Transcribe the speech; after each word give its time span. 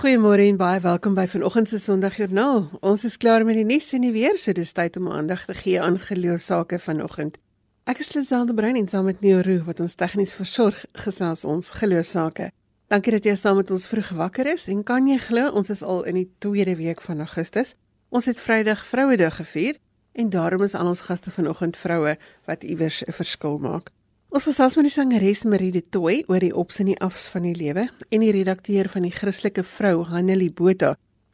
Goeiemôre 0.00 0.46
en 0.48 0.56
baie 0.56 0.80
welkom 0.80 1.12
by 1.12 1.26
vanoggend 1.28 1.68
se 1.68 1.76
Sondagjoernaal. 1.78 2.62
Ons 2.80 3.02
is 3.04 3.18
klaar 3.20 3.42
met 3.44 3.58
die 3.58 3.66
nuus 3.68 3.90
en 3.92 4.06
die 4.06 4.14
weer, 4.14 4.38
so 4.40 4.56
dis 4.56 4.72
tyd 4.72 4.94
om 4.96 5.10
aandag 5.12 5.42
te 5.44 5.52
gee 5.58 5.76
aan 5.76 5.98
geloofsake 6.00 6.78
vanoggend. 6.80 7.36
Ek 7.84 8.00
is 8.00 8.08
Liselde 8.14 8.56
Brein 8.56 8.78
en 8.80 8.88
saam 8.88 9.04
met 9.10 9.20
Neo 9.20 9.42
Roo 9.44 9.60
wat 9.66 9.84
ons 9.84 9.98
tegnies 10.00 10.32
versorg 10.38 10.86
gesels 11.04 11.44
ons 11.44 11.68
geloofsake. 11.82 12.48
Dankie 12.88 13.12
dat 13.18 13.28
jy 13.28 13.36
saam 13.36 13.60
met 13.60 13.74
ons 13.76 13.84
vroeg 13.92 14.14
wakker 14.22 14.48
is 14.54 14.70
en 14.72 14.80
kan 14.88 15.04
jy 15.04 15.20
glo 15.20 15.52
ons 15.52 15.68
is 15.68 15.84
al 15.84 16.06
in 16.08 16.22
die 16.22 16.30
tweede 16.40 16.78
week 16.80 17.04
van 17.04 17.20
Augustus. 17.20 17.76
Ons 18.08 18.32
het 18.32 18.40
Vrydag 18.40 18.80
Vrouedag 18.88 19.36
gevier 19.42 19.76
en 20.16 20.32
daarom 20.32 20.64
is 20.64 20.78
al 20.80 20.94
ons 20.94 21.04
gaste 21.12 21.28
vanoggend 21.28 21.76
vroue 21.76 22.16
wat 22.48 22.64
iewers 22.64 23.04
'n 23.04 23.12
verskil 23.12 23.60
maak. 23.60 23.92
Ons 24.30 24.44
gesels 24.46 24.76
met 24.78 24.86
die 24.86 24.92
sangeres 24.94 25.40
Marie 25.42 25.72
de 25.74 25.80
Tooi 25.82 26.20
oor 26.30 26.38
die 26.38 26.52
ops 26.54 26.76
en 26.78 26.86
die 26.86 27.00
afs 27.02 27.24
van 27.32 27.48
die 27.48 27.56
lewe 27.58 27.88
en 28.14 28.22
die 28.22 28.30
redakteur 28.30 28.86
van 28.92 29.02
die 29.02 29.10
Christelike 29.10 29.64
Vrou 29.66 30.04
Hanelie 30.06 30.52
Botha 30.54 30.92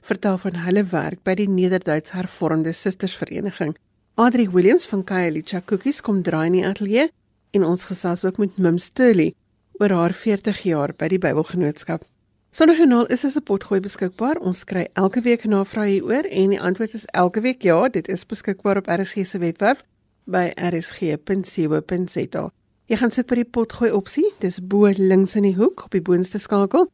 vertel 0.08 0.38
van 0.40 0.56
hulle 0.64 0.84
werk 0.94 1.20
by 1.28 1.34
die 1.36 1.48
Nederduits 1.50 2.14
Hervormde 2.16 2.72
Sustersvereniging. 2.72 3.74
Adri 4.16 4.48
Williams 4.48 4.88
van 4.88 5.04
Kyalicha 5.04 5.60
Cookies 5.68 6.00
kom 6.00 6.24
draai 6.24 6.46
in 6.46 6.56
die 6.56 6.64
ateljee 6.64 7.10
en 7.52 7.68
ons 7.68 7.84
gesels 7.90 8.24
ook 8.24 8.40
met 8.40 8.56
Mim 8.56 8.80
Sturley 8.80 9.34
oor 9.76 9.92
haar 9.92 10.16
40 10.16 10.64
jaar 10.64 10.96
by 10.96 11.12
die 11.12 11.20
Bybelgenootskap. 11.20 12.08
Sondagjoernaal 12.56 13.12
is 13.12 13.28
as 13.28 13.36
'n 13.36 13.44
potgooi 13.44 13.80
beskikbaar. 13.84 14.40
Ons 14.40 14.64
kry 14.64 14.88
elke 14.94 15.20
week 15.20 15.44
navrae 15.44 16.00
hieroor 16.00 16.24
en 16.24 16.50
die 16.50 16.60
antwoord 16.60 16.94
is 16.94 17.04
elke 17.12 17.40
week 17.42 17.62
ja, 17.62 17.88
dit 17.88 18.08
is 18.08 18.24
beskikbaar 18.24 18.78
op 18.78 18.88
RSG 18.88 19.26
se 19.26 19.38
webwerf 19.38 19.84
by 20.24 20.52
rsg.co.za. 20.56 22.50
Jy 22.86 22.94
gaan 23.00 23.10
soek 23.10 23.26
by 23.26 23.40
die 23.40 23.48
potgooi 23.50 23.88
opsie, 23.90 24.28
dis 24.38 24.60
bo 24.62 24.86
links 24.94 25.32
in 25.34 25.42
die 25.42 25.56
hoek 25.56 25.88
op 25.88 25.94
die 25.96 26.04
boonste 26.06 26.38
skakel. 26.38 26.84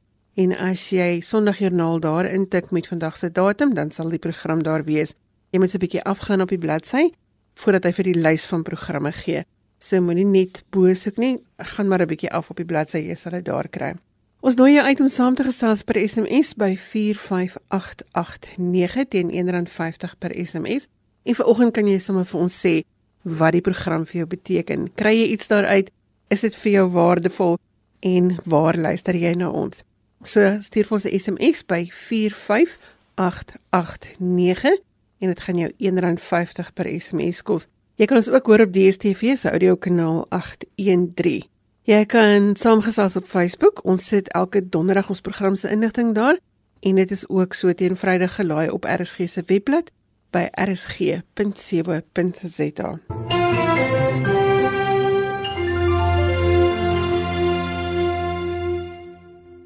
En 0.41 0.55
as 0.57 0.87
jy 0.89 1.21
Sondagjoernaal 1.21 2.01
daar 2.01 2.25
intik 2.31 2.71
met 2.73 2.89
vandag 2.89 3.19
se 3.21 3.29
datum, 3.29 3.75
dan 3.77 3.93
sal 3.93 4.09
die 4.09 4.19
program 4.19 4.63
daar 4.65 4.89
wees. 4.89 5.13
Jy 5.53 5.61
moet 5.61 5.75
'n 5.75 5.79
bietjie 5.79 6.03
afgaan 6.03 6.41
op 6.41 6.49
die 6.49 6.59
bladsy 6.59 7.13
voordat 7.55 7.85
hy 7.85 7.93
vir 7.93 8.05
die 8.05 8.15
lys 8.15 8.47
van 8.47 8.63
programme 8.63 9.13
gee. 9.13 9.45
So 9.79 10.01
moenie 10.01 10.25
net 10.25 10.65
bo 10.71 10.95
soek 10.95 11.19
nie, 11.19 11.39
gaan 11.59 11.89
maar 11.89 12.01
'n 12.01 12.09
bietjie 12.09 12.33
af 12.33 12.51
op 12.51 12.57
die 12.57 12.65
bladsy, 12.65 12.99
jy 12.99 13.15
sal 13.15 13.33
dit 13.33 13.45
daar 13.45 13.69
kry. 13.69 13.95
Ons 14.41 14.55
nooi 14.55 14.75
jou 14.75 14.87
uit 14.87 15.01
om 15.01 15.09
saam 15.09 15.35
te 15.35 15.45
gesels 15.45 15.83
per 15.83 16.09
SMS 16.09 16.55
by 16.55 16.77
45889 16.77 19.09
teen 19.09 19.31
R1.50 19.31 20.19
per 20.19 20.47
SMS. 20.47 20.87
En 21.25 21.35
vanoggend 21.35 21.73
kan 21.73 21.87
jy 21.87 21.99
sommer 21.99 22.25
vir 22.25 22.41
ons 22.41 22.67
sê 22.67 22.83
wat 23.23 23.53
die 23.53 23.61
program 23.61 24.07
vir 24.07 24.17
jou 24.23 24.27
beteken. 24.27 24.91
Kry 24.95 25.17
jy 25.17 25.27
iets 25.35 25.47
daaruit? 25.51 25.91
Is 26.33 26.41
dit 26.41 26.57
vir 26.65 26.73
jou 26.73 26.91
waardevol 26.95 27.59
en 28.01 28.39
waar 28.45 28.77
luister 28.77 29.17
jy 29.17 29.35
na 29.39 29.51
ons? 29.51 29.83
So 30.25 30.59
stuur 30.61 30.85
vir 30.87 30.97
ons 30.97 31.07
'n 31.07 31.19
SMS 31.19 31.67
by 31.67 31.91
45889 31.91 34.79
en 35.19 35.29
dit 35.29 35.41
gaan 35.41 35.59
jou 35.59 35.73
R1.50 35.79 36.73
per 36.75 37.01
SMS 37.01 37.43
kos. 37.43 37.67
Jy 37.95 38.07
kan 38.07 38.17
ons 38.17 38.31
ook 38.31 38.47
hoor 38.47 38.61
op 38.61 38.73
DStv 38.73 39.37
se 39.37 39.51
audiokanaal 39.51 40.27
813. 40.29 41.43
Jy 41.83 42.07
kan 42.07 42.57
saamgesels 42.57 43.17
op 43.17 43.27
Facebook. 43.27 43.85
Ons 43.85 44.07
sit 44.07 44.29
elke 44.29 44.69
donderdag 44.69 45.09
ons 45.09 45.21
program 45.21 45.57
se 45.57 45.71
inligting 45.71 46.15
daar 46.15 46.39
en 46.81 46.95
dit 46.95 47.11
is 47.11 47.29
ook 47.29 47.55
so 47.55 47.73
teen 47.73 47.97
Vrydag 47.97 48.35
gelaai 48.35 48.71
op 48.71 48.85
RSG 48.85 49.29
se 49.29 49.43
webblad 49.47 49.91
by 50.33 50.49
rsg.co.za. 50.59 51.23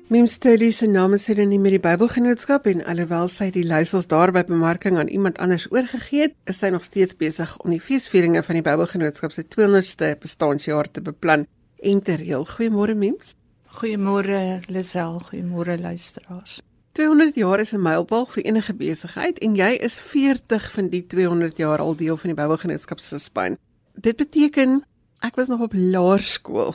Mim 0.07 0.29
Stelly 0.31 0.71
se 0.71 0.87
naam 0.87 1.17
is 1.17 1.25
in 1.29 1.51
die 1.51 1.59
met 1.59 1.75
die 1.75 1.81
Bybelgenootskap 1.83 2.69
en 2.71 2.85
alhoewel 2.87 3.27
sy 3.27 3.49
die 3.51 3.65
leiersels 3.67 4.07
daar 4.07 4.31
by 4.31 4.45
bemarking 4.47 5.01
aan 5.01 5.11
iemand 5.11 5.41
anders 5.43 5.67
oorgegee 5.75 6.29
het, 6.29 6.37
is 6.47 6.61
sy 6.63 6.71
nog 6.71 6.87
steeds 6.87 7.19
besig 7.19 7.51
om 7.65 7.75
die 7.75 7.81
feesvieringe 7.83 8.45
van 8.47 8.61
die 8.61 8.63
Bybelgenootskap 8.63 9.35
se 9.35 9.43
200ste 9.51 10.13
bestaanjaar 10.23 10.87
te 10.95 11.03
beplan 11.03 11.49
en 11.83 12.05
te 12.07 12.15
reël. 12.23 12.47
Goeiemôre 12.47 12.95
Mims. 12.95 13.35
Goeiemôre 13.81 14.63
Lisel, 14.71 15.19
goeiemôre 15.27 15.75
luisteraars. 15.83 16.63
200 16.97 17.35
jaar 17.37 17.61
is 17.61 17.73
'n 17.73 17.83
mylpaal 17.83 18.27
vir 18.27 18.43
enige 18.43 18.75
besigheid 18.75 19.39
en 19.39 19.55
jy 19.55 19.73
is 19.85 20.01
40 20.01 20.71
van 20.73 20.89
die 20.89 21.07
200 21.07 21.57
jaar 21.57 21.79
al 21.79 21.97
deel 21.97 22.17
van 22.17 22.31
die 22.33 22.37
Bybelgenootskap 22.43 23.01
se 23.01 23.19
span. 23.19 23.59
Dit 23.95 24.17
beteken 24.17 24.85
ek 25.21 25.37
was 25.37 25.49
nog 25.49 25.61
op 25.61 25.73
laerskool 25.75 26.75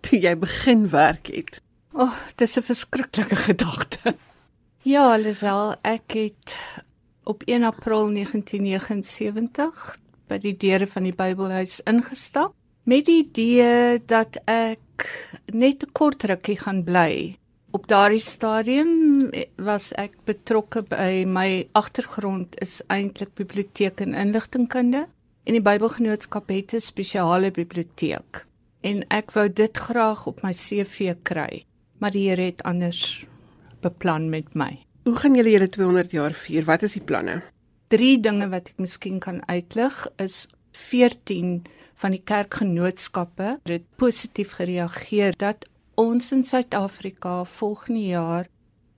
toe 0.00 0.18
jy 0.18 0.38
begin 0.38 0.88
werk 0.90 1.26
het. 1.26 1.60
O, 1.92 2.02
oh, 2.02 2.14
dis 2.36 2.56
'n 2.56 2.62
verskriklike 2.62 3.36
gedagte. 3.36 4.14
Ja, 4.82 5.16
Lisel, 5.16 5.74
ek 5.82 6.12
het 6.12 6.56
op 7.24 7.42
1 7.46 7.62
April 7.62 8.08
1979 8.08 9.96
by 10.26 10.38
die 10.38 10.56
deure 10.56 10.86
van 10.86 11.02
die 11.02 11.14
Bybelhuis 11.14 11.80
ingestap 11.84 12.54
met 12.84 13.04
die 13.06 13.24
idee 13.24 14.02
dat 14.06 14.36
ek 14.46 15.34
net 15.52 15.82
'n 15.84 15.92
kort 15.92 16.24
rukkie 16.24 16.58
gaan 16.58 16.84
bly. 16.84 17.36
Op 17.70 17.86
daardie 17.86 18.20
stadium 18.20 19.09
was 19.56 19.92
ek 20.00 20.16
betrokke 20.28 20.82
by 20.82 21.24
my 21.26 21.68
agtergrond 21.72 22.56
is 22.62 22.80
eintlik 22.88 23.34
biblioteek 23.34 24.00
en 24.00 24.14
inligtingkunde 24.14 25.06
en 25.44 25.56
die 25.56 25.64
Bybelgenootskap 25.64 26.48
het 26.48 26.74
'n 26.74 26.80
spesiale 26.80 27.50
biblioteek 27.50 28.46
en 28.82 29.04
ek 29.10 29.32
wou 29.32 29.48
dit 29.48 29.76
graag 29.76 30.26
op 30.26 30.42
my 30.42 30.52
CV 30.52 31.14
kry 31.22 31.64
maar 32.00 32.10
die 32.10 32.28
Here 32.28 32.48
het 32.48 32.62
anders 32.62 33.26
beplan 33.80 34.28
met 34.32 34.54
my. 34.54 34.80
Hoe 35.04 35.16
gaan 35.16 35.36
julle 35.36 35.52
julle 35.52 35.68
200 35.68 36.10
jaar 36.10 36.32
vier? 36.36 36.64
Wat 36.64 36.82
is 36.82 36.96
die 36.96 37.04
planne? 37.04 37.40
Drie 37.92 38.20
dinge 38.22 38.48
wat 38.52 38.72
ek 38.72 38.80
miskien 38.80 39.18
kan 39.20 39.40
uitlig 39.48 39.96
is 40.22 40.46
14 40.76 41.60
van 42.00 42.14
die 42.14 42.22
kerkgenootskappe 42.24 43.58
het 43.68 43.86
positief 44.00 44.54
gereageer 44.60 45.36
dat 45.36 45.66
ons 46.00 46.30
in 46.32 46.44
Suid-Afrika 46.46 47.42
volgende 47.44 48.06
jaar 48.06 48.48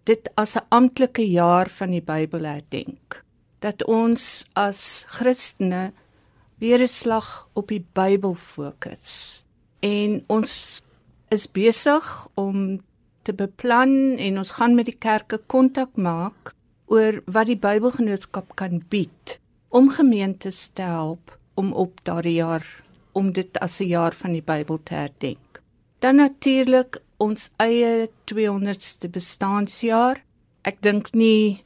dit 0.05 0.31
as 0.35 0.57
'n 0.57 0.67
amptelike 0.69 1.31
jaar 1.31 1.69
van 1.69 1.91
die 1.91 2.03
Bybel 2.03 2.45
herdenk. 2.45 3.25
Dat 3.59 3.85
ons 3.85 4.45
as 4.53 5.05
Christene 5.09 5.93
weer 6.59 6.81
'n 6.83 6.89
slag 6.89 7.49
op 7.53 7.69
die 7.69 7.87
Bybel 7.93 8.35
fokus. 8.35 9.45
En 9.81 10.25
ons 10.27 10.83
is 11.29 11.51
besig 11.51 12.29
om 12.35 12.81
te 13.23 13.33
beplan 13.33 14.17
en 14.19 14.39
ons 14.39 14.51
gaan 14.51 14.75
met 14.75 14.85
die 14.85 14.99
kerke 14.99 15.41
kontak 15.47 15.97
maak 15.97 16.55
oor 16.87 17.23
wat 17.27 17.47
die 17.47 17.59
Bybelgenootskap 17.59 18.55
kan 18.55 18.83
bied 18.89 19.39
om 19.69 19.91
gemeentes 19.91 20.71
te 20.77 20.83
help 20.83 21.39
om 21.55 21.73
op 21.73 22.01
daardie 22.05 22.35
jaar 22.35 22.67
om 23.13 23.33
dit 23.33 23.59
as 23.59 23.81
'n 23.81 23.89
jaar 23.89 24.13
van 24.13 24.33
die 24.33 24.43
Bybel 24.43 24.81
te 24.83 24.95
herdenk. 24.95 25.61
Dan 25.99 26.17
natuurlik 26.17 27.01
ons 27.23 27.51
eie 27.63 28.09
200ste 28.31 29.11
bestaanjaar. 29.13 30.23
Ek 30.67 30.83
dink 30.83 31.13
nie 31.15 31.63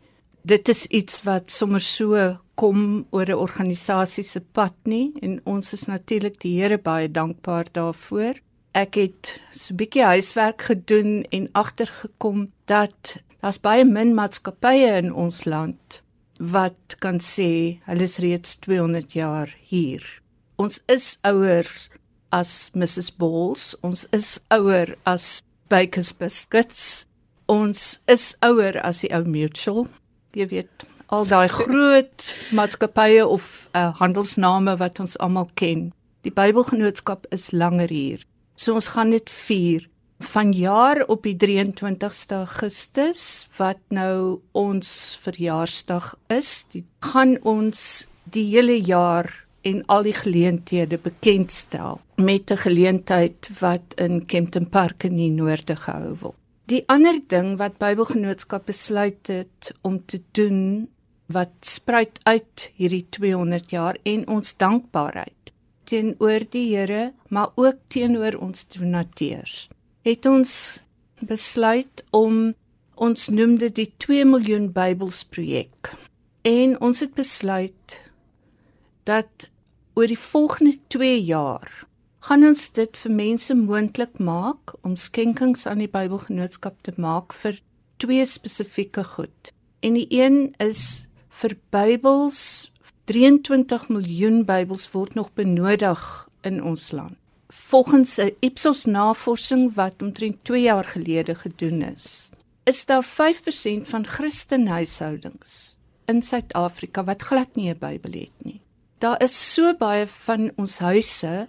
dit 0.46 0.68
is 0.68 0.86
iets 0.94 1.24
wat 1.26 1.50
sommer 1.50 1.82
so 1.82 2.36
kom 2.54 3.06
oor 3.10 3.28
'n 3.28 3.42
organisasie 3.46 4.24
se 4.24 4.40
pad 4.40 4.76
nie 4.84 5.12
en 5.22 5.40
ons 5.44 5.72
is 5.72 5.86
natuurlik 5.86 6.40
die 6.40 6.60
Here 6.60 6.78
baie 6.78 7.08
dankbaar 7.08 7.66
daarvoor 7.72 8.40
ek 8.76 8.98
het 9.00 9.40
so 9.52 9.72
'n 9.72 9.78
bietjie 9.80 10.04
huiswerk 10.04 10.62
gedoen 10.62 11.24
en 11.36 11.48
agtergekom 11.52 12.52
dat 12.66 13.16
daar's 13.40 13.60
baie 13.60 13.84
min 13.84 14.14
maatskappye 14.14 14.90
in 15.02 15.12
ons 15.12 15.44
land 15.44 16.02
wat 16.38 16.96
kan 16.98 17.18
sê 17.18 17.80
hulle 17.88 18.02
is 18.02 18.18
reeds 18.18 18.58
200 18.58 19.12
jaar 19.12 19.48
hier. 19.68 20.02
Ons 20.56 20.82
is 20.86 21.18
ouer 21.22 21.66
as 22.30 22.70
Mrs 22.74 23.16
Balls, 23.16 23.76
ons 23.80 24.06
is 24.10 24.40
ouer 24.48 24.96
as 25.04 25.42
Baker's 25.68 26.12
Biscuits. 26.12 27.06
Ons 27.46 28.00
is 28.10 28.34
ouer 28.42 28.78
as 28.82 29.02
die 29.04 29.10
ou 29.14 29.24
Mutual. 29.28 29.86
Jy 30.36 30.48
weet, 30.50 30.86
al 31.08 31.26
daai 31.30 31.48
groot 31.60 32.30
maatskappye 32.56 33.26
of 33.26 33.68
uh, 33.72 33.92
handelsname 34.00 34.76
wat 34.80 35.00
ons 35.02 35.16
almal 35.22 35.50
ken. 35.54 35.90
Die 36.26 36.34
Bybelgenootskap 36.34 37.28
is 37.34 37.52
langer 37.54 37.92
hier. 37.92 38.24
So 38.58 38.74
ons 38.74 38.90
gaan 38.94 39.12
dit 39.14 39.30
vier 39.30 39.86
vanjaar 40.24 41.02
op 41.12 41.26
die 41.28 41.36
23ste 41.36 42.40
Augustus 42.40 43.22
wat 43.58 43.82
nou 43.92 44.40
ons 44.56 44.90
verjaarsdag 45.22 46.14
is. 46.32 46.64
Dit 46.72 46.88
gaan 47.04 47.36
ons 47.44 48.06
die 48.24 48.48
hele 48.54 48.78
jaar 48.80 49.28
en 49.66 49.82
al 49.92 50.06
die 50.06 50.14
geleenthede 50.14 50.98
bekendstel 51.02 52.00
met 52.16 52.50
'n 52.50 52.62
geleentheid 52.62 53.50
wat 53.58 53.94
in 53.94 54.26
Kempton 54.26 54.68
Park 54.68 55.02
in 55.02 55.16
die 55.16 55.30
noorde 55.30 55.76
gehou 55.76 56.14
word. 56.20 56.36
Die 56.66 56.82
ander 56.86 57.18
ding 57.26 57.56
wat 57.56 57.78
Bybelgenootskap 57.78 58.66
besluit 58.66 59.26
het 59.26 59.74
om 59.80 60.02
te 60.04 60.22
doen 60.30 60.88
wat 61.26 61.50
spruit 61.60 62.18
uit 62.22 62.70
hierdie 62.74 63.06
200 63.10 63.70
jaar 63.70 63.96
en 64.02 64.28
ons 64.28 64.56
dankbaarheid 64.56 65.32
teenoor 65.84 66.40
die 66.50 66.76
Here, 66.76 67.12
maar 67.28 67.48
ook 67.54 67.76
teenoor 67.86 68.34
ons 68.34 68.68
donateurs. 68.68 69.68
Het 70.02 70.26
ons 70.26 70.82
besluit 71.20 72.04
om 72.10 72.54
Ons 72.96 73.28
noem 73.28 73.58
dit 73.60 73.74
die 73.76 73.90
2 74.00 74.24
miljoen 74.24 74.70
Bybels 74.72 75.20
projek. 75.28 75.90
En 76.48 76.78
ons 76.80 77.02
het 77.04 77.12
besluit 77.12 77.96
dat 79.04 79.50
oor 79.96 80.10
die 80.12 80.18
volgende 80.20 80.76
2 80.92 81.20
jaar 81.24 81.70
gaan 82.28 82.44
ons 82.44 82.66
dit 82.76 82.98
vir 83.00 83.12
mense 83.16 83.54
moontlik 83.56 84.18
maak 84.20 84.74
om 84.84 84.96
skenkings 85.00 85.64
aan 85.70 85.80
die 85.80 85.88
Bybelgenootskap 85.88 86.82
te 86.84 86.92
maak 87.00 87.32
vir 87.32 87.60
twee 88.02 88.24
spesifieke 88.28 89.04
goed. 89.14 89.52
En 89.80 89.96
die 89.96 90.08
een 90.12 90.50
is 90.60 91.06
vir 91.40 91.54
Bybels 91.72 92.40
23 93.08 93.86
miljoen 93.88 94.42
Bybels 94.44 94.88
word 94.92 95.14
nog 95.14 95.30
benodig 95.38 96.02
in 96.44 96.60
ons 96.60 96.90
land. 96.92 97.16
Volgens 97.48 98.18
'n 98.18 98.36
Ipsos 98.40 98.84
navorsing 98.84 99.74
wat 99.74 100.02
omtrent 100.02 100.44
2 100.44 100.62
jaar 100.62 100.84
gelede 100.84 101.34
gedoen 101.34 101.82
is, 101.82 102.30
is 102.64 102.84
daar 102.84 103.04
5% 103.04 103.88
van 103.88 104.06
Christenhuishoudings 104.06 105.76
in 106.06 106.22
Suid-Afrika 106.22 107.04
wat 107.04 107.22
glad 107.22 107.56
nie 107.56 107.70
'n 107.70 107.78
Bybel 107.78 108.12
het 108.20 108.44
nie. 108.44 108.65
Daar 108.98 109.22
is 109.22 109.36
so 109.52 109.74
baie 109.76 110.06
van 110.08 110.50
ons 110.56 110.78
huise 110.78 111.48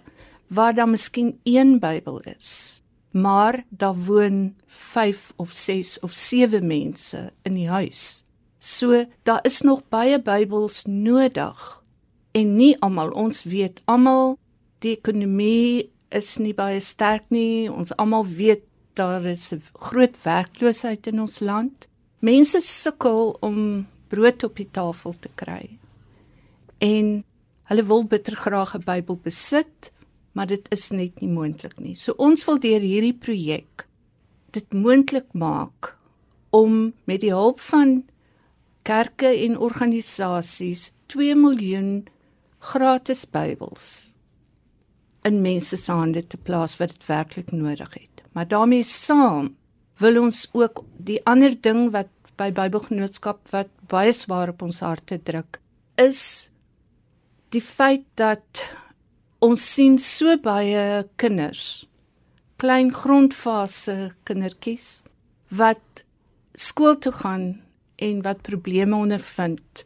waar 0.52 0.74
daar 0.74 0.88
miskien 0.88 1.38
een 1.48 1.78
Bybel 1.80 2.20
is, 2.20 2.82
maar 3.10 3.64
daar 3.68 3.94
woon 3.94 4.54
5 4.66 5.32
of 5.36 5.50
6 5.52 6.00
of 6.00 6.12
7 6.12 6.66
mense 6.66 7.32
in 7.42 7.54
die 7.54 7.68
huis. 7.68 8.22
So 8.58 9.04
daar 9.22 9.44
is 9.44 9.60
nog 9.60 9.88
baie 9.88 10.20
Bybels 10.20 10.84
nodig 10.84 11.82
en 12.32 12.56
nie 12.56 12.74
almal 12.84 13.10
ons 13.16 13.42
weet 13.48 13.80
almal 13.84 14.36
die 14.84 14.96
ekonomie 14.98 15.88
is 16.14 16.36
nie 16.38 16.54
baie 16.54 16.80
sterk 16.80 17.30
nie. 17.32 17.70
Ons 17.72 17.94
almal 17.96 18.26
weet 18.26 18.64
daar 18.94 19.24
is 19.24 19.52
'n 19.52 19.62
groot 19.72 20.16
werkloosheid 20.22 21.06
in 21.06 21.20
ons 21.20 21.40
land. 21.40 21.88
Mense 22.20 22.60
sukkel 22.60 23.36
om 23.40 23.86
brood 24.08 24.44
op 24.44 24.56
die 24.56 24.68
tafel 24.70 25.14
te 25.20 25.28
kry. 25.34 25.78
En 26.78 27.24
hulle 27.68 27.84
wil 27.84 28.04
bitter 28.04 28.36
graag 28.36 28.74
'n 28.74 28.84
Bybel 28.84 29.16
besit, 29.22 29.90
maar 30.32 30.46
dit 30.46 30.66
is 30.72 30.90
net 30.90 31.20
nie 31.20 31.28
moontlik 31.28 31.78
nie. 31.78 31.94
So 31.94 32.14
ons 32.18 32.44
wil 32.44 32.58
deur 32.58 32.80
hierdie 32.80 33.16
projek 33.16 33.86
dit 34.52 34.72
moontlik 34.72 35.32
maak 35.32 35.96
om 36.50 36.94
met 37.04 37.20
die 37.20 37.32
hulp 37.34 37.60
van 37.60 38.04
kerke 38.82 39.28
en 39.44 39.58
organisasies 39.58 40.92
2 41.06 41.34
miljoen 41.36 42.06
gratis 42.58 43.26
Bybels 43.28 44.12
in 45.28 45.42
mense 45.42 45.76
se 45.76 45.92
hande 45.92 46.22
te 46.26 46.36
plaas 46.36 46.76
wat 46.78 46.94
dit 46.94 47.06
werklik 47.06 47.50
nodig 47.52 47.94
het. 47.94 48.22
Maar 48.32 48.48
daarmee 48.48 48.82
saam 48.82 49.56
wil 49.98 50.22
ons 50.22 50.48
ook 50.52 50.84
die 50.96 51.18
ander 51.26 51.60
ding 51.60 51.90
wat 51.90 52.08
by 52.38 52.50
Bybelgenootskap 52.54 53.48
wat 53.50 53.70
baie 53.90 54.12
swaar 54.14 54.54
op 54.54 54.62
ons 54.62 54.80
harte 54.80 55.18
druk 55.22 55.58
is 55.98 56.50
die 57.54 57.64
feit 57.64 58.04
dat 58.20 58.64
ons 59.40 59.62
sien 59.74 59.96
so 60.02 60.34
baie 60.42 61.04
kinders 61.20 61.86
klein 62.58 62.90
grondfase 62.92 64.10
kindertjies 64.28 65.02
wat 65.60 66.02
skool 66.58 66.98
toe 67.00 67.12
gaan 67.22 67.44
en 68.02 68.22
wat 68.26 68.42
probleme 68.48 68.96
ondervind 68.98 69.84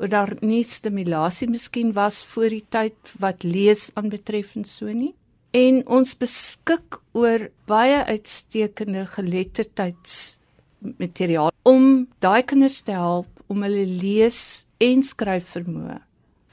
oor 0.00 0.08
daar 0.12 0.32
nie 0.40 0.64
stimulasie 0.64 1.48
miskien 1.50 1.92
was 1.96 2.24
voor 2.32 2.48
die 2.52 2.64
tyd 2.74 2.96
wat 3.22 3.42
lees 3.46 3.90
aanbetref 3.96 4.56
en 4.58 4.64
so 4.68 4.86
nie. 4.92 5.14
En 5.56 5.74
ons 5.88 6.18
beskik 6.20 6.98
oor 7.16 7.40
baie 7.70 8.04
uitstekende 8.10 9.06
geletterdheidsmateriaal 9.14 11.50
om 11.64 12.08
daai 12.20 12.42
kinders 12.42 12.82
te 12.84 12.92
help 12.92 13.26
om 13.48 13.62
hulle 13.64 13.86
lees 13.88 14.66
en 14.82 15.02
skryf 15.06 15.46
vermoë 15.56 16.05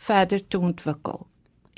verder 0.03 0.41
te 0.47 0.59
ontwikkel 0.59 1.25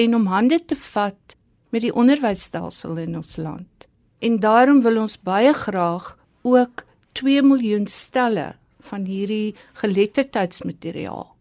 en 0.01 0.15
om 0.15 0.25
hande 0.31 0.59
te 0.65 0.75
vat 0.75 1.35
met 1.69 1.83
die 1.85 1.93
onderwysstelsel 1.93 2.97
in 3.03 3.15
ons 3.19 3.35
land. 3.37 3.87
En 4.19 4.39
daarom 4.39 4.81
wil 4.81 5.01
ons 5.01 5.17
baie 5.21 5.53
graag 5.53 6.15
ook 6.41 6.85
2 7.19 7.43
miljoen 7.43 7.87
stelle 7.87 8.55
van 8.89 9.05
hierdie 9.05 9.55
geletterdheidsmateriaal 9.81 11.35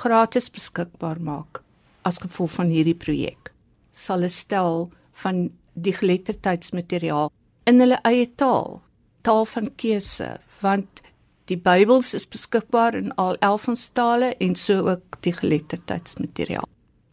gratis 0.00 0.48
beskikbaar 0.52 1.20
maak 1.20 1.62
as 2.08 2.20
gevolg 2.22 2.54
van 2.56 2.70
hierdie 2.72 2.96
projek. 2.96 3.52
Sal 3.92 4.24
'n 4.24 4.28
stel 4.28 4.90
van 5.22 5.50
die 5.74 5.92
geletterdheidsmateriaal 5.92 7.30
in 7.66 7.80
hulle 7.80 7.98
eie 8.04 8.26
taal, 8.36 8.80
taal 9.22 9.44
van 9.44 9.68
keuse, 9.76 10.40
want 10.60 11.02
die 11.50 11.58
Bybels 11.58 12.14
is 12.14 12.28
beskikbaar 12.30 12.96
in 12.98 13.14
al 13.18 13.36
11 13.42 13.68
ons 13.72 13.86
tale 13.96 14.34
en 14.38 14.54
so 14.58 14.86
ook 14.86 15.18
die 15.26 15.34
geletterdheidsmateriaal. 15.34 16.68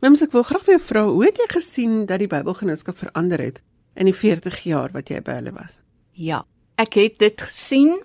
Mens 0.05 0.21
ek 0.21 0.35
wil 0.35 0.45
graag 0.45 0.67
jou 0.69 0.77
vra, 0.81 1.05
hoe 1.09 1.23
het 1.25 1.39
jy 1.41 1.47
gesien 1.55 1.95
dat 2.09 2.21
die 2.21 2.29
Bybelgenootskap 2.29 2.99
verander 2.99 3.41
het 3.41 3.63
in 3.97 4.05
die 4.09 4.15
40 4.15 4.59
jaar 4.69 4.93
wat 4.93 5.09
jy 5.09 5.23
by 5.25 5.39
hulle 5.39 5.55
was? 5.55 5.79
Ja, 6.13 6.43
ek 6.77 6.99
het 7.01 7.17
dit 7.23 7.41
gesien. 7.41 7.95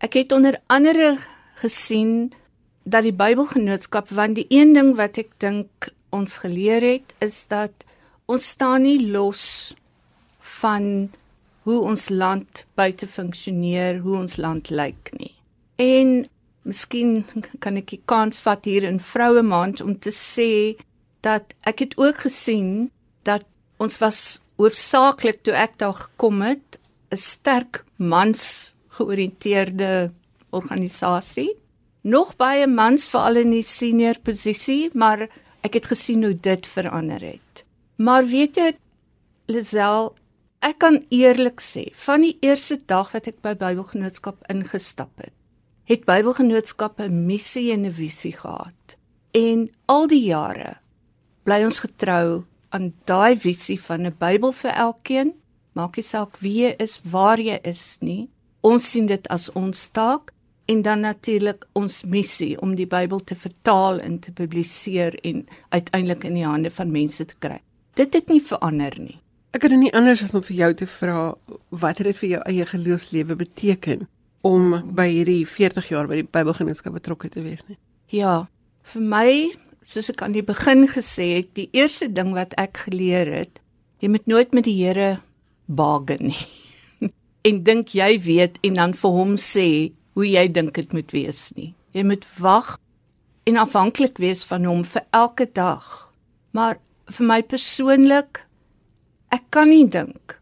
Ek 0.00 0.14
het 0.16 0.32
onder 0.32 0.60
andere 0.70 1.16
gesien 1.60 2.30
dat 2.86 3.04
die 3.04 3.14
Bybelgenootskap 3.14 4.14
want 4.14 4.38
die 4.38 4.46
een 4.48 4.76
ding 4.78 4.94
wat 4.98 5.18
ek 5.18 5.34
dink 5.42 5.90
ons 6.14 6.38
geleer 6.42 6.86
het 6.86 7.14
is 7.22 7.42
dat 7.50 7.84
ons 8.30 8.46
staan 8.54 8.86
nie 8.86 9.10
los 9.10 9.74
van 10.60 11.10
hoe 11.66 11.82
ons 11.82 12.08
land 12.08 12.64
buite 12.78 13.06
funksioneer, 13.10 14.00
hoe 14.06 14.16
ons 14.22 14.38
land 14.40 14.70
lyk 14.70 15.10
nie. 15.18 15.34
En 15.80 16.26
miskien 16.68 17.24
kan 17.64 17.80
ek 17.80 17.94
die 17.94 18.02
kans 18.04 18.42
vat 18.44 18.68
hier 18.68 18.84
in 18.84 19.00
Vroue 19.00 19.42
Maand 19.42 19.80
om 19.80 19.96
te 19.96 20.12
sê 20.12 20.76
dat 21.24 21.54
ek 21.68 21.84
het 21.86 21.96
ook 22.00 22.26
gesien 22.26 22.90
dat 23.24 23.46
ons 23.80 23.96
was 24.02 24.20
hoofsaaklik 24.60 25.40
toe 25.44 25.56
ek 25.56 25.78
daar 25.80 25.96
gekom 25.96 26.44
het 26.44 26.76
'n 27.10 27.16
sterk 27.16 27.84
mans 27.96 28.74
georiënteerde 28.92 30.12
organisasie 30.50 31.56
nog 32.02 32.36
baie 32.36 32.66
mans 32.66 33.08
veral 33.08 33.36
in 33.36 33.52
die 33.52 33.64
senior 33.66 34.18
posisie, 34.24 34.90
maar 34.94 35.28
ek 35.66 35.76
het 35.76 35.90
gesien 35.92 36.24
hoe 36.24 36.34
dit 36.34 36.66
verander 36.66 37.20
het. 37.20 37.64
Maar 37.96 38.24
weet 38.24 38.56
jy, 38.56 38.70
Lisel, 39.50 40.14
ek 40.64 40.78
kan 40.80 41.00
eerlik 41.10 41.60
sê, 41.60 41.88
van 42.06 42.24
die 42.24 42.36
eerste 42.40 42.78
dag 42.86 43.12
wat 43.12 43.28
ek 43.28 43.40
by 43.44 43.54
Bybelgenootskap 43.54 44.40
ingestap 44.52 45.12
het, 45.20 45.34
het 45.90 46.04
Bybelgenootskap 46.06 47.00
'n 47.00 47.26
missie 47.26 47.72
en 47.72 47.84
'n 47.84 47.92
visie 47.92 48.32
gehad. 48.32 48.96
En 49.30 49.70
al 49.84 50.06
die 50.06 50.24
jare 50.24 50.78
bly 51.42 51.64
ons 51.64 51.78
getrou 51.78 52.44
aan 52.68 52.94
daai 53.04 53.36
visie 53.36 53.80
van 53.80 54.06
'n 54.06 54.14
Bybel 54.18 54.52
vir 54.52 54.70
elkeen. 54.70 55.32
Maak 55.72 55.96
nie 55.96 56.04
saak 56.04 56.36
wie 56.38 56.62
jy 56.62 56.74
is, 56.78 57.00
waar 57.02 57.40
jy 57.40 57.58
is 57.62 57.96
nie. 58.00 58.28
Ons 58.60 58.90
sien 58.90 59.06
dit 59.06 59.28
as 59.28 59.52
ons 59.52 59.90
taak 59.90 60.32
en 60.64 60.82
dan 60.82 61.00
natuurlik 61.00 61.66
ons 61.72 62.04
missie 62.04 62.60
om 62.60 62.74
die 62.74 62.86
Bybel 62.86 63.24
te 63.24 63.34
vertaal 63.34 63.98
en 63.98 64.18
te 64.18 64.32
publiseer 64.32 65.14
en 65.24 65.46
uiteindelik 65.68 66.24
in 66.24 66.34
die 66.34 66.46
hande 66.46 66.70
van 66.70 66.90
mense 66.90 67.24
te 67.24 67.34
kry. 67.38 67.60
Dit 67.94 68.14
het 68.14 68.28
nie 68.28 68.42
verander 68.42 69.00
nie. 69.00 69.20
Ek 69.50 69.60
kan 69.60 69.78
nie 69.78 69.94
anders 69.94 70.22
as 70.22 70.34
om 70.34 70.42
vir 70.42 70.56
jou 70.56 70.74
te 70.74 70.86
vra 70.86 71.34
wat 71.68 71.98
het 71.98 72.06
dit 72.06 72.16
vir 72.16 72.28
jou 72.28 72.42
eie 72.42 72.66
geloofslewe 72.66 73.36
beteken 73.36 74.08
om 74.46 74.76
by 74.96 75.06
hierdie 75.10 75.42
40 75.48 75.90
jaar 75.92 76.08
by 76.08 76.22
die 76.22 76.28
Bybelgenootskap 76.28 76.96
betrokke 76.96 77.30
te 77.32 77.42
wees 77.44 77.64
nie. 77.68 77.76
Ja, 78.10 78.46
vir 78.92 79.04
my, 79.04 79.30
soos 79.86 80.10
ek 80.12 80.22
aan 80.24 80.34
die 80.36 80.44
begin 80.46 80.86
gesê 80.90 81.28
het, 81.38 81.52
die 81.58 81.68
eerste 81.76 82.08
ding 82.12 82.32
wat 82.36 82.56
ek 82.60 82.86
geleer 82.86 83.28
het, 83.30 83.60
jy 84.00 84.10
moet 84.12 84.26
nooit 84.30 84.54
met 84.56 84.66
die 84.66 84.76
Here 84.80 85.20
bargain 85.68 86.30
nie. 86.32 86.44
en 87.48 87.62
dink 87.64 87.94
jy 87.96 88.14
weet 88.24 88.58
en 88.66 88.78
dan 88.80 88.96
vir 88.96 89.16
hom 89.16 89.36
sê 89.40 89.68
hoe 90.18 90.26
jy 90.26 90.46
dink 90.52 90.74
dit 90.76 90.92
moet 90.96 91.12
wees 91.14 91.50
nie. 91.56 91.72
Jy 91.96 92.04
moet 92.06 92.26
wag 92.40 92.74
en 93.48 93.60
afhanklik 93.60 94.20
wees 94.22 94.44
van 94.48 94.66
hom 94.68 94.82
vir 94.86 95.04
elke 95.16 95.46
dag. 95.54 95.86
Maar 96.56 96.80
vir 97.10 97.26
my 97.26 97.40
persoonlik 97.46 98.44
ek 99.34 99.46
kan 99.54 99.70
nie 99.70 99.86
dink 99.86 100.36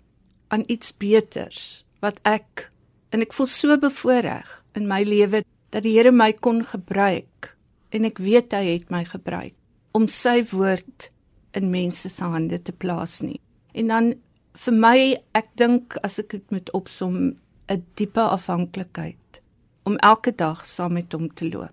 aan 0.52 0.64
iets 0.72 0.94
beters 0.96 1.84
wat 2.02 2.20
ek 2.28 2.68
en 3.10 3.24
ek 3.24 3.32
voel 3.36 3.48
so 3.50 3.78
bevoordeel 3.80 4.56
in 4.78 4.88
my 4.90 5.02
lewe 5.06 5.42
dat 5.72 5.84
die 5.84 5.94
Here 5.96 6.12
my 6.12 6.32
kon 6.32 6.62
gebruik 6.64 7.54
en 7.94 8.04
ek 8.08 8.20
weet 8.20 8.52
hy 8.56 8.74
het 8.74 8.90
my 8.92 9.04
gebruik 9.08 9.56
om 9.96 10.08
sy 10.12 10.42
woord 10.52 11.08
in 11.56 11.70
mense 11.72 12.10
se 12.12 12.24
hande 12.24 12.60
te 12.62 12.72
plaas 12.72 13.18
nie. 13.24 13.40
En 13.72 13.88
dan 13.92 14.10
vir 14.58 14.74
my 14.74 14.98
ek 15.38 15.48
dink 15.60 15.96
as 16.06 16.18
ek 16.20 16.34
dit 16.36 16.54
moet 16.54 16.70
opsom 16.76 17.36
'n 17.68 17.84
diepe 17.96 18.20
afhanklikheid 18.20 19.40
om 19.84 19.96
elke 19.96 20.32
dag 20.32 20.66
saam 20.66 20.92
met 20.92 21.12
hom 21.12 21.28
te 21.34 21.48
loop. 21.48 21.72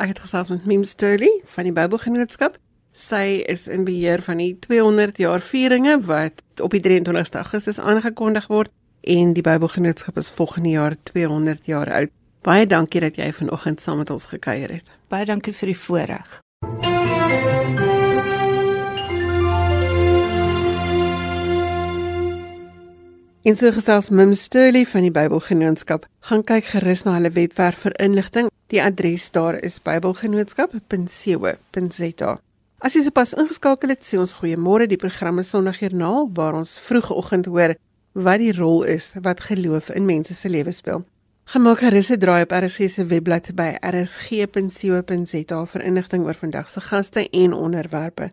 Ek 0.00 0.08
het 0.08 0.18
gesels 0.18 0.48
met 0.48 0.66
Mim 0.66 0.84
Sturley 0.84 1.40
van 1.44 1.64
die 1.64 1.72
Bybelgenootskap. 1.72 2.56
Sy 2.92 3.44
is 3.46 3.68
in 3.68 3.84
beheer 3.84 4.22
van 4.22 4.36
die 4.36 4.56
200 4.58 5.18
jaar 5.18 5.40
vieringe 5.40 6.00
wat 6.00 6.42
op 6.60 6.70
die 6.70 6.80
23ste 6.80 7.36
Augustus 7.36 7.78
aangekondig 7.78 8.48
word 8.48 8.70
en 9.00 9.32
die 9.32 9.42
Bybelgenootskap 9.42 10.16
is 10.16 10.30
volgende 10.30 10.68
jaar 10.68 10.94
200 11.02 11.66
jaar 11.66 11.92
oud. 11.92 12.08
Baie 12.42 12.66
dankie 12.66 13.00
dat 13.00 13.16
jy 13.16 13.32
vanoggend 13.32 13.80
saam 13.80 13.96
met 14.00 14.10
ons 14.10 14.24
gekuier 14.24 14.70
het. 14.72 14.90
Baie 15.08 15.24
dankie 15.28 15.52
vir 15.52 15.66
die 15.72 15.78
voorreg. 15.78 16.40
En 23.40 23.56
so 23.56 23.72
gesels 23.72 24.10
Mim 24.12 24.34
Sturley 24.36 24.84
van 24.84 25.00
die 25.06 25.10
Bybelgenootskap. 25.10 26.04
Gaan 26.28 26.44
kyk 26.44 26.64
gerus 26.74 27.02
na 27.06 27.12
hulle 27.16 27.30
webwerf 27.32 27.78
vir 27.86 27.94
inligting. 28.00 28.50
Die 28.68 28.82
adres 28.84 29.30
daar 29.32 29.56
is 29.64 29.80
bybelgenootskap.co.za. 29.80 32.38
As 32.80 32.96
jy 32.96 33.02
sopas 33.04 33.34
ingeskakel 33.36 33.92
het, 33.92 34.04
sê 34.04 34.16
ons 34.20 34.34
goeiemôre. 34.38 34.86
Die 34.88 35.00
program 35.00 35.38
is 35.40 35.50
Sondagjoernaal 35.52 36.30
waar 36.36 36.54
ons 36.60 36.78
vroegoggend 36.84 37.46
hoor 37.52 37.76
wat 38.12 38.38
die 38.38 38.52
rol 38.52 38.82
is 38.82 39.12
wat 39.22 39.40
geloof 39.40 39.90
in 39.90 40.04
mense 40.04 40.34
se 40.34 40.48
lewens 40.48 40.76
speel. 40.76 41.04
Gemaak 41.44 41.78
gerus 41.78 42.10
'n 42.10 42.18
draai 42.18 42.42
op 42.42 42.50
RSG 42.50 42.88
se 42.88 43.06
webblad 43.06 43.54
by 43.54 43.76
rsg.co.za 43.80 45.66
vir 45.66 45.82
inligting 45.82 46.24
oor 46.24 46.34
vandag 46.34 46.68
se 46.68 46.80
gaste 46.80 47.30
en 47.30 47.52
onderwerpe. 47.52 48.32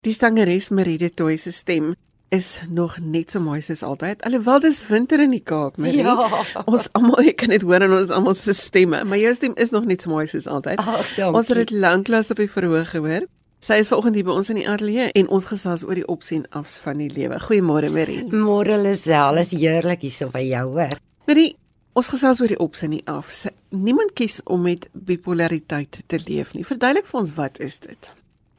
Die 0.00 0.12
sangeres 0.12 0.68
Maride 0.68 1.10
Toy 1.14 1.36
se 1.36 1.50
stem 1.52 1.94
is 2.28 2.60
nog 2.68 2.98
net 3.00 3.30
so 3.30 3.40
mooi 3.40 3.60
soos 3.60 3.82
altyd. 3.82 4.22
Alhoewel 4.22 4.60
dis 4.60 4.86
winter 4.86 5.20
in 5.20 5.30
die 5.30 5.42
Kaap, 5.44 5.76
Marie. 5.76 6.02
Ja. 6.02 6.44
Ons 6.64 6.88
almal 6.92 7.32
kan 7.34 7.48
dit 7.48 7.62
hoor 7.62 7.82
in 7.82 7.92
ons 7.92 8.10
almal 8.10 8.34
se 8.34 8.52
stemme, 8.52 9.04
maar 9.04 9.18
jou 9.18 9.34
stem 9.34 9.56
is 9.56 9.70
nog 9.70 9.84
net 9.88 10.04
so 10.04 10.10
mooi 10.10 10.26
soos 10.26 10.46
altyd. 10.46 10.78
Ach, 10.78 11.18
ons 11.32 11.48
het 11.48 11.56
dit 11.56 11.70
lanklaas 11.70 12.30
op 12.30 12.36
die 12.36 12.50
verhoog 12.50 12.90
gehoor. 12.90 13.26
Sy 13.58 13.80
is 13.82 13.88
vanoggend 13.90 14.14
hier 14.14 14.26
by 14.28 14.36
ons 14.38 14.48
in 14.52 14.60
die 14.60 14.68
ateljee 14.70 15.08
en 15.18 15.28
ons 15.34 15.46
gesels 15.50 15.82
oor 15.82 15.98
die 15.98 16.06
opsien 16.06 16.44
afs 16.54 16.76
van 16.78 17.00
die 17.02 17.08
lewe. 17.10 17.40
Goeiemôre 17.42 17.88
Marie. 17.90 18.20
Môre 18.30 18.76
Lisel, 18.78 19.40
is 19.42 19.50
heerlik 19.50 20.04
hier 20.06 20.14
so 20.14 20.30
by 20.30 20.44
jou 20.46 20.60
hoor. 20.76 20.94
Marie, 21.26 21.56
ons 21.98 22.10
gesels 22.12 22.38
oor 22.38 22.54
die 22.54 22.60
opsien 22.62 22.94
afs. 23.10 23.48
Niemand 23.74 24.14
kies 24.14 24.38
om 24.46 24.62
met 24.68 24.86
bipolariteit 24.94 26.04
te 26.06 26.20
leef 26.28 26.54
nie. 26.54 26.62
Verduidelik 26.68 27.10
vir 27.10 27.18
ons 27.18 27.34
wat 27.34 27.58
is 27.64 27.80
dit? 27.82 28.10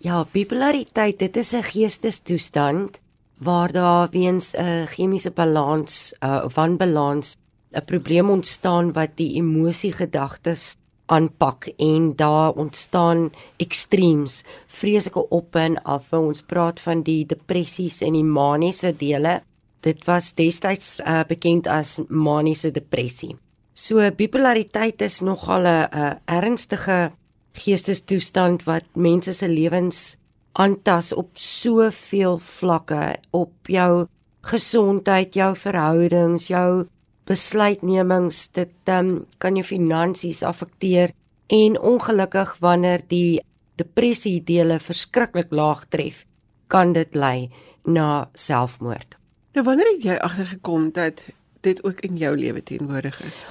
Ja, 0.04 0.26
bipolariteit, 0.34 1.20
dit 1.20 1.38
is 1.38 1.54
'n 1.56 1.64
geestestoestand 1.64 3.00
waar 3.40 3.72
daar 3.72 4.10
weens 4.12 4.54
'n 4.54 4.60
uh, 4.60 4.88
chemiese 4.88 5.32
balans 5.32 6.14
uh, 6.20 6.42
of 6.44 6.56
wanbalans 6.56 7.38
'n 7.72 7.86
probleem 7.86 8.30
ontstaan 8.30 8.92
wat 8.92 9.16
die 9.16 9.36
emosie 9.36 9.94
gedagtes 9.94 10.76
aanpak 11.10 11.72
en 11.78 12.14
daar 12.16 12.54
ontstaan 12.54 13.30
ekstreems 13.58 14.44
vreeslike 14.68 15.28
op 15.30 15.56
en 15.56 15.78
af. 15.84 16.14
Ons 16.14 16.42
praat 16.42 16.80
van 16.80 17.04
die 17.04 17.26
depressies 17.26 18.02
en 18.06 18.14
die 18.18 18.26
maniese 18.26 18.94
dele. 18.98 19.40
Dit 19.86 20.06
was 20.06 20.34
destyds 20.36 21.00
uh, 21.00 21.22
bekend 21.28 21.68
as 21.68 22.00
maniese 22.08 22.72
depressie. 22.72 23.36
So 23.74 24.04
bipolariteit 24.12 25.02
is 25.02 25.22
nogal 25.22 25.64
'n 25.64 26.20
ernstige 26.26 27.12
geestestoestand 27.54 28.64
wat 28.64 28.86
mense 28.94 29.34
se 29.34 29.48
lewens 29.50 30.18
aantas 30.52 31.14
op 31.14 31.30
soveel 31.34 32.38
vlakke. 32.38 33.18
Op 33.32 33.54
jou 33.68 34.08
gesondheid, 34.42 35.34
jou 35.34 35.56
verhoudings, 35.56 36.48
jou 36.48 36.88
besluitnemings, 37.30 38.48
dit 38.58 38.92
um, 38.94 39.14
kan 39.38 39.58
jou 39.58 39.66
finansies 39.66 40.42
afekteer 40.44 41.14
en 41.54 41.78
ongelukkig 41.78 42.56
wanneer 42.64 43.04
die 43.10 43.40
depressie 43.80 44.40
dele 44.44 44.80
verskriklik 44.82 45.54
laag 45.56 45.86
tref, 45.94 46.26
kan 46.68 46.94
dit 46.94 47.16
lei 47.16 47.50
na 47.86 48.30
selfmoord. 48.34 49.16
Nou 49.58 49.66
wanneer 49.66 49.94
het 49.94 50.06
jy 50.06 50.18
agtergekom 50.18 50.90
dat 50.94 51.28
dit 51.66 51.80
ook 51.84 52.02
in 52.06 52.18
jou 52.18 52.34
lewe 52.38 52.64
teenwoordig 52.64 53.22
is? 53.28 53.44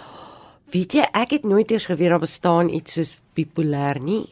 Weet 0.73 0.99
jy, 0.99 1.07
ek 1.17 1.39
het 1.39 1.47
nooit 1.49 1.71
eers 1.73 1.89
geweet 1.89 2.13
daar 2.13 2.23
bestaan 2.23 2.69
iets 2.69 2.99
soos 2.99 3.15
bipolêr 3.39 4.03
nie. 4.05 4.27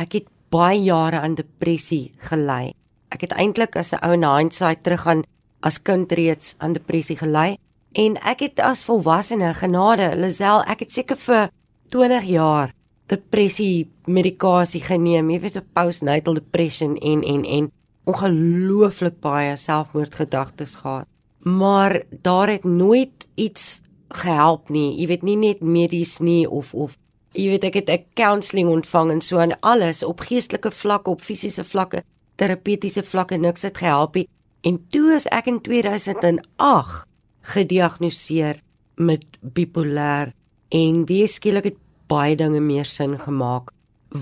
Ek 0.00 0.16
het 0.20 0.30
baie 0.54 0.80
jare 0.80 1.20
aan 1.20 1.36
depressie 1.36 2.14
gelei. 2.30 2.72
Ek 3.12 3.26
het 3.26 3.34
eintlik 3.36 3.76
as 3.76 3.92
'n 3.92 4.02
ou 4.02 4.12
in 4.14 4.24
hindsight 4.24 4.82
teruggaan 4.82 5.24
as 5.60 5.82
kind 5.82 6.12
reeds 6.12 6.54
aan 6.58 6.72
depressie 6.72 7.16
gelei 7.16 7.56
en 7.94 8.16
ek 8.26 8.40
het 8.40 8.60
as 8.60 8.84
volwassene 8.84 9.54
genade 9.54 10.10
Lisel, 10.18 10.62
ek 10.66 10.86
het 10.86 10.92
seker 10.92 11.16
vir 11.16 11.50
20 11.94 12.24
jaar 12.28 12.72
depressie 13.12 13.90
medikasie 14.06 14.82
geneem, 14.82 15.30
jy 15.30 15.40
weet 15.40 15.56
'n 15.56 15.70
postnatal 15.72 16.34
depression 16.34 16.96
en 16.96 17.22
en 17.22 17.44
en 17.44 17.72
ongelooflik 18.04 19.20
baie 19.20 19.56
selfmoordgedagtes 19.56 20.74
gehad. 20.74 21.06
Maar 21.38 22.02
daar 22.22 22.48
het 22.48 22.64
nooit 22.64 23.26
iets 23.34 23.82
gehelp 24.08 24.68
nie. 24.68 25.00
Jy 25.00 25.06
weet 25.06 25.22
nie 25.22 25.36
net 25.36 25.60
medies 25.60 26.18
nie 26.18 26.50
of 26.50 26.74
of 26.74 26.96
jy 27.32 27.48
weet 27.48 27.64
ek 27.64 27.74
het 27.74 27.90
'n 27.90 28.04
counselling 28.14 28.68
ontvang 28.68 29.10
en 29.10 29.20
so 29.20 29.38
en 29.38 29.60
alles 29.60 30.02
op 30.02 30.20
geestelike 30.20 30.70
vlak, 30.70 31.08
op 31.08 31.20
fisiese 31.20 31.64
vlakke, 31.64 32.02
terapeutiese 32.36 33.02
vlakke 33.02 33.36
niks 33.36 33.62
het 33.62 33.78
gehelp 33.78 34.14
nie. 34.14 34.28
En 34.62 34.86
toe 34.88 35.14
is 35.14 35.26
ek 35.26 35.46
in 35.46 35.60
2008 35.60 37.06
gediagnoseer 37.52 38.60
met 38.96 39.24
bipolêr 39.40 40.32
en 40.70 41.04
wie 41.08 41.26
skielik 41.28 41.70
het 41.70 41.80
baie 42.08 42.36
dinge 42.36 42.60
meer 42.60 42.88
sin 42.88 43.18
gemaak 43.18 43.72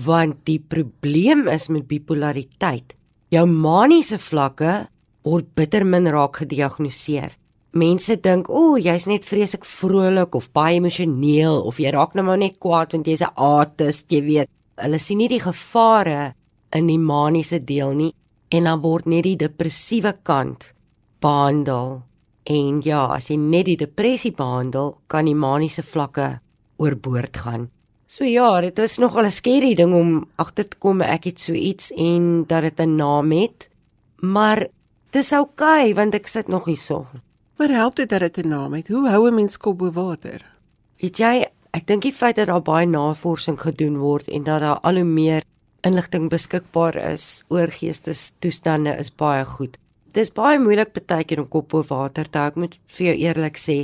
want 0.05 0.41
die 0.49 0.59
probleem 0.59 1.47
is 1.47 1.69
met 1.69 1.87
bipolariteit 1.87 2.95
jou 3.33 3.45
maniese 3.45 4.17
vlakke 4.17 4.73
word 5.23 5.53
bitter 5.55 5.85
min 5.85 6.09
raak 6.11 6.41
gediagnoseer 6.43 7.37
mense 7.73 8.15
dink, 8.21 8.49
"O, 8.49 8.77
jy's 8.77 9.07
net 9.07 9.25
vreeslik 9.25 9.65
vrolik 9.65 10.35
of 10.35 10.51
baie 10.53 10.77
emosioneel 10.77 11.61
of 11.65 11.77
jy 11.77 11.91
raak 11.91 12.13
nou 12.13 12.23
maar 12.25 12.37
net 12.37 12.59
kwaad 12.59 12.93
want 12.93 13.07
jy's 13.07 13.21
'n 13.21 13.33
autist, 13.35 14.11
jy 14.11 14.21
weet." 14.21 14.49
Hulle 14.77 14.99
sien 14.99 15.17
nie 15.17 15.27
die 15.27 15.39
gevare 15.39 16.33
in 16.71 16.87
die 16.87 16.97
maniese 16.97 17.59
deel 17.59 17.93
nie 17.93 18.13
en 18.51 18.63
dan 18.63 18.81
word 18.81 19.05
net 19.05 19.23
die 19.23 19.35
depressiewe 19.35 20.13
kant 20.23 20.73
behandel. 21.19 22.03
En 22.43 22.81
ja, 22.83 23.05
as 23.15 23.29
jy 23.29 23.37
net 23.39 23.65
die 23.65 23.77
depressie 23.77 24.33
behandel, 24.35 24.97
kan 25.07 25.25
die 25.25 25.35
maniese 25.35 25.83
vlakke 25.83 26.39
oorboord 26.77 27.37
gaan. 27.37 27.69
So 28.07 28.27
ja, 28.27 28.61
dit 28.61 28.79
is 28.79 28.99
nogal 28.99 29.25
'n 29.25 29.31
skerry 29.31 29.73
ding 29.73 29.93
om 29.93 30.27
agter 30.35 30.67
te 30.67 30.77
kom 30.77 31.01
ek 31.01 31.23
het 31.23 31.39
so 31.39 31.53
iets 31.53 31.91
en 31.91 32.45
dat 32.47 32.61
dit 32.61 32.79
'n 32.79 32.95
naam 32.95 33.31
het. 33.31 33.69
Maar 34.21 34.67
dis 35.11 35.31
oukei 35.31 35.91
okay, 35.91 35.93
want 35.95 36.13
ek 36.13 36.27
sit 36.27 36.47
nog 36.47 36.65
hierso. 36.65 37.07
Maar 37.57 37.69
help 37.69 37.95
dit 37.95 38.09
dat 38.09 38.19
dit 38.19 38.37
'n 38.37 38.47
naam 38.47 38.73
het? 38.73 38.87
Hoe 38.87 39.09
hou 39.09 39.27
'n 39.27 39.35
mens 39.35 39.57
kop 39.57 39.77
bo 39.77 39.91
water? 39.91 40.45
Weet 40.99 41.17
jy, 41.17 41.47
ek 41.71 41.87
dink 41.87 42.01
die 42.01 42.13
feit 42.13 42.35
dat 42.35 42.47
daar 42.47 42.61
baie 42.61 42.87
navorsing 42.87 43.61
gedoen 43.61 43.97
word 43.97 44.27
en 44.27 44.43
dat 44.43 44.59
daar 44.59 44.79
al 44.79 44.95
hoe 44.95 45.03
meer 45.03 45.43
inligting 45.81 46.29
beskikbaar 46.29 46.95
is 46.95 47.43
oor 47.47 47.67
geestestoestande 47.67 48.95
is 48.97 49.15
baie 49.15 49.45
goed. 49.45 49.77
Dis 50.13 50.29
baie 50.29 50.59
moeilik 50.61 50.91
baie 50.93 51.25
keer 51.25 51.39
om 51.41 51.47
kop 51.49 51.71
bo 51.71 51.81
water 51.89 52.27
te 52.29 52.37
hou, 52.37 52.51
ek 52.51 52.57
moet 52.61 52.75
vir 52.95 53.05
jou 53.07 53.15
eerlik 53.25 53.57
sê, 53.57 53.77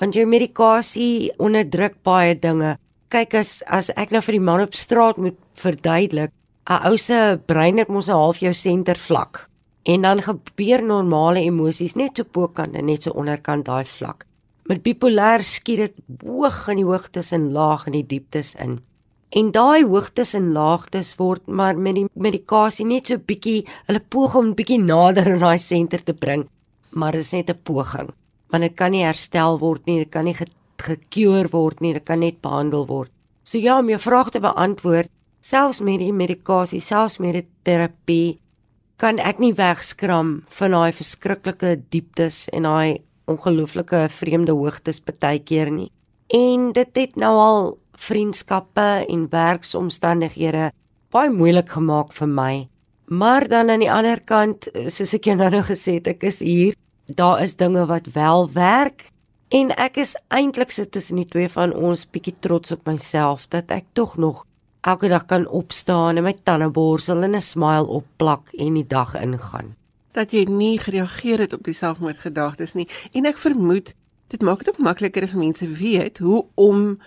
want 0.00 0.16
jou 0.18 0.24
medikasie 0.26 1.30
onderdruk 1.38 2.00
baie 2.02 2.34
dinge. 2.34 2.74
Kyk 3.14 3.36
as 3.38 3.60
as 3.70 3.92
ek 3.94 4.10
nou 4.10 4.22
vir 4.26 4.34
die 4.34 4.46
man 4.48 4.64
op 4.64 4.74
straat 4.74 5.20
moet 5.22 5.38
verduidelik, 5.54 6.32
'n 6.66 6.82
ou 6.90 6.96
se 6.98 7.38
brein 7.46 7.78
het 7.78 7.88
mos 7.88 8.08
'n 8.08 8.18
half 8.18 8.38
jou 8.42 8.52
senter 8.52 8.98
vlak. 8.98 9.48
En 9.84 10.02
dan 10.02 10.22
gebeur 10.22 10.82
normale 10.82 11.40
emosies 11.40 11.94
net 11.94 12.16
so 12.16 12.24
bokant 12.24 12.74
en 12.74 12.86
net 12.86 13.02
so 13.02 13.10
onderkant 13.10 13.64
daai 13.64 13.84
vlak. 13.84 14.26
Met 14.66 14.82
bipolêr 14.82 15.42
skiet 15.44 15.78
dit 15.78 15.94
hoog 16.24 16.68
in 16.68 16.76
die 16.76 16.84
hoogtes 16.84 17.32
en 17.32 17.52
laag 17.52 17.86
in 17.86 17.92
die 17.92 18.06
dieptes 18.06 18.54
in. 18.54 18.80
En 19.34 19.50
daai 19.50 19.82
hoogtes 19.84 20.34
en 20.38 20.52
laagtes 20.54 21.16
word 21.18 21.46
maar 21.46 21.78
met 21.78 21.96
die 21.98 22.06
medikasie 22.14 22.86
net 22.86 23.10
so 23.10 23.18
bietjie, 23.18 23.64
hulle 23.88 24.00
poog 24.00 24.36
om 24.38 24.54
bietjie 24.54 24.78
nader 24.78 25.32
aan 25.32 25.42
daai 25.42 25.58
senter 25.58 26.04
te 26.04 26.14
bring, 26.14 26.46
maar 26.90 27.12
dit 27.12 27.26
is 27.26 27.32
net 27.32 27.50
'n 27.50 27.58
poging. 27.62 28.14
Want 28.50 28.62
dit 28.62 28.76
kan 28.76 28.90
nie 28.90 29.02
herstel 29.02 29.58
word 29.58 29.86
nie, 29.86 29.98
dit 29.98 30.10
kan 30.10 30.24
nie 30.24 30.36
gekeur 30.78 31.48
word 31.50 31.80
nie, 31.80 31.92
dit 31.92 32.04
kan 32.04 32.20
net 32.20 32.40
behandel 32.40 32.86
word. 32.86 33.10
So 33.42 33.58
ja, 33.58 33.78
om 33.78 33.88
jou 33.88 33.98
vraag 33.98 34.30
te 34.30 34.40
beantwoord, 34.40 35.10
selfs 35.40 35.80
met 35.80 35.98
die 35.98 36.12
medikasie, 36.12 36.80
selfs 36.80 37.18
met 37.18 37.32
die 37.32 37.46
terapie, 37.62 38.38
kan 38.96 39.18
ek 39.18 39.38
nie 39.38 39.52
wegskram 39.52 40.44
van 40.48 40.70
daai 40.70 40.92
verskriklike 40.92 41.76
dieptes 41.90 42.48
en 42.52 42.62
daai 42.62 43.02
ongelooflike 43.26 44.08
vreemde 44.08 44.52
hoogtes 44.52 45.02
baie 45.04 45.38
keer 45.38 45.70
nie. 45.70 45.90
En 46.28 46.72
dit 46.72 46.96
het 46.96 47.16
nou 47.16 47.34
al 47.38 47.78
vriendskappe 47.98 49.06
en 49.08 49.28
werksomstandighede 49.30 50.70
baie 51.10 51.30
moeilik 51.30 51.68
gemaak 51.68 52.12
vir 52.12 52.28
my. 52.28 52.68
Maar 53.06 53.48
dan 53.48 53.70
aan 53.70 53.84
die 53.84 53.92
ander 53.92 54.20
kant, 54.20 54.66
soos 54.90 55.14
ek 55.14 55.28
jou 55.30 55.36
nou 55.38 55.50
nou 55.50 55.62
gesê 55.62 56.00
het, 56.00 56.08
ek 56.10 56.26
is 56.26 56.40
hier, 56.42 56.74
daar 57.06 57.42
is 57.42 57.54
dinge 57.56 57.86
wat 57.86 58.10
wel 58.14 58.50
werk 58.52 59.06
en 59.54 59.70
ek 59.78 60.00
is 60.02 60.16
eintlik 60.34 60.72
sit 60.74 60.90
tussen 60.90 61.20
die 61.20 61.28
twee 61.30 61.48
van 61.48 61.74
ons 61.74 62.06
bietjie 62.10 62.34
trots 62.42 62.74
op 62.74 62.86
myself 62.90 63.46
dat 63.52 63.70
ek 63.70 63.86
tog 63.94 64.16
nog 64.18 64.42
elke 64.86 65.08
dag 65.08 65.26
kan 65.30 65.46
opstaan 65.46 66.18
en 66.18 66.26
my 66.26 66.34
tande 66.42 66.68
borsel 66.70 67.22
en 67.22 67.36
'n 67.36 67.42
smile 67.42 67.86
opplak 67.86 68.50
en 68.58 68.74
die 68.74 68.86
dag 68.86 69.14
ingaan. 69.14 69.76
Dat 70.12 70.32
jy 70.32 70.44
nie 70.44 70.78
gereageer 70.78 71.38
het 71.38 71.52
op 71.52 71.62
die 71.62 71.74
selfmoordgedagtes 71.74 72.74
nie 72.74 72.88
en 73.12 73.26
ek 73.26 73.38
vermoed 73.38 73.94
dit 74.28 74.42
maak 74.42 74.58
dit 74.58 74.68
ook 74.68 74.78
makliker 74.78 75.22
as 75.22 75.34
mense 75.34 75.68
weet 75.68 76.18
hoe 76.18 76.46
om 76.54 76.98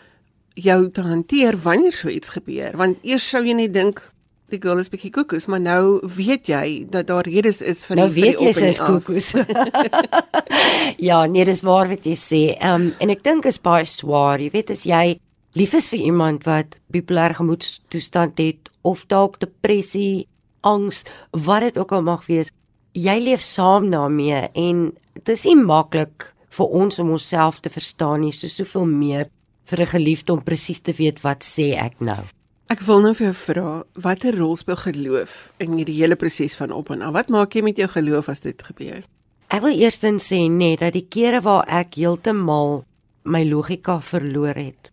jou 0.64 0.90
te 0.94 1.04
hanteer 1.06 1.58
wanneer 1.64 1.96
so 1.96 2.10
iets 2.10 2.30
gebeur? 2.36 2.78
Want 2.78 3.04
eers 3.08 3.28
sou 3.30 3.44
jy 3.46 3.56
net 3.58 3.74
dink 3.74 4.02
die 4.50 4.60
girl 4.62 4.82
is 4.82 4.90
bietjie 4.90 5.12
koekoes, 5.14 5.46
maar 5.52 5.62
nou 5.62 6.00
weet 6.16 6.50
jy 6.50 6.66
dat 6.90 7.10
daar 7.10 7.28
redes 7.28 7.62
is 7.62 7.84
vir 7.86 8.00
nou 8.00 8.08
die 8.10 8.24
weet 8.24 8.42
jy 8.42 8.54
vir 8.54 8.66
die 8.66 8.72
sy 8.72 8.72
op 8.72 8.72
is 8.72 8.80
en 8.80 8.86
af. 8.86 8.92
koekoes. 8.94 9.28
ja, 11.10 11.20
nee, 11.30 11.46
dis 11.46 11.62
waar 11.66 11.92
wat 11.92 12.08
jy 12.10 12.16
sê. 12.18 12.44
Ehm 12.58 12.90
um, 12.90 12.92
en 13.00 13.14
ek 13.14 13.24
dink 13.26 13.50
is 13.50 13.62
baie 13.62 13.86
swaar. 13.90 14.42
Jy 14.42 14.50
weet 14.56 14.74
as 14.74 14.86
jy 14.90 15.20
lief 15.58 15.76
is 15.78 15.90
vir 15.94 16.06
iemand 16.10 16.46
wat 16.50 16.78
bipolêre 16.94 17.38
gemoedstoestand 17.40 18.42
het 18.42 18.70
of 18.86 19.06
dalk 19.12 19.40
depressie, 19.42 20.28
angs, 20.62 21.04
wat 21.32 21.68
dit 21.68 21.78
ook 21.78 21.94
al 21.96 22.06
mag 22.06 22.26
wees, 22.28 22.52
jy 22.98 23.18
leef 23.22 23.42
saam 23.46 23.90
daarmee 23.92 24.48
en 24.58 24.90
dit 25.14 25.34
is 25.34 25.46
nie 25.48 25.58
maklik 25.60 26.32
vir 26.58 26.78
ons 26.82 27.00
om 27.00 27.12
onsself 27.16 27.60
te 27.64 27.72
verstaan 27.72 28.24
nie, 28.26 28.34
so 28.36 28.50
soveel 28.50 28.88
meer 28.90 29.30
vir 29.70 29.82
'n 29.82 29.94
geliefde 29.96 30.34
om 30.34 30.44
presies 30.44 30.82
te 30.82 30.94
weet 30.94 31.22
wat 31.22 31.44
sê 31.44 31.78
ek 31.78 32.00
nou. 32.02 32.24
Ek 32.70 32.82
wil 32.86 33.02
nou 33.02 33.14
vir 33.14 33.26
jou 33.32 33.34
vra, 33.34 33.84
watter 33.94 34.36
rol 34.38 34.56
speel 34.56 34.78
geloof 34.78 35.52
in 35.58 35.74
hierdie 35.74 35.96
hele 36.02 36.16
proses 36.16 36.56
van 36.56 36.72
op 36.72 36.92
en 36.94 37.02
af? 37.02 37.14
Wat 37.14 37.30
maak 37.30 37.56
jy 37.56 37.64
met 37.66 37.78
jou 37.78 37.88
geloof 37.88 38.30
as 38.30 38.42
dit 38.42 38.64
gebeur? 38.64 39.02
Ek 39.50 39.64
wil 39.66 39.74
eerstens 39.74 40.28
sê 40.30 40.44
net 40.50 40.84
dat 40.84 40.94
die 40.94 41.08
kere 41.10 41.42
waar 41.42 41.66
ek 41.66 41.96
heeltemal 41.98 42.84
my 43.26 43.42
logika 43.44 43.96
verloor 44.06 44.54
het, 44.54 44.92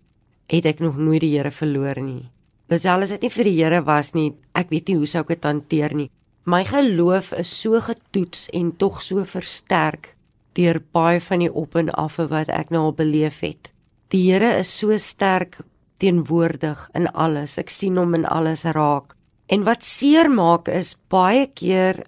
het 0.48 0.64
ek 0.64 0.80
nog 0.80 0.96
nooit 0.96 1.20
die 1.20 1.34
Here 1.36 1.50
verloor 1.50 2.00
nie. 2.00 2.30
Dis 2.72 2.86
alles 2.88 3.12
dit 3.12 3.22
nie 3.22 3.30
vir 3.30 3.44
die 3.44 3.54
Here 3.58 3.82
was 3.84 4.14
nie, 4.14 4.32
ek 4.54 4.72
weet 4.72 4.88
nie 4.88 4.96
hoe 4.96 5.06
sou 5.06 5.20
ek 5.20 5.34
dit 5.36 5.44
hanteer 5.44 5.94
nie. 5.94 6.10
My 6.46 6.64
geloof 6.64 7.34
is 7.36 7.52
so 7.52 7.76
getoets 7.80 8.48
en 8.56 8.72
tog 8.80 9.02
so 9.02 9.24
versterk 9.28 10.14
deur 10.56 10.80
baie 10.96 11.20
van 11.20 11.44
die 11.44 11.52
op 11.52 11.76
en 11.76 11.92
affe 11.92 12.24
wat 12.32 12.48
ek 12.48 12.72
nou 12.72 12.86
al 12.88 12.96
beleef 12.96 13.42
het. 13.44 13.75
Die 14.14 14.22
Here 14.30 14.52
is 14.60 14.70
so 14.70 14.94
sterk 15.02 15.56
teenwoordig 15.98 16.78
in 16.94 17.08
alles. 17.10 17.56
Ek 17.58 17.72
sien 17.74 17.96
hom 17.98 18.14
in 18.14 18.26
alles 18.30 18.62
raak. 18.76 19.16
En 19.50 19.64
wat 19.66 19.82
seer 19.82 20.28
maak 20.30 20.68
is 20.70 20.92
baie 21.10 21.48
keer 21.58 22.04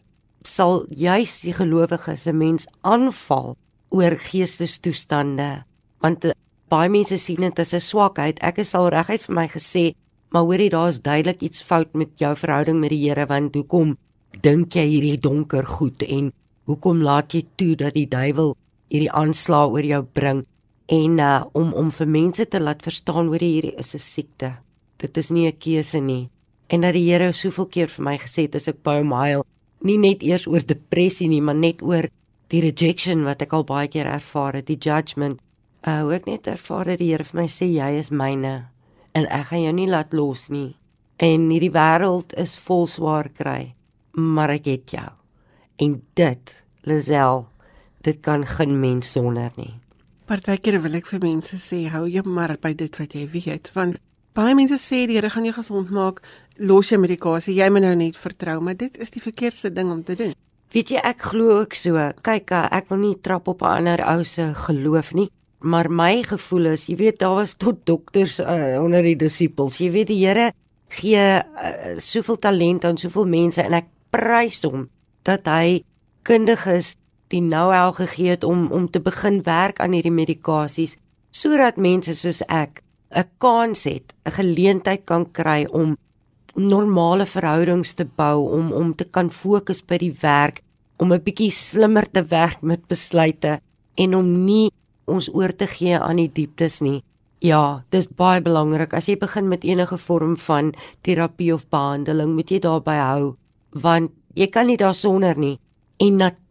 sal 0.46 0.84
juis 0.94 1.40
die 1.42 1.54
gelowiges 1.56 2.28
'n 2.28 2.38
mens 2.38 2.68
aanval 2.82 3.56
oor 3.90 4.14
geestestoestande 4.14 5.64
want 6.00 6.24
eh, 6.24 6.32
baie 6.70 6.88
mense 6.88 7.18
sien 7.18 7.40
dit 7.40 7.58
as 7.58 7.74
'n 7.74 7.80
swakheid. 7.80 8.38
Ek 8.42 8.58
is 8.58 8.74
al 8.74 8.90
reguit 8.90 9.22
vir 9.22 9.34
my 9.34 9.48
gesê, 9.48 9.94
maar 10.30 10.42
hoorie 10.42 10.70
daar's 10.70 11.02
duidelik 11.02 11.42
iets 11.42 11.62
fout 11.62 11.94
met 11.94 12.10
jou 12.16 12.34
verhouding 12.36 12.78
met 12.80 12.90
die 12.90 13.08
Here 13.08 13.26
want 13.26 13.54
hoekom 13.54 13.96
dink 14.40 14.74
jy 14.74 14.86
hierdie 14.86 15.18
donker 15.18 15.66
goed 15.66 16.02
en 16.02 16.32
hoekom 16.66 17.02
laat 17.02 17.34
jy 17.34 17.42
toe 17.56 17.74
dat 17.74 17.94
die 17.94 18.06
duiwel 18.06 18.54
hierdie 18.88 19.12
aanslag 19.12 19.70
oor 19.70 19.84
jou 19.84 20.02
bring 20.02 20.46
en 20.88 21.18
uh, 21.20 21.44
om 21.52 21.72
om 21.76 21.90
vir 21.92 22.08
mense 22.08 22.44
te 22.48 22.60
laat 22.60 22.82
verstaan 22.82 23.28
hoor 23.28 23.44
hierdie 23.44 23.76
is 23.76 23.94
'n 23.94 23.98
siekte. 23.98 24.52
Dit 24.96 25.16
is 25.16 25.30
nie 25.30 25.46
'n 25.46 25.58
keuse 25.58 26.00
nie. 26.00 26.30
En 26.68 26.80
dat 26.80 26.92
die 26.92 27.10
Here 27.10 27.32
soveel 27.32 27.66
keer 27.66 27.88
vir 27.88 28.04
my 28.04 28.18
gesê 28.18 28.42
het 28.42 28.54
as 28.54 28.68
ek 28.68 28.82
by 28.82 28.96
hom 28.96 29.12
huil, 29.12 29.44
nie 29.80 29.98
net 29.98 30.22
eers 30.22 30.46
oor 30.46 30.60
depressie 30.60 31.28
nie, 31.28 31.40
maar 31.40 31.54
net 31.54 31.82
oor 31.82 32.08
die 32.48 32.60
rejection 32.60 33.24
wat 33.24 33.42
ek 33.42 33.52
al 33.52 33.64
baie 33.64 33.88
keer 33.88 34.06
ervaar 34.06 34.54
het, 34.54 34.66
die 34.66 34.78
judgement. 34.78 35.40
Uh 35.86 36.02
hoe 36.02 36.14
ek 36.14 36.26
net 36.26 36.46
ervaar 36.46 36.86
het 36.86 36.98
die 36.98 37.10
Here 37.12 37.24
vir 37.24 37.40
my 37.40 37.48
sê 37.48 37.66
jy 37.66 37.98
is 37.98 38.10
myne 38.10 38.68
en 39.14 39.26
ek 39.26 39.46
gaan 39.50 39.62
jou 39.62 39.72
nie 39.72 39.88
laat 39.88 40.12
los 40.12 40.48
nie. 40.50 40.76
En 41.18 41.50
hierdie 41.50 41.72
wêreld 41.74 42.34
is 42.38 42.56
vol 42.58 42.86
swaar 42.86 43.28
kry, 43.34 43.74
maar 44.14 44.50
ek 44.50 44.66
het 44.70 44.90
jou. 44.90 45.10
En 45.78 46.02
dit, 46.14 46.64
Lisel, 46.86 47.46
dit 48.06 48.20
kan 48.22 48.46
geen 48.46 48.80
mens 48.80 49.12
sonder 49.12 49.50
nie. 49.56 49.74
Partykeer 50.28 50.76
wil 50.84 50.98
ek 50.98 51.06
vir 51.08 51.22
mense 51.22 51.56
sê 51.56 51.86
hou 51.88 52.02
jou 52.04 52.22
maar 52.28 52.52
by 52.60 52.74
dit 52.76 52.98
wat 53.00 53.14
jy 53.16 53.22
weet 53.32 53.70
want 53.72 53.96
baie 54.36 54.52
mense 54.54 54.76
sê 54.76 55.06
die 55.08 55.16
Here 55.16 55.30
gaan 55.32 55.46
jou 55.48 55.54
gesond 55.56 55.88
maak, 55.90 56.20
los 56.60 56.90
jou 56.92 56.98
medikasie, 57.00 57.54
jy 57.56 57.70
moet 57.72 57.86
nou 57.86 57.94
net 57.96 58.18
vertrou, 58.20 58.58
maar 58.60 58.76
dit 58.76 58.98
is 59.00 59.10
die 59.14 59.22
verkeerdste 59.24 59.72
ding 59.72 59.88
om 59.90 60.02
te 60.04 60.14
doen. 60.18 60.34
Weet 60.74 60.92
jy, 60.92 61.00
ek 61.00 61.24
glo 61.30 61.56
ook 61.62 61.74
so. 61.78 61.96
Kyk, 62.22 62.52
uh, 62.52 62.66
ek 62.76 62.92
wil 62.92 63.00
nie 63.06 63.14
trap 63.24 63.48
op 63.48 63.64
'n 63.64 63.72
ander 63.78 64.04
ou 64.04 64.22
se 64.24 64.52
geloof 64.66 65.14
nie, 65.14 65.30
maar 65.60 65.88
my 65.88 66.22
gevoel 66.22 66.72
is, 66.76 66.86
jy 66.86 66.96
weet, 66.96 67.18
daar 67.18 67.40
was 67.40 67.56
tot 67.56 67.86
dokters 67.86 68.38
uh, 68.38 68.78
onder 68.84 69.02
die 69.02 69.16
disippels. 69.16 69.80
Jy 69.80 69.90
weet 69.90 70.08
die 70.08 70.26
Here 70.26 70.52
gee 70.88 71.16
uh, 71.16 71.96
soveel 71.96 72.36
talent 72.36 72.84
aan 72.84 72.96
soveel 72.96 73.26
mense 73.26 73.62
en 73.62 73.72
ek 73.72 73.88
prys 74.10 74.62
hom 74.62 74.88
dat 75.24 75.46
hy 75.46 75.82
kundig 76.22 76.66
is 76.66 76.96
die 77.28 77.40
know-how 77.40 77.94
gegee 77.94 78.30
het 78.30 78.44
om 78.44 78.68
om 78.72 78.90
te 78.90 79.00
begin 79.00 79.42
werk 79.42 79.80
aan 79.80 79.92
hierdie 79.92 80.14
medikasies 80.14 80.96
sodat 81.30 81.76
mense 81.76 82.14
soos 82.14 82.42
ek 82.48 82.82
'n 83.10 83.24
kans 83.38 83.84
het, 83.84 84.14
'n 84.26 84.30
geleentheid 84.30 85.04
kan 85.04 85.24
kry 85.32 85.66
om 85.70 85.96
normale 86.54 87.26
verhoudings 87.26 87.94
te 87.94 88.04
bou, 88.04 88.50
om 88.52 88.72
om 88.72 88.94
te 88.94 89.04
kan 89.04 89.30
fokus 89.30 89.84
by 89.84 89.98
die 89.98 90.14
werk, 90.20 90.62
om 90.98 91.12
'n 91.12 91.22
bietjie 91.22 91.50
slimmer 91.50 92.10
te 92.10 92.22
werk 92.22 92.62
met 92.62 92.86
besluite 92.88 93.60
en 93.94 94.14
om 94.14 94.44
nie 94.44 94.70
ons 95.06 95.28
oor 95.34 95.56
te 95.56 95.66
gee 95.66 95.98
aan 95.98 96.16
die 96.16 96.32
dieptes 96.32 96.80
nie. 96.80 97.02
Ja, 97.40 97.84
dis 97.90 98.08
baie 98.08 98.40
belangrik 98.40 98.94
as 98.94 99.06
jy 99.06 99.16
begin 99.16 99.48
met 99.48 99.64
enige 99.64 99.96
vorm 99.96 100.36
van 100.36 100.74
terapie 101.02 101.54
of 101.54 101.68
behandeling, 101.68 102.34
moet 102.34 102.50
jy 102.50 102.58
daarby 102.58 102.96
hou 102.96 103.36
want 103.72 104.10
jy 104.34 104.46
kan 104.46 104.66
nie 104.66 104.76
daarsonder 104.76 105.38
nie. 105.38 105.58
En 105.98 106.16
natuurlik, 106.16 106.47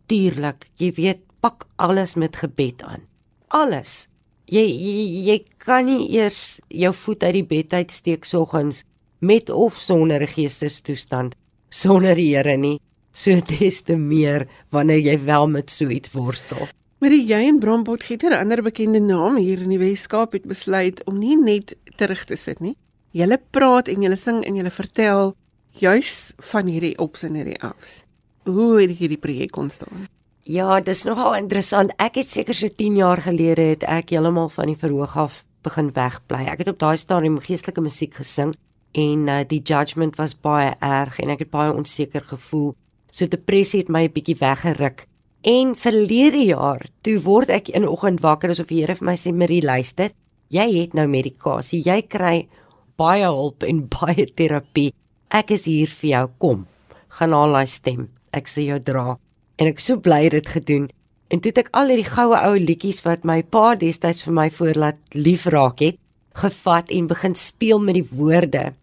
jy 0.77 0.91
weet, 0.95 1.19
pak 1.39 1.67
alles 1.75 2.15
met 2.15 2.35
gebed 2.35 2.83
aan. 2.83 3.03
Alles. 3.47 4.07
Jy, 4.45 4.63
jy 4.63 5.23
jy 5.27 5.43
kan 5.57 5.85
nie 5.85 6.07
eers 6.15 6.59
jou 6.69 6.93
voet 6.93 7.23
uit 7.23 7.33
die 7.33 7.43
bed 7.43 7.73
uitsteek 7.73 8.25
soggens 8.25 8.83
met 9.19 9.49
of 9.49 9.75
sonder 9.75 10.27
geestestoestand 10.27 11.35
sonder 11.69 12.15
die 12.15 12.33
Here 12.35 12.57
nie. 12.57 12.79
So 13.13 13.41
des 13.41 13.81
te 13.81 13.97
meer 13.97 14.47
wanneer 14.71 15.01
jy 15.01 15.17
wel 15.25 15.47
met 15.47 15.71
so 15.73 15.89
iets 15.89 16.11
worstel. 16.13 16.67
Maar 17.01 17.13
jy 17.13 17.39
en 17.47 17.59
Bram 17.59 17.83
Potgieter, 17.83 18.31
'n 18.31 18.39
ander 18.39 18.61
bekende 18.61 18.99
naam 18.99 19.37
hier 19.37 19.61
in 19.61 19.69
die 19.69 19.79
Weskaap 19.79 20.33
het 20.33 20.45
besluit 20.45 21.03
om 21.05 21.19
nie 21.19 21.35
net 21.35 21.75
terug 21.97 22.25
te 22.25 22.35
sit 22.35 22.59
nie. 22.59 22.75
Julle 23.11 23.39
praat 23.51 23.87
en 23.87 24.01
julle 24.01 24.15
sing 24.15 24.43
en 24.45 24.55
julle 24.55 24.71
vertel 24.71 25.35
juis 25.71 26.33
van 26.37 26.67
hierdie 26.67 26.97
ops 26.97 27.23
en 27.23 27.33
hierdie 27.33 27.61
afs. 27.61 28.06
Hoe 28.47 28.81
het 28.81 28.95
hierdie 28.95 29.19
projek 29.19 29.57
ontstaan? 29.59 30.07
Ja, 30.47 30.79
dis 30.79 31.03
nogal 31.03 31.35
interessant. 31.35 31.91
Ek 31.99 32.15
het 32.21 32.29
seker 32.31 32.55
so 32.55 32.71
10 32.71 32.95
jaar 32.95 33.19
gelede 33.25 33.73
het 33.73 33.83
ek 33.83 34.13
heeltemal 34.15 34.47
van 34.53 34.71
die 34.71 34.79
verhoog 34.79 35.17
af 35.19 35.41
begin 35.67 35.91
wegbly. 35.91 36.45
Ek 36.47 36.63
het 36.63 36.71
op 36.71 36.79
daai 36.79 36.95
stadium 36.97 37.41
geestelike 37.43 37.83
musiek 37.83 38.15
gesing 38.15 38.53
en 38.95 39.27
uh, 39.27 39.41
die 39.43 39.59
judgement 39.59 40.15
was 40.15 40.37
baie 40.39 40.71
erg 40.79 41.19
en 41.19 41.33
ek 41.35 41.43
het 41.43 41.51
baie 41.51 41.75
onseker 41.75 42.23
gevoel. 42.29 42.71
So 43.11 43.27
depressie 43.27 43.81
het 43.83 43.91
my 43.91 44.07
'n 44.07 44.13
bietjie 44.15 44.39
weggeruk. 44.39 45.07
En 45.43 45.75
verlede 45.75 46.45
jaar, 46.45 46.87
toe 47.01 47.19
word 47.19 47.49
ek 47.49 47.67
in 47.69 47.87
oggend 47.87 48.21
wakker 48.21 48.49
asof 48.49 48.67
die 48.67 48.79
Here 48.79 48.95
vir 48.95 49.05
my 49.05 49.15
sê, 49.15 49.33
"Marie, 49.33 49.61
luister, 49.61 50.11
jy 50.49 50.81
het 50.81 50.93
nou 50.93 51.07
medikasie. 51.07 51.83
Jy 51.83 52.01
kry 52.07 52.47
baie 52.95 53.25
hulp 53.25 53.63
en 53.63 53.87
baie 53.99 54.25
terapie. 54.25 54.93
Ek 55.29 55.51
is 55.51 55.65
hier 55.65 55.87
vir 55.87 56.09
jou. 56.09 56.29
Kom. 56.37 56.65
Gaan 57.09 57.31
haal 57.31 57.51
daai 57.51 57.67
stem. 57.67 58.16
Ek 58.37 58.47
sê 58.47 58.67
jou 58.69 58.79
dra." 58.79 59.17
En 59.57 59.67
ek 59.67 59.79
so 59.81 59.97
bly 59.97 60.29
dit 60.29 60.47
gedoen. 60.47 60.89
En 61.27 61.39
toe 61.39 61.51
het 61.51 61.65
ek 61.65 61.73
al 61.75 61.89
hierdie 61.91 62.07
goue 62.07 62.37
ou 62.37 62.55
liedjies 62.55 63.01
wat 63.03 63.25
my 63.27 63.41
pa 63.43 63.75
destyds 63.75 64.23
vir 64.23 64.33
my 64.33 64.49
voorlaat 64.49 64.99
liefraak 65.11 65.81
het, 65.83 65.97
gevat 66.37 66.91
en 66.93 67.07
begin 67.09 67.35
speel 67.35 67.81
met 67.81 67.97
die 67.97 68.09
woorde 68.11 68.73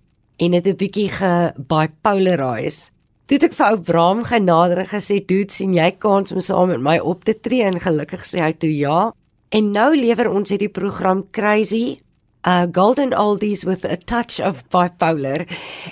en 0.43 0.51
dit 0.51 0.67
'n 0.67 0.77
bietjie 0.77 1.09
gebipolarize. 1.09 2.90
Toe 3.27 3.38
het 3.38 3.45
ek 3.45 3.55
vir 3.55 3.67
ou 3.67 3.81
Braam 3.81 4.25
genader 4.25 4.79
en 4.79 4.87
gesê, 4.87 5.25
"Dude, 5.27 5.53
sien 5.53 5.75
jy 5.75 5.90
kans 5.99 6.33
om 6.33 6.40
saam 6.40 6.69
met 6.69 6.81
my 6.81 6.99
op 6.99 7.25
te 7.25 7.40
tree?" 7.40 7.62
En 7.62 7.81
gelukkig 7.81 8.25
sê 8.27 8.40
hy 8.40 8.53
toe 8.53 8.77
ja. 8.77 9.12
En 9.49 9.71
nou 9.71 9.97
lewer 9.97 10.31
ons 10.31 10.49
hierdie 10.49 10.69
program 10.69 11.25
Crazy 11.31 11.99
uh 12.46 12.66
Golden 12.70 13.12
Oldies 13.12 13.64
with 13.64 13.85
a 13.85 13.96
touch 13.96 14.40
of 14.40 14.62
bipolar. 14.68 15.46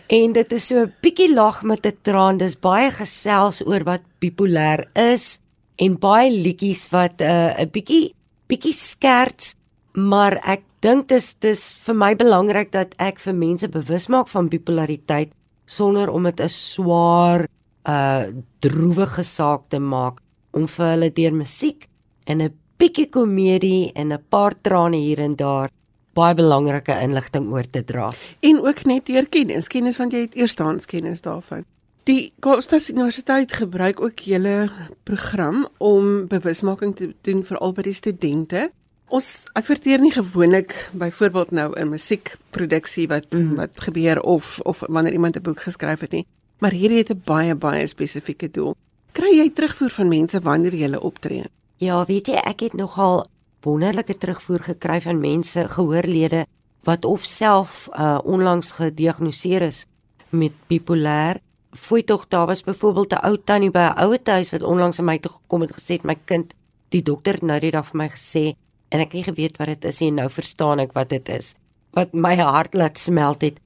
En 0.09 0.33
dit 0.33 0.53
is 0.53 0.67
so 0.67 0.85
'n 0.85 0.95
bietjie 1.03 1.35
lag 1.35 1.63
met 1.63 1.87
'n 1.87 1.97
traan. 2.03 2.37
Dis 2.37 2.59
baie 2.59 2.91
gesels 2.91 3.67
oor 3.67 3.85
wat 3.85 4.03
bipolêr 4.21 4.85
is 4.95 5.41
en 5.77 5.99
baie 5.99 6.31
liedjies 6.31 6.89
wat 6.91 7.21
'n 7.21 7.25
uh, 7.25 7.61
'n 7.61 7.71
bietjie 7.71 8.15
bietjie 8.49 8.73
skerts, 8.73 9.55
maar 9.95 10.41
ek 10.45 10.63
dink 10.81 11.09
dis 11.09 11.35
dis 11.41 11.73
vir 11.87 11.95
my 11.95 12.15
belangrik 12.15 12.73
dat 12.73 12.95
ek 12.99 13.19
vir 13.19 13.35
mense 13.35 13.69
bewus 13.69 14.09
maak 14.09 14.29
van 14.29 14.49
bipolariteit 14.49 15.33
sonder 15.67 16.11
om 16.11 16.25
dit 16.25 16.41
'n 16.41 16.49
swaar 16.49 17.49
uh 17.89 18.25
droewige 18.61 19.25
saak 19.25 19.63
te 19.69 19.79
maak 19.79 20.21
om 20.53 20.67
vir 20.69 20.87
hulle 20.87 21.11
deur 21.11 21.33
musiek 21.33 21.89
en 22.27 22.43
'n 22.43 22.53
bietjie 22.79 23.09
komedie 23.11 23.93
en 23.95 24.13
'n 24.13 24.25
paar 24.29 24.55
trane 24.63 24.97
hier 24.97 25.19
en 25.19 25.37
daar 25.37 25.71
baie 26.13 26.35
belangrike 26.35 27.01
inligting 27.01 27.51
oor 27.53 27.71
te 27.71 27.85
dra. 27.85 28.13
En 28.41 28.61
ook 28.61 28.85
net 28.85 29.07
deur 29.07 29.29
kennis, 29.29 29.69
kennis 29.69 29.97
want 29.97 30.13
jy 30.13 30.27
het 30.27 30.35
eerstehands 30.35 30.87
kennis 30.87 31.21
daarvan. 31.21 31.65
Die 32.05 32.33
Kaapstad 32.41 32.89
Universiteit 32.89 33.53
gebruik 33.53 34.01
ook 34.01 34.19
julle 34.19 34.71
program 35.05 35.69
om 35.79 36.27
bewusmaking 36.27 36.97
te 36.97 37.15
doen 37.23 37.45
vir 37.45 37.59
al 37.59 37.73
by 37.73 37.83
die 37.83 37.95
studente 37.95 38.71
Ons 39.13 39.45
adverteer 39.53 40.01
nie 40.01 40.13
gewoonlik 40.13 40.73
byvoorbeeld 40.97 41.51
nou 41.51 41.81
'n 41.81 41.89
musiekproduksie 41.89 43.09
wat 43.09 43.27
mm. 43.31 43.55
wat 43.55 43.81
gebeur 43.81 44.21
of 44.21 44.61
of 44.61 44.81
wanneer 44.89 45.13
iemand 45.13 45.37
'n 45.37 45.43
boek 45.43 45.61
geskryf 45.61 46.01
het 46.01 46.13
nie, 46.13 46.27
maar 46.59 46.71
hierdie 46.71 46.99
het 46.99 47.11
'n 47.11 47.23
baie 47.25 47.55
baie 47.55 47.87
spesifieke 47.87 48.51
doel. 48.51 48.75
Kry 49.13 49.37
jy 49.37 49.51
terugvoer 49.51 49.91
van 49.91 50.09
mense 50.09 50.41
wanneer 50.41 50.75
jy 50.75 50.95
optree? 50.95 51.45
Ja, 51.77 52.05
weet 52.05 52.27
jy, 52.27 52.35
ek 52.35 52.61
het 52.61 52.73
nogal 52.73 53.27
wonderlike 53.65 54.17
terugvoer 54.19 54.63
gekry 54.73 55.01
van 55.01 55.21
mense, 55.21 55.69
gehoorlede 55.69 56.47
wat 56.83 57.05
of 57.05 57.25
self 57.25 57.89
uh, 57.95 58.19
onlangs 58.25 58.73
gediagnoseer 58.79 59.63
is 59.63 59.85
met 60.31 60.55
bipolêr. 60.67 61.39
Fooi 61.73 62.03
tog 62.05 62.27
daar 62.29 62.47
was 62.47 62.65
byvoorbeeld 62.65 63.13
'n 63.13 63.25
ou 63.27 63.37
tannie 63.45 63.71
by 63.71 63.79
'n 63.79 63.99
ouete 63.99 64.31
huis 64.31 64.51
wat 64.51 64.63
onlangs 64.63 64.99
aan 64.99 65.05
my 65.05 65.19
toe 65.19 65.33
gekom 65.33 65.61
het 65.61 65.71
en 65.71 65.79
gesê 65.79 65.93
het 65.93 66.05
my 66.05 66.19
kind, 66.25 66.55
die 66.89 67.03
dokter 67.03 67.33
het 67.33 67.43
nou 67.43 67.61
die 67.61 67.71
dag 67.71 67.87
vir 67.87 67.97
my 67.97 68.09
gesê 68.09 68.55
en 68.89 69.01
ek 69.01 69.13
het 69.13 69.13
nie 69.13 69.25
geweet 69.25 69.57
wat 69.57 69.67
dit 69.67 69.85
is 69.85 70.01
nie 70.01 70.09
en 70.09 70.15
nou 70.15 70.31
verstaan 70.31 70.79
ek 70.79 70.93
wat 70.93 71.09
dit 71.09 71.29
is. 71.29 71.55
Wat 71.93 72.13
my 72.13 72.37
hart 72.37 72.75
laat 72.75 72.99
smelt 72.99 73.41
het. 73.43 73.61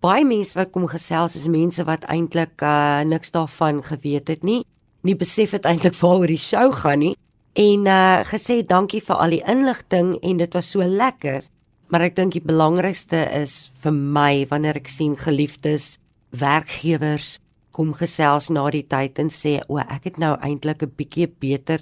Baie 0.00 0.24
mense 0.24 0.54
wat 0.54 0.70
kom 0.70 0.86
gesels 0.86 1.34
is 1.36 1.46
mense 1.46 1.84
wat 1.84 2.04
eintlik 2.04 2.62
uh, 2.62 3.00
niks 3.00 3.30
daarvan 3.30 3.82
geweet 3.82 4.28
het 4.28 4.42
nie. 4.42 4.64
Nie 5.02 5.16
besef 5.16 5.50
het 5.50 5.64
eintlik 5.64 5.94
waaroor 5.94 6.26
die 6.26 6.38
show 6.38 6.72
gaan 6.74 6.98
nie 6.98 7.16
en 7.54 7.86
uh, 7.86 8.24
gesê 8.26 8.62
dankie 8.66 9.00
vir 9.00 9.16
al 9.16 9.30
die 9.30 9.44
inligting 9.46 10.14
en 10.22 10.36
dit 10.36 10.54
was 10.54 10.70
so 10.74 10.82
lekker. 10.82 11.44
Maar 11.88 12.08
ek 12.08 12.16
dink 12.16 12.34
die 12.34 12.42
belangrikste 12.42 13.20
is 13.30 13.70
vir 13.82 13.92
my 13.94 14.46
wanneer 14.50 14.80
ek 14.80 14.90
sien 14.90 15.14
geliefdes, 15.16 15.98
werkgewers 16.34 17.38
kom 17.74 17.92
gesels 17.94 18.50
na 18.54 18.64
die 18.70 18.84
tyd 18.86 19.18
en 19.18 19.30
sê 19.30 19.58
o, 19.68 19.78
ek 19.78 20.10
het 20.10 20.18
nou 20.22 20.34
eintlik 20.40 20.82
'n 20.82 20.94
bietjie 20.96 21.28
beter 21.28 21.80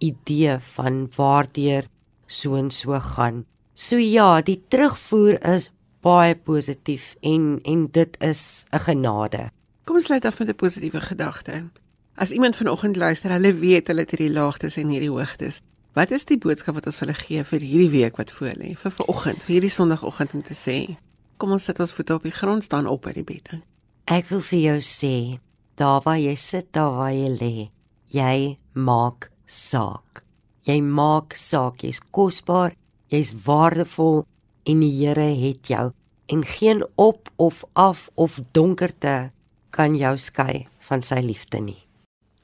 idee 0.00 0.58
van 0.76 1.08
waardeur 1.16 1.88
so 2.26 2.56
en 2.56 2.70
so 2.70 2.98
gaan. 3.00 3.44
So 3.74 3.96
ja, 3.96 4.40
die 4.42 4.60
terugvoer 4.68 5.40
is 5.54 5.70
baie 6.02 6.34
positief 6.34 7.14
en 7.22 7.60
en 7.64 7.88
dit 7.92 8.16
is 8.20 8.66
'n 8.72 8.78
genade. 8.78 9.50
Kom 9.84 9.96
ons 9.96 10.04
sluit 10.04 10.24
af 10.24 10.38
met 10.38 10.48
'n 10.48 10.54
positiewe 10.54 11.00
gedagte. 11.00 11.70
As 12.16 12.30
iemand 12.30 12.56
vanoggend 12.56 12.96
luister, 12.96 13.30
hulle 13.30 13.50
weet 13.58 13.88
hulle 13.90 14.04
het 14.04 14.12
hierdie 14.14 14.30
laagtes 14.30 14.76
en 14.78 14.92
hierdie 14.94 15.10
hoogtes. 15.10 15.58
Wat 15.98 16.12
is 16.14 16.22
die 16.28 16.38
boodskap 16.38 16.76
wat 16.78 16.86
ons 16.86 17.00
vir 17.00 17.08
hulle 17.08 17.18
gee 17.18 17.46
vir 17.48 17.64
hierdie 17.66 17.90
week 17.90 18.20
wat 18.20 18.30
voor 18.30 18.54
lê? 18.54 18.70
Vir 18.78 18.92
vanoggend, 18.94 19.42
vir 19.42 19.54
hierdie 19.56 19.70
sonoggend 19.74 20.36
om 20.38 20.44
te 20.46 20.54
sê, 20.54 20.76
kom 21.42 21.54
ons 21.56 21.66
sit 21.66 21.80
ons 21.82 21.94
voete 21.96 22.14
op 22.14 22.26
die 22.26 22.34
grond 22.34 22.62
staan 22.62 22.86
op 22.86 23.02
by 23.08 23.16
die 23.16 23.26
bed. 23.26 23.50
Ek 24.06 24.30
wil 24.30 24.44
vir 24.46 24.60
jou 24.60 24.76
sê, 24.86 25.14
daar 25.74 26.04
waar 26.06 26.20
jy 26.22 26.36
sit, 26.38 26.70
daar 26.70 26.94
waar 27.00 27.10
jy 27.14 27.32
lê, 27.34 27.54
jy 28.14 28.36
maak 28.78 29.32
saak. 29.50 30.22
Jy 30.70 30.78
maak 30.86 31.34
saak, 31.34 31.82
jy's 31.82 31.98
kosbaar, 32.14 32.76
jy's 33.10 33.34
waardevol 33.42 34.22
en 34.70 34.86
die 34.86 34.92
Here 35.00 35.32
het 35.42 35.66
jou 35.66 35.88
en 36.30 36.46
geen 36.46 36.86
op 36.94 37.26
of 37.36 37.64
af 37.74 38.06
of 38.14 38.38
donkerte 38.54 39.32
kan 39.74 39.98
jou 39.98 40.14
skei 40.16 40.68
van 40.86 41.02
sy 41.02 41.18
liefde 41.20 41.60
nie. 41.60 41.83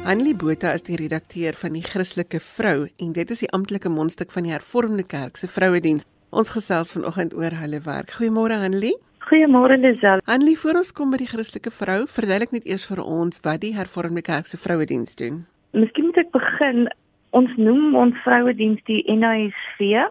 Annelie 0.06 0.36
Botha 0.38 0.74
is 0.74 0.84
die 0.86 0.96
redakteur 0.98 1.54
van 1.58 1.74
die 1.74 1.84
Christelike 1.86 2.40
Vrou 2.40 2.88
en 2.98 3.12
dit 3.14 3.32
is 3.34 3.40
die 3.42 3.52
amptelike 3.54 3.90
mondstuk 3.90 4.32
van 4.34 4.44
die 4.46 4.52
Hervormde 4.54 5.04
Kerk 5.06 5.38
se 5.38 5.48
Vrouediens. 5.50 6.06
Ons 6.30 6.50
gesels 6.54 6.92
vanoggend 6.94 7.34
oor 7.34 7.52
hulle 7.58 7.82
werk. 7.86 8.12
Goeiemôre 8.18 8.54
Annelie. 8.58 8.98
Goeiemôre 9.26 9.78
Lisel. 9.78 10.20
Annelie, 10.26 10.58
voor 10.60 10.78
ons 10.78 10.92
kom 10.94 11.10
by 11.10 11.18
die 11.18 11.26
Christelike 11.26 11.72
vrou, 11.74 12.04
verduidelik 12.06 12.52
net 12.54 12.68
eers 12.70 12.84
vir 12.86 13.00
ons 13.02 13.40
wat 13.42 13.64
die 13.64 13.72
Hervormde 13.74 14.22
Kerk 14.22 14.46
se 14.46 14.60
vrouediens 14.62 15.18
doen. 15.18 15.40
Miskien 15.74 16.12
moet 16.12 16.20
ek 16.22 16.30
begin. 16.36 16.86
Ons 17.34 17.56
noem 17.58 17.98
ons 17.98 18.20
vrouediens 18.22 18.78
die 18.86 19.02
NISV. 19.10 20.06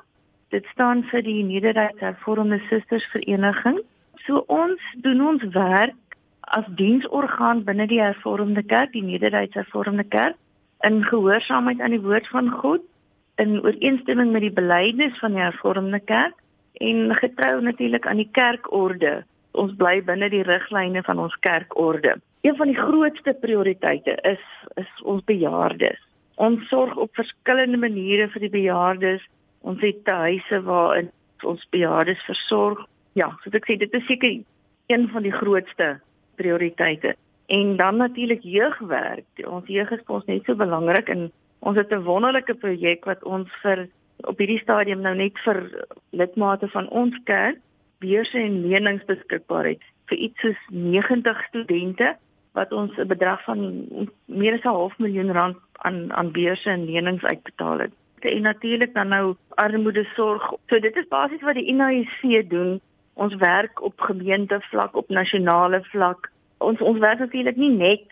Dit 0.50 0.66
staan 0.72 1.06
vir 1.12 1.22
die 1.22 1.44
Nederduitse 1.46 2.08
Hervormde 2.08 2.58
Susters 2.66 3.06
Vereniging. 3.14 3.78
So 4.26 4.42
ons 4.50 4.82
doen 5.06 5.22
ons 5.22 5.46
werk 5.54 6.18
as 6.58 6.66
diensorgaan 6.74 7.62
binne 7.68 7.86
die 7.86 8.02
Hervormde 8.02 8.66
Kerk, 8.66 8.96
die 8.98 9.06
Nederduitse 9.06 9.62
Hervormde 9.62 10.10
Kerk, 10.10 10.34
in 10.82 11.04
gehoorsaamheid 11.06 11.78
aan 11.78 11.94
die 11.94 12.02
woord 12.02 12.26
van 12.34 12.50
God, 12.50 12.82
in 13.38 13.60
ooreenstemming 13.62 14.34
met 14.34 14.42
die 14.42 14.56
belydenis 14.58 15.14
van 15.22 15.38
die 15.38 15.46
Hervormde 15.46 16.02
Kerk 16.02 16.34
en 16.80 17.14
getrou 17.14 17.60
natuurlik 17.62 18.06
aan 18.06 18.16
die 18.22 18.30
kerkorde. 18.32 19.24
Ons 19.52 19.74
bly 19.78 20.00
binne 20.02 20.28
die 20.30 20.42
riglyne 20.42 21.02
van 21.02 21.18
ons 21.18 21.36
kerkorde. 21.40 22.16
Een 22.42 22.56
van 22.56 22.66
die 22.66 22.78
grootste 22.78 23.36
prioriteite 23.40 24.18
is 24.22 24.42
is 24.74 24.90
ons 25.02 25.24
bejaardes. 25.24 26.00
Ons 26.34 26.68
sorg 26.68 26.96
op 26.96 27.14
verskillende 27.14 27.78
maniere 27.78 28.28
vir 28.28 28.40
die 28.40 28.50
bejaardes. 28.50 29.22
Ons 29.60 29.80
het 29.80 30.06
huise 30.06 30.60
waarin 30.62 31.10
ons 31.42 31.68
bejaardes 31.70 32.24
versorg. 32.26 32.82
Ja, 33.14 33.30
soos 33.44 33.54
ek 33.54 33.68
sê, 33.68 33.78
dit 33.78 33.94
is 33.94 34.06
seker 34.06 34.40
een 34.90 35.08
van 35.12 35.22
die 35.22 35.32
grootste 35.32 36.00
prioriteite. 36.36 37.14
En 37.46 37.76
dan 37.76 37.96
natuurlik 37.96 38.42
jeugwerk. 38.42 39.26
Ons 39.46 39.66
jeug 39.70 39.90
is 39.90 40.02
vir 40.06 40.16
ons 40.16 40.26
net 40.26 40.44
so 40.44 40.58
belangrik 40.58 41.08
en 41.08 41.30
ons 41.60 41.76
het 41.76 41.92
'n 41.92 42.04
wonderlike 42.04 42.54
projek 42.54 43.04
wat 43.04 43.24
ons 43.24 43.48
vir 43.62 43.88
op 44.26 44.38
hierdie 44.38 44.60
stadium 44.62 45.00
nou 45.00 45.14
net 45.14 45.38
vir 45.44 45.60
lidmate 46.10 46.68
van 46.68 46.88
ons 46.88 47.16
kerk 47.24 47.60
beurse 48.04 48.38
en 48.38 48.62
lenings 48.68 49.04
beskikbaar 49.08 49.72
het 49.72 49.82
vir 50.10 50.18
iets 50.28 50.40
soos 50.40 50.60
90 50.70 51.44
studente 51.48 52.14
wat 52.54 52.72
ons 52.72 52.96
'n 52.98 53.06
bedrag 53.06 53.44
van 53.44 53.60
meer 54.24 54.54
as 54.54 54.64
'n 54.64 54.76
half 54.78 54.98
miljoen 54.98 55.32
rand 55.32 55.56
aan 55.72 56.12
aan 56.12 56.32
beurse 56.32 56.70
en 56.70 56.84
lenings 56.84 57.24
uitbetaal 57.24 57.78
het. 57.78 57.92
En 58.20 58.42
natuurlik 58.42 58.94
dan 58.94 59.08
nou 59.08 59.36
armoede 59.48 60.04
sorg. 60.14 60.52
So 60.66 60.78
dit 60.78 60.96
is 60.96 61.08
basies 61.08 61.42
wat 61.42 61.54
die 61.54 61.66
INAIC 61.66 62.50
doen. 62.50 62.80
Ons 63.14 63.34
werk 63.34 63.82
op 63.82 64.00
gemeente 64.00 64.60
vlak, 64.60 64.96
op 64.96 65.08
nasionale 65.08 65.84
vlak. 65.84 66.30
Ons 66.58 66.80
ons 66.80 66.98
werk 66.98 67.18
natuurlik 67.18 67.56
nie 67.56 67.70
net 67.70 68.08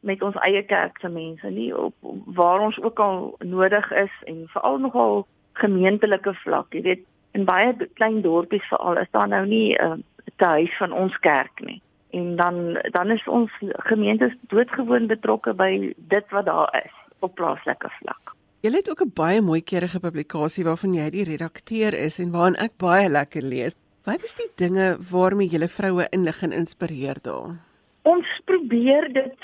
met 0.00 0.22
ons 0.22 0.34
eie 0.34 0.62
kerk 0.62 0.98
se 0.98 1.08
mense 1.08 1.50
nie 1.50 1.76
op 1.76 1.94
waar 2.26 2.60
ons 2.60 2.80
ook 2.82 2.98
al 2.98 3.36
nodig 3.38 3.92
is 3.92 4.12
en 4.24 4.44
veral 4.46 4.78
nogal 4.78 5.26
gemeentelike 5.60 6.34
vlak. 6.42 6.74
Jy 6.74 6.82
weet, 6.82 7.04
in 7.34 7.44
baie 7.44 7.72
klein 7.98 8.22
dorpies 8.22 8.66
veral 8.70 9.00
is 9.02 9.10
daar 9.10 9.28
nou 9.28 9.46
nie 9.46 9.74
'n 9.74 10.04
uh, 10.38 10.48
huis 10.48 10.76
van 10.78 10.92
ons 10.92 11.16
kerk 11.18 11.60
nie. 11.60 11.80
En 12.10 12.36
dan 12.36 12.78
dan 12.90 13.10
is 13.10 13.28
ons 13.28 13.50
gemeentes 13.90 14.34
doodgewoon 14.48 15.06
betrokke 15.06 15.54
by 15.54 15.94
dit 15.96 16.30
wat 16.30 16.44
daar 16.44 16.82
is 16.84 16.94
op 17.18 17.34
plaaslike 17.34 17.90
vlak. 18.00 18.34
Jy 18.60 18.70
het 18.70 18.90
ook 18.90 19.02
'n 19.04 19.12
baie 19.14 19.40
mooi 19.40 19.62
keurige 19.62 20.00
publikasie 20.00 20.64
waarvan 20.64 20.94
jy 20.94 21.10
die 21.10 21.24
redakteur 21.24 21.94
is 21.94 22.18
en 22.18 22.30
waarin 22.30 22.56
ek 22.56 22.76
baie 22.78 23.08
lekker 23.08 23.42
lees. 23.42 23.76
Wat 24.04 24.22
is 24.22 24.34
die 24.34 24.50
dinge 24.56 24.96
waarmee 25.10 25.48
julle 25.48 25.68
vroue 25.68 26.06
inlig 26.10 26.42
en 26.42 26.52
inspireer 26.52 27.18
daar? 27.22 27.56
Ons 28.02 28.26
probeer 28.44 29.12
dit 29.12 29.38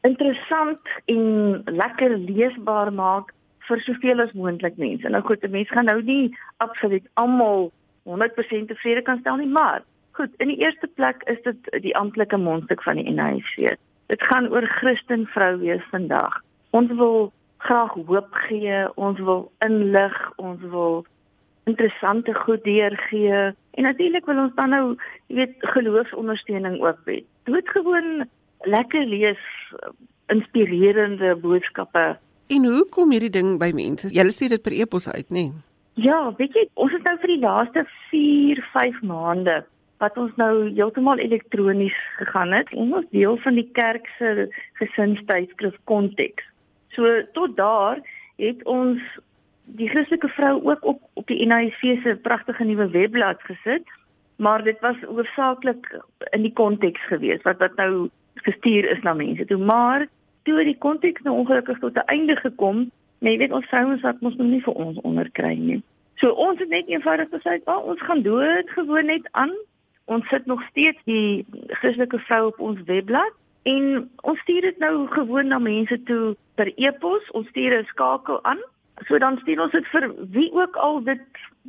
interessant 0.00 0.80
en 1.04 1.24
lekker 1.64 2.16
leesbaar 2.18 2.92
maak 2.92 3.32
vir 3.68 3.80
soveel 3.84 4.20
as 4.24 4.32
moontlik 4.32 4.76
mense. 4.76 5.08
Nou 5.08 5.22
goed, 5.22 5.44
'n 5.44 5.50
mens 5.50 5.68
gaan 5.68 5.84
nou 5.84 6.02
nie 6.02 6.36
absoluut 6.56 7.06
almal 7.14 7.70
100% 8.08 8.68
tevrede 8.68 9.02
kan 9.02 9.18
stel 9.20 9.36
nie, 9.36 9.46
maar 9.46 9.82
goed, 10.12 10.30
in 10.36 10.48
die 10.48 10.58
eerste 10.58 10.86
plek 10.86 11.22
is 11.22 11.42
dit 11.42 11.82
die 11.82 11.96
amptelike 11.96 12.36
mondstuk 12.36 12.82
van 12.82 12.96
die 12.96 13.10
NIC. 13.10 13.76
Dit 14.06 14.22
gaan 14.22 14.48
oor 14.48 14.66
Christen 14.66 15.26
vrou 15.26 15.58
wees 15.58 15.84
vandag. 15.90 16.40
Ons 16.70 16.90
wil 16.92 17.32
graag 17.58 17.94
hoop 18.06 18.34
gee, 18.48 18.96
ons 18.96 19.18
wil 19.18 19.50
inlig, 19.58 20.16
ons 20.36 20.60
wil 20.60 21.04
interessante 21.64 22.34
goed 22.34 22.64
deurgee 22.64 23.52
en 23.70 23.82
natuurlik 23.86 24.26
wil 24.26 24.38
ons 24.46 24.54
dan 24.54 24.72
nou, 24.74 24.84
jy 25.26 25.42
weet, 25.42 25.56
geloofsondersteuning 25.74 26.80
ook 26.80 27.00
hê. 27.06 27.20
Doodgewoon 27.44 28.24
lekker 28.66 29.04
lees 29.06 29.42
inspirerende 30.32 31.34
boodskappe 31.36 32.16
En 32.48 32.64
hoe 32.64 32.84
kom 32.88 33.10
hierdie 33.12 33.32
ding 33.32 33.58
by 33.60 33.72
mense? 33.76 34.08
Julle 34.08 34.32
stuur 34.32 34.56
dit 34.56 34.62
per 34.64 34.72
e-pos 34.72 35.08
uit, 35.10 35.26
nê? 35.28 35.48
Nee? 35.48 35.52
Ja, 36.00 36.18
weet 36.38 36.54
jy, 36.54 36.62
ons 36.78 36.92
het 36.94 37.02
nou 37.04 37.16
vir 37.18 37.32
die 37.32 37.42
laaste 37.42 37.82
4, 38.10 38.62
5 38.72 39.00
maande 39.10 39.58
wat 39.98 40.16
ons 40.22 40.34
nou 40.38 40.52
heeltemal 40.70 41.18
elektronies 41.18 41.96
gegaan 42.20 42.52
het. 42.54 42.70
Ons 42.78 43.00
is 43.02 43.08
deel 43.16 43.36
van 43.42 43.58
die 43.58 43.66
kerk 43.74 44.06
se 44.18 44.46
gesinstydskrif 44.78 45.74
konteks. 45.90 46.46
So 46.94 47.18
tot 47.34 47.56
daar 47.58 47.98
het 48.38 48.62
ons 48.70 49.02
die 49.78 49.88
Christelike 49.90 50.30
vrou 50.36 50.54
ook 50.70 50.86
op 50.86 51.02
op 51.18 51.26
die 51.26 51.42
NIV 51.46 51.98
se 52.02 52.14
pragtige 52.22 52.64
nuwe 52.64 52.86
webblad 52.94 53.42
gesit, 53.50 53.90
maar 54.36 54.62
dit 54.64 54.78
was 54.80 55.02
hoofsaaklik 55.02 55.90
in 56.30 56.46
die 56.46 56.54
konteks 56.54 57.02
gewees 57.10 57.42
wat 57.42 57.58
wat 57.58 57.74
nou 57.76 58.08
gestuur 58.46 58.86
is 58.94 59.02
na 59.02 59.12
mense 59.18 59.44
toe. 59.50 59.58
Maar 59.58 60.06
toe 60.48 60.64
die 60.64 60.78
konteks 60.78 61.22
nou 61.26 61.36
ongelukkig 61.42 61.78
tot 61.78 61.96
'n 61.96 62.10
einde 62.14 62.36
gekom, 62.36 62.90
maar 63.20 63.30
jy 63.32 63.38
weet 63.38 63.52
ons 63.52 63.66
vrouens 63.66 64.02
wat 64.02 64.20
mos 64.20 64.36
nou 64.36 64.48
nie 64.48 64.62
vir 64.62 64.74
ons 64.74 65.00
onderkry 65.00 65.54
nie. 65.54 65.82
So 66.16 66.30
ons 66.30 66.58
het 66.58 66.68
net 66.68 66.88
eenvoudig 66.88 67.28
gesê, 67.28 67.60
"Ag, 67.64 67.82
ons 67.82 68.00
gaan 68.00 68.22
dood 68.22 68.70
gewoon 68.70 69.06
net 69.06 69.28
aan. 69.32 69.52
Ons 70.04 70.28
sit 70.28 70.46
nog 70.46 70.62
steeds 70.70 70.98
die 71.04 71.46
Christelike 71.68 72.18
vrou 72.18 72.46
op 72.46 72.60
ons 72.60 72.82
webblad 72.84 73.32
en 73.62 74.10
ons 74.22 74.40
stuur 74.40 74.60
dit 74.60 74.78
nou 74.78 75.06
gewoon 75.06 75.46
na 75.46 75.58
mense 75.58 76.02
toe 76.02 76.36
per 76.54 76.72
e-pos. 76.76 77.30
Ons 77.30 77.48
stuur 77.48 77.78
'n 77.78 77.84
skakel 77.84 78.44
aan. 78.44 78.58
So 79.06 79.18
dan 79.18 79.38
stuur 79.38 79.60
ons 79.60 79.72
dit 79.72 79.86
vir 79.86 80.14
wie 80.30 80.52
ook 80.52 80.76
al 80.76 81.02
dit 81.04 81.20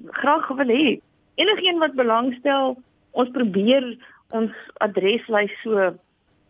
graag 0.07 0.47
wil 0.47 0.67
hê. 0.67 0.99
Enigeen 1.35 1.77
wat 1.79 1.93
belangstel, 1.93 2.77
ons 3.11 3.29
probeer 3.29 3.97
ons 4.29 4.51
adreslys 4.77 5.61
so 5.63 5.93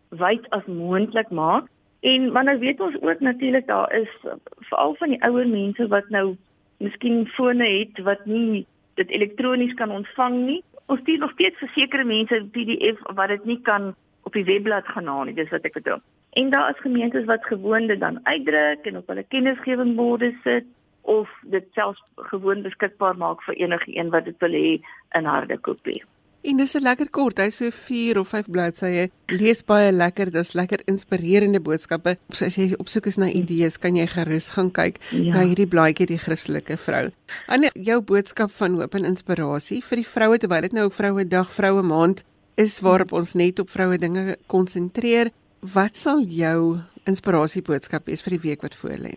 wyd 0.08 0.50
as 0.50 0.66
moontlik 0.66 1.30
maak. 1.30 1.64
En 2.00 2.32
maar 2.32 2.44
nou 2.44 2.58
weet 2.58 2.80
ons 2.80 3.00
ook 3.00 3.20
natuurlik 3.20 3.66
daar 3.66 3.92
is 3.94 4.08
veral 4.56 4.94
van 4.94 5.08
die 5.08 5.22
ouer 5.22 5.48
mense 5.48 5.86
wat 5.88 6.08
nou 6.08 6.36
miskien 6.76 7.26
fone 7.26 7.66
het 7.68 7.98
wat 8.04 8.24
nie 8.24 8.66
dit 8.94 9.08
elektronies 9.08 9.74
kan 9.74 9.90
ontvang 9.90 10.36
nie. 10.46 10.62
Ons 10.86 11.00
stuur 11.00 11.18
nog 11.18 11.32
steeds 11.36 11.58
vir 11.58 11.72
sekere 11.74 12.04
mense 12.04 12.44
PDF 12.52 13.02
wat 13.14 13.28
dit 13.28 13.44
nie 13.44 13.60
kan 13.62 13.94
op 14.22 14.32
die 14.32 14.44
webblad 14.44 14.86
gaan 14.86 15.06
haal 15.06 15.24
nie, 15.28 15.34
dis 15.34 15.52
wat 15.52 15.64
ek 15.68 15.76
bedoel. 15.76 16.00
En 16.40 16.50
daar 16.50 16.70
is 16.70 16.82
gemeentes 16.84 17.24
wat 17.24 17.44
gewoon 17.44 17.86
dit 17.86 18.00
dan 18.00 18.20
uitdruk 18.22 18.86
en 18.86 18.96
op 18.96 19.08
hulle 19.12 19.24
kennisgewingborde 19.28 20.32
sit 20.44 20.64
of 21.02 21.28
dit 21.42 21.66
selfs 21.72 22.02
gewoon 22.30 22.62
beskikbaar 22.62 23.16
maak 23.16 23.42
vir 23.42 23.54
enige 23.54 23.96
een 23.96 24.10
wat 24.10 24.24
dit 24.24 24.38
wil 24.38 24.56
hê 24.56 24.72
in 25.18 25.24
harde 25.24 25.58
kopie. 25.58 26.04
En 26.42 26.56
dis 26.56 26.74
'n 26.74 26.82
lekker 26.82 27.10
kort, 27.10 27.38
hy's 27.38 27.56
so 27.56 27.70
4 27.70 28.18
of 28.18 28.28
5 28.28 28.48
bladsye. 28.48 29.10
Lees 29.28 29.62
baie 29.62 29.92
lekker, 29.92 30.30
dis 30.30 30.54
lekker 30.54 30.80
inspirerende 30.86 31.60
boodskappe. 31.60 32.16
So 32.30 32.44
as 32.46 32.56
jy 32.56 32.72
op 32.78 32.88
soek 32.88 33.06
is 33.06 33.18
na 33.18 33.26
idees, 33.26 33.76
kan 33.76 33.94
jy 33.96 34.06
gerus 34.06 34.48
gaan 34.48 34.70
kyk 34.70 34.96
ja. 35.10 35.34
na 35.34 35.44
hierdie 35.44 35.68
blaadjie 35.68 36.06
die 36.06 36.18
Christelike 36.18 36.76
vrou. 36.76 37.10
Anne, 37.46 37.70
jou 37.74 38.00
boodskap 38.00 38.50
van 38.50 38.74
hoop 38.74 38.94
en 38.94 39.04
inspirasie 39.04 39.82
vir 39.82 39.96
die 39.96 40.06
vroue 40.06 40.38
terwyl 40.38 40.62
dit 40.62 40.72
nou 40.72 40.90
Vroue 40.90 41.28
Dag, 41.28 41.50
Vroue 41.50 41.82
Maand 41.82 42.24
is 42.56 42.80
waarop 42.80 43.12
ons 43.12 43.34
net 43.34 43.58
op 43.58 43.68
vroue 43.70 43.98
dinge 43.98 44.36
konsentreer. 44.46 45.30
Wat 45.60 45.96
sal 45.96 46.24
jou 46.24 46.78
inspirasie 47.04 47.62
boodskap 47.62 48.06
wees 48.06 48.22
vir 48.22 48.38
die 48.38 48.48
week 48.48 48.62
wat 48.62 48.74
voorlê? 48.74 49.12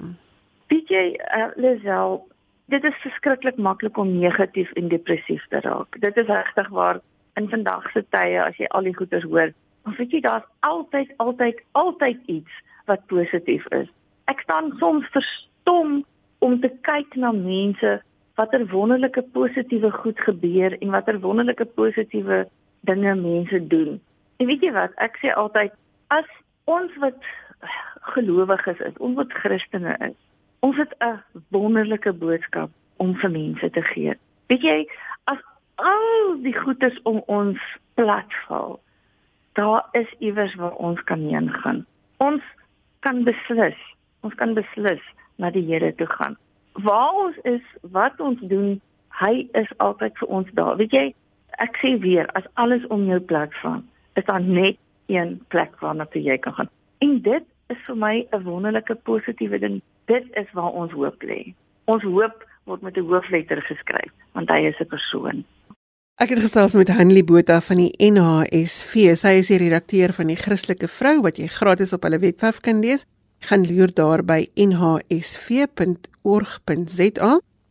Weet 0.68 0.92
jy, 0.92 1.18
uh, 1.38 1.50
Lisel, 1.56 2.20
dit 2.68 2.84
is 2.84 3.02
verskriklik 3.02 3.58
maklik 3.58 3.98
om 3.98 4.12
negatief 4.20 4.72
en 4.76 4.92
depressief 4.92 5.44
te 5.50 5.60
raak. 5.64 6.00
Dit 6.02 6.18
is 6.18 6.28
regtig 6.28 6.70
waar 6.70 7.00
in 7.39 7.50
vandag 7.50 7.91
se 7.91 8.04
tye 8.10 8.39
as 8.43 8.58
jy 8.58 8.69
al 8.69 8.88
die 8.88 8.96
goeters 8.96 9.28
hoor, 9.30 9.54
dan 9.84 9.96
weet 9.98 10.12
jy 10.12 10.22
daar's 10.22 10.48
altyd 10.60 11.12
altyd 11.17 11.62
altyd 11.72 12.19
iets 12.26 12.63
wat 12.86 13.06
positief 13.12 13.65
is. 13.72 13.89
Ek 14.32 14.41
staan 14.46 14.74
soms 14.80 15.08
verstom 15.15 16.04
om 16.39 16.60
te 16.62 16.72
kyk 16.88 17.15
na 17.15 17.32
mense 17.32 18.02
watter 18.36 18.65
wonderlike 18.72 19.22
positiewe 19.36 19.91
goed 19.91 20.19
gebeur 20.19 20.76
en 20.80 20.96
watter 20.96 21.19
wonderlike 21.19 21.65
positiewe 21.65 22.43
dinge 22.89 23.15
mense 23.15 23.67
doen. 23.67 24.00
En 24.38 24.50
weet 24.50 24.65
jy 24.65 24.72
wat, 24.76 24.96
ek 25.04 25.19
sê 25.22 25.32
altyd 25.38 25.74
as 26.15 26.30
ons 26.65 26.91
wat 27.04 27.19
gelowiges 28.13 28.80
is, 28.84 28.96
ons 29.00 29.17
wat 29.19 29.34
Christene 29.43 29.96
is, 30.10 30.17
ons 30.65 30.78
het 30.78 30.93
'n 31.00 31.19
wonderlike 31.50 32.13
boodskap 32.13 32.72
om 32.98 33.15
vir 33.15 33.32
mense 33.32 33.69
te 33.69 33.82
gee. 33.82 34.15
Weet 34.48 34.62
jy, 34.62 34.88
al 35.76 36.42
die 36.42 36.56
goedes 36.58 37.02
om 37.04 37.22
ons 37.26 37.60
platval. 37.94 38.80
Daar 39.54 39.88
is 39.92 40.10
iewers 40.20 40.56
waar 40.56 40.76
ons 40.76 41.04
kan 41.04 41.20
heen 41.20 41.50
gaan. 41.50 41.86
Ons 42.18 42.44
kan 43.00 43.24
beslis, 43.24 43.78
ons 44.22 44.34
kan 44.34 44.54
beslis 44.54 45.02
na 45.36 45.52
die 45.52 45.66
Here 45.66 45.96
toe 45.96 46.08
gaan. 46.08 46.38
Waar 46.74 47.14
ons 47.26 47.38
is, 47.44 47.66
wat 47.82 48.20
ons 48.20 48.40
doen, 48.50 48.82
hy 49.20 49.48
is 49.54 49.70
altyd 49.78 50.18
vir 50.18 50.28
ons 50.28 50.54
daar. 50.58 50.78
Weet 50.78 50.96
jy, 50.96 51.06
ek 51.62 51.78
sê 51.82 51.96
weer, 52.02 52.30
as 52.40 52.48
alles 52.54 52.86
om 52.94 53.06
jou 53.06 53.20
platval, 53.20 53.84
is 54.18 54.26
daar 54.26 54.42
net 54.42 54.80
een 55.12 55.38
plek 55.54 55.76
waarna 55.82 56.06
toe 56.10 56.22
jy 56.22 56.38
kan 56.42 56.54
gaan. 56.58 56.72
En 57.06 57.20
dit 57.22 57.46
is 57.70 57.86
vir 57.88 57.96
my 57.96 58.28
'n 58.32 58.44
wonderlike 58.44 58.96
positiewe 58.96 59.60
ding. 59.60 59.82
Dit 60.06 60.26
is 60.34 60.52
waar 60.54 60.72
ons 60.72 60.92
hoop 60.92 61.24
lê. 61.24 61.54
Ons 61.86 62.04
hoop 62.04 62.46
word 62.66 62.82
met 62.82 62.98
'n 62.98 63.08
hoofletter 63.08 63.62
geskryf, 63.62 64.12
want 64.32 64.50
hy 64.50 64.66
is 64.68 64.80
'n 64.80 64.88
persoon. 64.88 65.46
Ek 66.21 66.30
het 66.30 66.43
gesels 66.43 66.76
met 66.78 66.91
Hanlie 66.93 67.23
Botha 67.26 67.56
van 67.65 67.80
die 67.82 67.95
NHSV. 67.97 69.15
Sy 69.17 69.32
is 69.39 69.47
die 69.49 69.58
redakteur 69.58 70.12
van 70.13 70.30
die 70.30 70.38
Christelike 70.38 70.86
Vrou 70.86 71.26
wat 71.26 71.39
jy 71.41 71.47
gratis 71.49 71.89
op 71.97 72.04
hulle 72.06 72.19
webwerf 72.21 72.60
kan 72.62 72.86
lees. 72.86 73.10
Gaan 73.49 73.65
loer 73.65 73.89
daar 73.97 74.21
by 74.21 74.45
nhsv.org.za. 74.54 75.71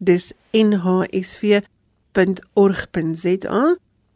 Dis 0.02 0.34
nhsv.org.za 0.50 1.62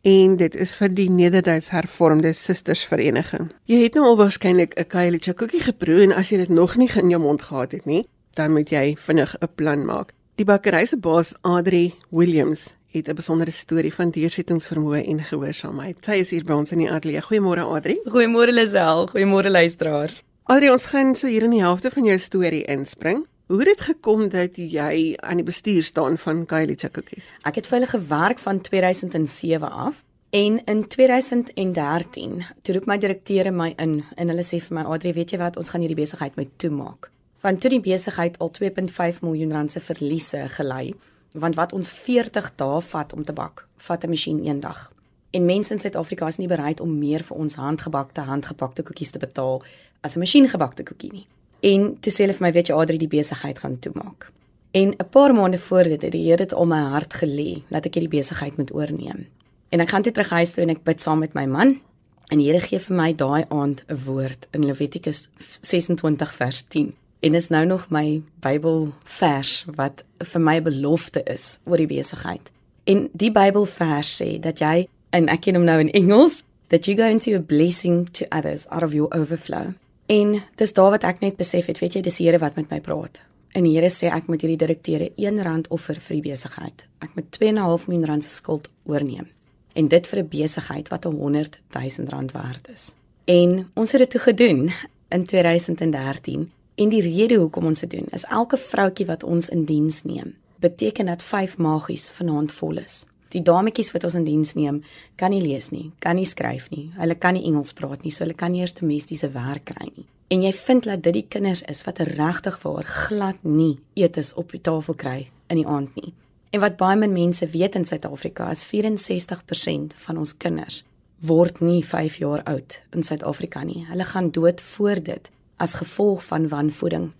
en 0.06 0.36
dit 0.42 0.58
is 0.66 0.74
vir 0.80 0.90
die 0.98 1.10
Nederduits 1.10 1.70
Hervormde 1.70 2.34
Susters 2.34 2.82
Vereniging. 2.90 3.54
Jy 3.70 3.78
het 3.84 3.94
nou 3.94 4.04
al 4.10 4.18
waarskynlik 4.18 4.74
'n 4.74 4.90
kuieltjie 4.90 5.34
koekie 5.38 5.62
geproe 5.70 6.02
en 6.02 6.12
as 6.12 6.30
jy 6.30 6.38
dit 6.42 6.48
nog 6.48 6.76
nie 6.76 6.90
in 6.98 7.10
jou 7.10 7.22
mond 7.22 7.42
gehad 7.42 7.72
het 7.72 7.86
nie, 7.86 8.04
dan 8.34 8.52
moet 8.52 8.70
jy 8.70 8.96
vinnig 8.98 9.36
'n 9.38 9.48
plan 9.54 9.84
maak. 9.86 10.12
Die 10.34 10.44
bakkery 10.44 10.84
se 10.86 10.96
baas 10.96 11.34
Adri 11.42 11.94
Williams 12.10 12.74
het 12.96 13.08
'n 13.08 13.14
besondere 13.14 13.50
storie 13.50 13.94
van 13.94 14.10
deursettingsvermoë 14.10 15.06
en 15.06 15.22
gehoorsaamheid. 15.24 16.04
Sy 16.04 16.12
is 16.12 16.30
hier 16.30 16.44
by 16.44 16.52
ons 16.52 16.72
in 16.72 16.78
die 16.78 16.90
ateljee. 16.90 17.22
Goeiemôre 17.22 17.64
Adri. 17.64 17.98
Goeiemôre 18.04 18.52
Lisel. 18.52 19.08
Goeiemôre 19.08 19.50
luisteraar. 19.50 20.10
Adri, 20.44 20.70
ons 20.70 20.84
gaan 20.84 21.14
so 21.14 21.26
hier 21.28 21.42
in 21.42 21.50
die 21.50 21.60
helfte 21.60 21.90
van 21.90 22.04
jou 22.04 22.18
storie 22.18 22.64
inspring. 22.64 23.26
Hoe 23.46 23.58
het 23.58 23.66
dit 23.66 23.80
gekom 23.80 24.28
dat 24.28 24.56
jy 24.56 25.16
aan 25.16 25.36
die 25.36 25.44
bestuur 25.44 25.84
staan 25.84 26.18
van 26.18 26.46
Kylie 26.46 26.76
Cookies? 26.76 27.28
Ek 27.42 27.54
het 27.54 27.66
vir 27.66 27.78
hulle 27.78 27.90
gewerk 27.90 28.38
van 28.38 28.60
2007 28.60 29.70
af 29.70 30.04
en 30.30 30.64
in 30.64 30.88
2013 30.88 32.44
toe 32.62 32.74
roep 32.74 32.86
my 32.86 32.98
direkteure 32.98 33.50
my 33.50 33.72
in 33.76 34.04
en 34.16 34.28
hulle 34.28 34.42
sê 34.42 34.58
vir 34.58 34.74
my 34.74 34.82
Adri, 34.82 35.12
weet 35.12 35.30
jy 35.30 35.38
wat, 35.38 35.56
ons 35.56 35.70
gaan 35.70 35.80
hierdie 35.80 36.02
besigheid 36.02 36.36
met 36.36 36.58
toemaak. 36.58 37.10
Want 37.40 37.60
toe 37.60 37.70
die 37.70 37.80
besigheid 37.80 38.38
al 38.38 38.50
2.5 38.50 39.20
miljoen 39.20 39.52
rand 39.52 39.72
se 39.72 39.80
verliese 39.80 40.48
gelei 40.48 40.94
want 41.38 41.54
wat 41.54 41.72
ons 41.72 41.92
40 41.92 42.52
dae 42.56 42.80
vat 42.80 43.12
om 43.12 43.24
te 43.24 43.32
bak, 43.32 43.66
vat 43.76 44.04
'n 44.04 44.08
masjien 44.08 44.44
eendag. 44.44 44.92
En 45.30 45.44
mense 45.44 45.72
in 45.72 45.80
Suid-Afrika 45.80 46.26
is 46.26 46.36
nie 46.36 46.48
bereid 46.48 46.80
om 46.80 46.98
meer 46.98 47.22
vir 47.24 47.36
ons 47.36 47.54
handgebakte, 47.54 48.20
handgepakte 48.20 48.82
koekies 48.82 49.10
te 49.10 49.18
betaal 49.18 49.62
as 50.00 50.16
'n 50.16 50.18
masjiengebakte 50.18 50.82
koekie 50.82 51.12
nie. 51.12 51.26
En 51.60 51.98
toe 52.00 52.12
sê 52.12 52.16
hulle 52.16 52.32
vir 52.32 52.46
my, 52.46 52.52
weet 52.52 52.68
jy, 52.68 52.74
Adri, 52.74 52.98
die 52.98 53.08
besigheid 53.08 53.58
gaan 53.58 53.78
toemaak. 53.78 54.32
En 54.70 54.88
'n 54.88 55.08
paar 55.10 55.34
maande 55.34 55.58
voor 55.58 55.82
dit 55.82 56.02
het 56.02 56.12
die 56.12 56.24
Here 56.24 56.36
dit 56.36 56.52
om 56.52 56.68
my 56.68 56.80
hart 56.80 57.14
gelê 57.14 57.62
dat 57.68 57.86
ek 57.86 57.94
hierdie 57.94 58.18
besigheid 58.18 58.56
moet 58.56 58.74
oorneem. 58.74 59.26
En 59.68 59.80
ek 59.80 59.88
gaan 59.88 60.02
toe 60.02 60.12
terug 60.12 60.30
huis 60.30 60.52
toe 60.52 60.62
en 60.62 60.70
ek 60.70 60.84
bid 60.84 61.00
saam 61.00 61.18
met 61.18 61.34
my 61.34 61.46
man 61.46 61.80
en 62.28 62.38
die 62.38 62.46
Here 62.46 62.60
gee 62.60 62.78
vir 62.78 62.96
my 62.96 63.14
daai 63.14 63.44
aand 63.48 63.84
'n 63.88 63.96
woord 64.04 64.48
in 64.50 64.64
Levitikus 64.64 65.28
26 65.60 66.34
vers 66.34 66.62
10 66.68 66.94
en 67.20 67.34
is 67.34 67.48
nou 67.48 67.64
nog 67.66 67.88
my 67.90 68.22
Bybelvers 68.40 69.64
wat 69.74 70.04
vir 70.18 70.40
my 70.40 70.56
'n 70.56 70.62
belofte 70.62 71.22
is 71.22 71.58
oor 71.64 71.76
die 71.76 71.86
besigheid. 71.86 72.50
En 72.84 73.08
die 73.12 73.32
Bybelvers 73.32 74.22
sê 74.22 74.40
dat 74.40 74.58
jy 74.58 74.88
en 75.10 75.28
ek 75.28 75.40
ken 75.40 75.54
hom 75.54 75.64
nou 75.64 75.80
in 75.80 75.90
Engels 75.90 76.42
that 76.68 76.86
you 76.86 76.96
go 76.96 77.06
into 77.08 77.34
a 77.34 77.40
blessing 77.40 78.08
to 78.12 78.26
others 78.30 78.66
out 78.68 78.82
of 78.82 78.92
your 78.92 79.14
overflow. 79.14 79.72
En 80.06 80.42
dis 80.54 80.72
daar 80.72 80.90
wat 80.90 81.04
ek 81.04 81.20
net 81.20 81.36
besef 81.36 81.66
het, 81.66 81.78
weet 81.78 81.94
jy, 81.94 82.00
dis 82.00 82.16
die 82.16 82.26
Here 82.26 82.38
wat 82.38 82.56
met 82.56 82.70
my 82.70 82.80
praat. 82.80 83.22
En 83.52 83.64
die 83.64 83.72
Here 83.74 83.90
sê 83.90 84.10
ek 84.12 84.28
moet 84.30 84.44
hierdie 84.44 84.60
direkteure 84.60 85.10
R1 85.16 85.68
offer 85.68 85.98
vir 86.00 86.20
die 86.20 86.30
besigheid. 86.30 86.86
Ek 87.02 87.14
moet 87.14 87.30
2.5 87.38 87.88
miljoen 87.88 88.04
rand 88.04 88.24
se 88.24 88.30
skuld 88.30 88.70
oorneem. 88.84 89.26
En 89.74 89.88
dit 89.88 90.06
vir 90.06 90.18
'n 90.22 90.28
besigheid 90.28 90.88
wat 90.88 91.04
100 91.04 91.60
000 91.72 92.08
rand 92.08 92.32
werd 92.32 92.68
is. 92.68 92.94
En 93.24 93.70
ons 93.74 93.92
het 93.92 94.00
dit 94.00 94.10
toe 94.10 94.20
gedoen 94.20 94.72
in 95.08 95.26
2013 95.26 96.50
En 96.76 96.90
die 96.92 97.00
rede 97.00 97.38
hoekom 97.40 97.70
ons 97.70 97.80
dit 97.80 97.90
doen 97.90 98.08
is 98.12 98.26
elke 98.28 98.58
vroutjie 98.60 99.06
wat 99.08 99.22
ons 99.24 99.48
in 99.48 99.62
diens 99.64 100.02
neem, 100.04 100.34
beteken 100.60 101.08
dat 101.08 101.22
5 101.24 101.56
magies 101.56 102.10
vanaand 102.12 102.52
vol 102.52 102.76
is. 102.82 103.06
Die 103.32 103.40
dametjies 103.42 103.94
wat 103.94 104.04
ons 104.04 104.16
in 104.18 104.26
diens 104.26 104.52
neem, 104.54 104.82
kan 105.16 105.32
nie 105.32 105.40
lees 105.40 105.70
nie, 105.72 105.86
kan 106.04 106.18
nie 106.20 106.26
skryf 106.28 106.68
nie. 106.70 106.90
Hulle 106.98 107.16
kan 107.16 107.32
nie 107.34 107.46
Engels 107.48 107.72
praat 107.72 108.04
nie, 108.04 108.12
so 108.12 108.26
hulle 108.26 108.36
kan 108.36 108.52
nie 108.52 108.60
eers 108.60 108.76
domestiese 108.76 109.30
werk 109.32 109.64
kry 109.70 109.88
nie. 109.88 110.04
En 110.28 110.44
jy 110.44 110.50
vind 110.52 110.84
dat 110.84 111.00
dit 111.06 111.16
die 111.16 111.24
kinders 111.32 111.62
is 111.64 111.80
wat 111.86 112.02
regtig 112.10 112.58
vir 112.60 112.90
glad 112.90 113.40
nie 113.44 113.78
etes 113.94 114.34
op 114.36 114.52
die 114.52 114.60
tafel 114.60 114.98
kry 115.00 115.30
in 115.48 115.62
die 115.62 115.66
aand 115.66 115.96
nie. 115.96 116.12
En 116.52 116.60
wat 116.60 116.76
baie 116.76 116.98
min 117.00 117.16
mense 117.16 117.48
weet 117.56 117.78
in 117.80 117.88
Suid-Afrika 117.88 118.50
is 118.52 118.66
64% 118.68 119.96
van 120.04 120.20
ons 120.20 120.36
kinders 120.36 120.82
word 121.24 121.62
nie 121.64 121.80
5 121.80 122.18
jaar 122.20 122.42
oud 122.44 122.82
in 122.92 123.02
Suid-Afrika 123.02 123.64
nie. 123.64 123.86
Hulle 123.88 124.04
gaan 124.04 124.28
dood 124.30 124.60
voor 124.60 125.00
dit 125.02 125.30
as 125.56 125.74
gevolg 125.74 126.24
van 126.24 126.48
wanvoeding 126.48 127.10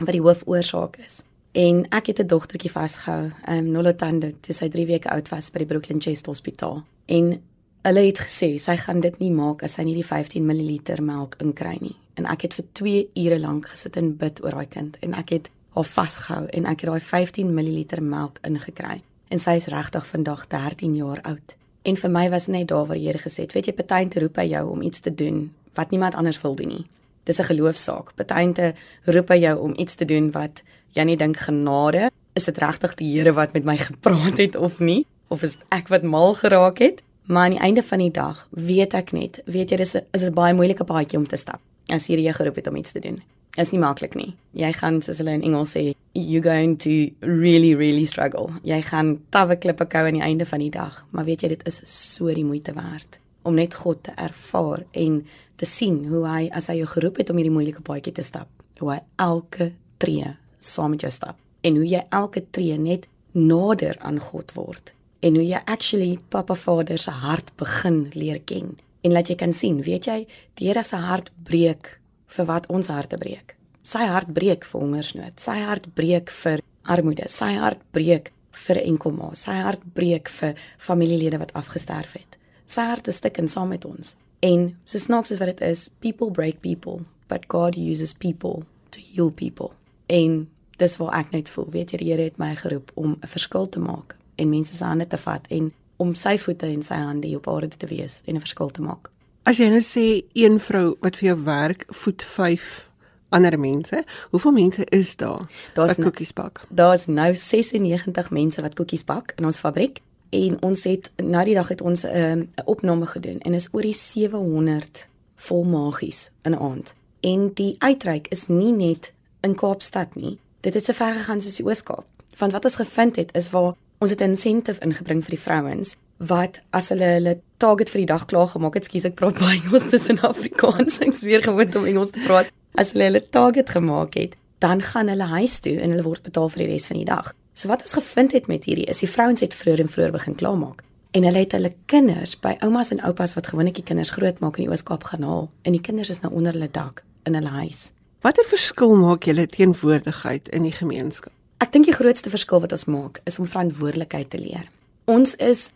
wat 0.00 0.12
die 0.12 0.22
hoofoorsaak 0.22 0.96
is. 0.96 1.22
En 1.52 1.86
ek 1.88 2.06
het 2.06 2.18
'n 2.20 2.26
dogtertjie 2.26 2.70
vasgehou, 2.70 3.30
ehm 3.44 3.58
um, 3.58 3.70
Nolotande, 3.70 4.34
toe 4.40 4.54
sy 4.54 4.68
3 4.68 4.86
weke 4.86 5.10
oud 5.10 5.28
was 5.28 5.50
by 5.50 5.58
die 5.58 5.66
Brooklyn 5.66 6.00
Chest 6.00 6.26
Hospitaal. 6.26 6.82
En 7.06 7.42
hulle 7.82 8.00
het 8.00 8.20
gesê 8.20 8.58
sy 8.58 8.76
gaan 8.76 9.00
dit 9.00 9.18
nie 9.18 9.30
maak 9.30 9.62
as 9.62 9.72
sy 9.72 9.82
nie 9.82 9.94
die 9.94 10.06
15 10.06 10.46
ml 10.46 11.02
melk 11.02 11.34
inkry 11.40 11.76
nie. 11.80 11.96
En 12.14 12.26
ek 12.26 12.42
het 12.42 12.54
vir 12.54 12.64
2 12.72 13.08
ure 13.14 13.38
lank 13.38 13.68
gesit 13.68 13.96
en 13.96 14.16
bid 14.16 14.44
oor 14.44 14.50
daai 14.50 14.66
kind 14.66 14.96
en 15.00 15.14
ek 15.14 15.30
het 15.30 15.50
haar 15.74 15.84
vasgehou 15.84 16.46
en 16.46 16.66
ek 16.66 16.80
het 16.80 16.90
daai 16.90 17.00
15 17.00 17.54
ml 17.54 17.84
melk 18.00 18.38
ingekry. 18.42 19.02
En 19.28 19.38
sy 19.38 19.50
is 19.50 19.66
regtig 19.66 20.06
vandag 20.06 20.46
13 20.46 20.94
jaar 20.94 21.20
oud. 21.22 21.56
En 21.82 21.96
vir 21.96 22.10
my 22.10 22.30
was 22.30 22.46
net 22.46 22.68
daar 22.68 22.86
waar 22.86 22.96
die 22.96 23.06
Here 23.06 23.18
gesê 23.18 23.46
het, 23.46 23.52
weet 23.52 23.66
jy, 23.66 23.72
partyte 23.72 24.20
roep 24.20 24.36
hy 24.36 24.48
jou 24.50 24.70
om 24.70 24.82
iets 24.82 25.00
te 25.00 25.14
doen 25.14 25.52
wat 25.74 25.90
niemand 25.90 26.14
anders 26.14 26.40
wil 26.40 26.54
doen 26.54 26.68
nie. 26.68 26.86
Dis 27.30 27.38
'n 27.38 27.44
geloofsaak. 27.44 28.14
Partyte 28.18 28.74
roep 29.04 29.28
hy 29.28 29.38
jou 29.38 29.58
om 29.58 29.74
iets 29.76 29.94
te 29.94 30.04
doen 30.04 30.32
wat 30.32 30.62
jy 30.92 31.04
nie 31.04 31.16
dink 31.16 31.36
genade, 31.36 32.10
is 32.34 32.44
dit 32.44 32.58
regtig 32.58 32.94
die 32.94 33.12
Here 33.12 33.32
wat 33.32 33.52
met 33.52 33.64
my 33.64 33.76
gepraat 33.76 34.38
het 34.38 34.56
of 34.56 34.78
nie? 34.78 35.06
Of 35.28 35.42
is 35.42 35.56
ek 35.70 35.88
wat 35.88 36.02
mal 36.02 36.34
geraak 36.34 36.78
het? 36.78 37.02
Maar 37.26 37.44
aan 37.44 37.50
die 37.50 37.60
einde 37.60 37.82
van 37.82 37.98
die 37.98 38.10
dag 38.10 38.48
weet 38.50 38.94
ek 38.94 39.12
net, 39.12 39.42
weet 39.46 39.70
jy 39.70 39.76
dis 39.76 39.94
is 39.94 40.24
'n 40.26 40.34
baie 40.34 40.54
moeilike 40.54 40.84
paadjie 40.84 41.18
om 41.18 41.26
te 41.26 41.36
stap. 41.36 41.60
As 41.86 42.06
hier 42.06 42.18
jy 42.18 42.32
geroep 42.32 42.56
het 42.56 42.66
om 42.66 42.76
iets 42.76 42.92
te 42.92 43.00
doen. 43.00 43.22
Is 43.56 43.70
nie 43.70 43.80
maklik 43.80 44.14
nie. 44.14 44.36
Jy 44.52 44.72
gaan 44.72 45.02
soos 45.02 45.18
hulle 45.18 45.30
in 45.30 45.42
Engels 45.42 45.76
sê, 45.76 45.94
you 46.12 46.42
going 46.42 46.78
to 46.78 47.10
really 47.20 47.74
really 47.74 48.04
struggle. 48.04 48.48
Jy 48.62 48.82
gaan 48.82 49.20
tawwe 49.30 49.56
klippe 49.56 49.86
kou 49.86 50.06
aan 50.06 50.18
die 50.18 50.22
einde 50.22 50.46
van 50.46 50.58
die 50.58 50.70
dag, 50.70 51.04
maar 51.10 51.24
weet 51.24 51.42
jy 51.42 51.48
dit 51.48 51.66
is 51.66 51.80
so 51.84 52.34
die 52.34 52.44
moeite 52.44 52.72
werd 52.72 53.20
om 53.42 53.54
net 53.54 53.74
God 53.74 54.02
te 54.02 54.12
ervaar 54.16 54.84
en 54.92 55.26
te 55.60 55.68
sien 55.68 56.02
hoe 56.08 56.24
hy 56.24 56.48
as 56.56 56.70
hy 56.72 56.78
jou 56.80 56.88
geroep 56.94 57.20
het 57.20 57.30
om 57.30 57.40
hierdie 57.40 57.52
moeilike 57.52 57.84
paadjie 57.84 58.14
te 58.16 58.24
stap, 58.24 58.48
hoe 58.80 58.94
hy 58.94 59.00
elke 59.20 59.72
tree 60.00 60.32
saam 60.60 60.94
met 60.94 61.04
jou 61.04 61.12
stap 61.12 61.36
en 61.66 61.76
hoe 61.76 61.84
jy 61.86 62.00
elke 62.16 62.42
tree 62.56 62.78
net 62.80 63.06
nader 63.36 63.98
aan 64.00 64.20
God 64.30 64.54
word 64.56 64.94
en 65.20 65.36
hoe 65.36 65.44
jy 65.44 65.60
actually 65.68 66.14
Papa 66.32 66.56
Vader 66.56 66.98
se 66.98 67.12
hart 67.12 67.52
begin 67.60 68.06
leer 68.16 68.40
ken 68.40 68.78
en 69.04 69.14
laat 69.14 69.30
jy 69.30 69.36
kan 69.40 69.52
sien, 69.56 69.80
weet 69.84 70.08
jy, 70.08 70.18
die 70.60 70.68
Here 70.68 70.82
se 70.84 70.98
hart 71.00 71.30
breek 71.44 71.96
vir 72.30 72.48
wat 72.48 72.68
ons 72.72 72.90
harte 72.92 73.18
breek. 73.20 73.56
Sy 73.82 74.04
hart 74.04 74.32
breek 74.36 74.66
vir 74.68 74.82
hongersnood, 74.82 75.38
sy 75.40 75.56
hart 75.64 75.88
breek 75.96 76.32
vir 76.42 76.60
armoede, 76.84 77.28
sy 77.32 77.54
hart 77.56 77.80
breek 77.96 78.28
vir 78.66 78.80
enkelma, 78.82 79.30
sy 79.38 79.56
hart 79.56 79.84
breek 79.96 80.28
vir 80.40 80.58
familielede 80.78 81.40
wat 81.40 81.54
afgesterf 81.56 82.18
het. 82.18 82.36
Sy 82.68 82.84
hart 82.90 83.08
is 83.08 83.20
stik 83.22 83.40
in 83.40 83.48
saam 83.48 83.72
met 83.72 83.86
ons. 83.88 84.14
En 84.40 84.78
so 84.84 84.98
snaaks 84.98 85.32
as 85.32 85.38
wat 85.38 85.52
dit 85.52 85.60
is, 85.60 85.88
people 86.00 86.30
break 86.30 86.60
people, 86.60 87.04
but 87.28 87.44
God 87.48 87.76
uses 87.76 88.12
people 88.12 88.62
to 88.90 89.00
heal 89.12 89.30
people. 89.30 89.70
En 90.06 90.48
dis 90.76 90.96
waar 90.96 91.18
ek 91.20 91.30
net 91.30 91.48
voel, 91.52 91.68
weet 91.70 91.92
jy, 91.92 92.00
die 92.00 92.10
Here 92.12 92.28
het 92.30 92.40
my 92.40 92.54
geroep 92.56 92.90
om 92.94 93.18
'n 93.20 93.28
verskil 93.28 93.68
te 93.68 93.80
maak 93.80 94.16
en 94.36 94.48
mense 94.48 94.74
se 94.74 94.84
hande 94.84 95.06
te 95.06 95.18
vat 95.18 95.46
en 95.48 95.72
om 95.96 96.14
sy 96.14 96.38
voete 96.38 96.66
en 96.66 96.82
sy 96.82 96.94
hande 96.94 97.36
op 97.36 97.48
aarde 97.48 97.76
te 97.76 97.86
wees 97.86 98.22
en 98.26 98.34
'n 98.34 98.40
verskil 98.40 98.70
te 98.70 98.82
maak. 98.82 99.10
As 99.42 99.58
jy 99.58 99.68
nou 99.68 99.80
sê 99.80 100.24
een 100.32 100.60
vrou 100.60 100.96
wat 101.00 101.16
vir 101.16 101.26
jou 101.28 101.44
werk 101.44 101.84
voed 101.88 102.22
5 102.22 102.90
ander 103.28 103.58
mense, 103.58 104.04
hoeveel 104.30 104.52
mense 104.52 104.84
is 104.84 105.16
daar? 105.16 105.50
Daar's 105.74 105.94
koekies 105.94 106.32
bak. 106.32 106.64
Daar's 106.68 107.06
nou 107.06 107.34
96 107.34 108.30
mense 108.30 108.62
wat 108.62 108.74
koekies 108.74 109.04
bak 109.04 109.32
in 109.36 109.44
ons 109.44 109.58
fabriek 109.58 110.00
en 110.30 110.62
ons 110.62 110.84
het 110.84 111.10
na 111.22 111.44
die 111.44 111.54
dag 111.54 111.68
het 111.68 111.80
ons 111.80 112.04
um, 112.04 112.40
'n 112.40 112.48
opname 112.64 113.06
gedoen 113.06 113.38
en 113.38 113.54
is 113.54 113.68
oor 113.72 113.82
die 113.82 113.94
700 113.94 115.06
vol 115.36 115.64
magies 115.64 116.30
in 116.42 116.52
'n 116.52 116.58
aand. 116.58 116.94
En 117.20 117.50
die 117.54 117.76
uitreik 117.78 118.28
is 118.28 118.46
nie 118.46 118.72
net 118.72 119.12
in 119.40 119.54
Kaapstad 119.54 120.14
nie. 120.14 120.38
Dit 120.60 120.74
het 120.74 120.84
so 120.84 120.92
ver 120.92 121.14
gegaan 121.14 121.40
soos 121.40 121.56
die 121.56 121.66
Oos-Kaap. 121.66 122.04
Van 122.34 122.50
wat 122.50 122.64
ons 122.64 122.76
gevind 122.76 123.16
het 123.16 123.36
is 123.36 123.50
waar 123.50 123.74
ons 123.98 124.10
het 124.10 124.20
'n 124.20 124.24
insentive 124.24 124.80
ingebring 124.80 125.22
vir 125.24 125.30
die 125.30 125.44
vrouens 125.44 125.96
wat 126.16 126.60
as 126.70 126.88
hulle 126.88 127.04
hulle 127.16 127.40
target 127.56 127.90
vir 127.90 128.02
die 128.02 128.06
dag 128.12 128.26
klaar 128.28 128.48
gemaak 128.48 128.74
het, 128.74 128.84
skus 128.84 129.04
ek 129.04 129.14
praat 129.14 129.38
baie 129.40 129.60
Engels 129.60 129.88
tussen 129.88 130.20
Afrikaans, 130.20 130.98
ek's 130.98 131.22
weer 131.22 131.42
gewoond 131.42 131.76
om 131.76 131.84
Engels 131.84 132.10
te 132.10 132.20
praat. 132.26 132.52
As 132.74 132.92
hulle 132.92 133.04
hulle 133.08 133.28
target 133.28 133.70
gemaak 133.70 134.14
het, 134.14 134.36
dan 134.60 134.82
gaan 134.82 135.08
hulle 135.08 135.24
huis 135.24 135.58
toe 135.64 135.78
en 135.80 135.90
hulle 135.90 136.04
word 136.04 136.22
betaal 136.22 136.48
vir 136.52 136.64
die 136.64 136.72
res 136.74 136.86
van 136.86 137.00
die 137.00 137.08
dag. 137.08 137.32
So 137.60 137.68
wat 137.68 137.82
ons 137.84 137.92
gevind 137.92 138.32
het 138.32 138.46
met 138.48 138.64
hierdie 138.64 138.86
is 138.88 139.02
die 139.02 139.08
vrouens 139.10 139.42
het 139.44 139.52
vroeër 139.54 139.82
en 139.82 139.88
vroeër 139.92 140.12
begin 140.14 140.34
klaarmaak 140.34 140.78
en 141.10 141.24
hulle 141.26 141.42
het 141.42 141.52
hulle 141.52 141.72
kinders 141.92 142.32
by 142.40 142.54
oumas 142.64 142.88
en 142.94 143.02
oupas 143.04 143.34
wat 143.36 143.50
gewoonlik 143.52 143.76
die 143.76 143.84
kinders 143.84 144.12
grootmaak 144.16 144.56
in 144.56 144.64
die 144.64 144.70
Oos-Kaap 144.72 145.04
gaan 145.10 145.26
haal 145.28 145.50
en 145.68 145.76
die 145.76 145.82
kinders 145.84 146.08
is 146.14 146.22
nou 146.22 146.30
onder 146.32 146.56
hulle 146.56 146.70
dak 146.72 147.02
in 147.28 147.36
hulle 147.36 147.52
huis. 147.58 147.90
Watter 148.24 148.48
verskil 148.48 148.94
maak 148.96 149.28
julle 149.28 149.44
teenwoordigheid 149.44 150.48
in 150.56 150.64
die 150.64 150.72
gemeenskap? 150.72 151.34
Ek 151.60 151.74
dink 151.74 151.90
die 151.90 151.96
grootste 151.98 152.32
verskil 152.32 152.64
wat 152.64 152.72
ons 152.72 152.86
maak 152.88 153.20
is 153.28 153.36
om 153.36 153.50
verantwoordelikheid 153.50 154.32
te 154.32 154.40
leer. 154.40 154.64
Ons 155.04 155.36
is 155.36 155.66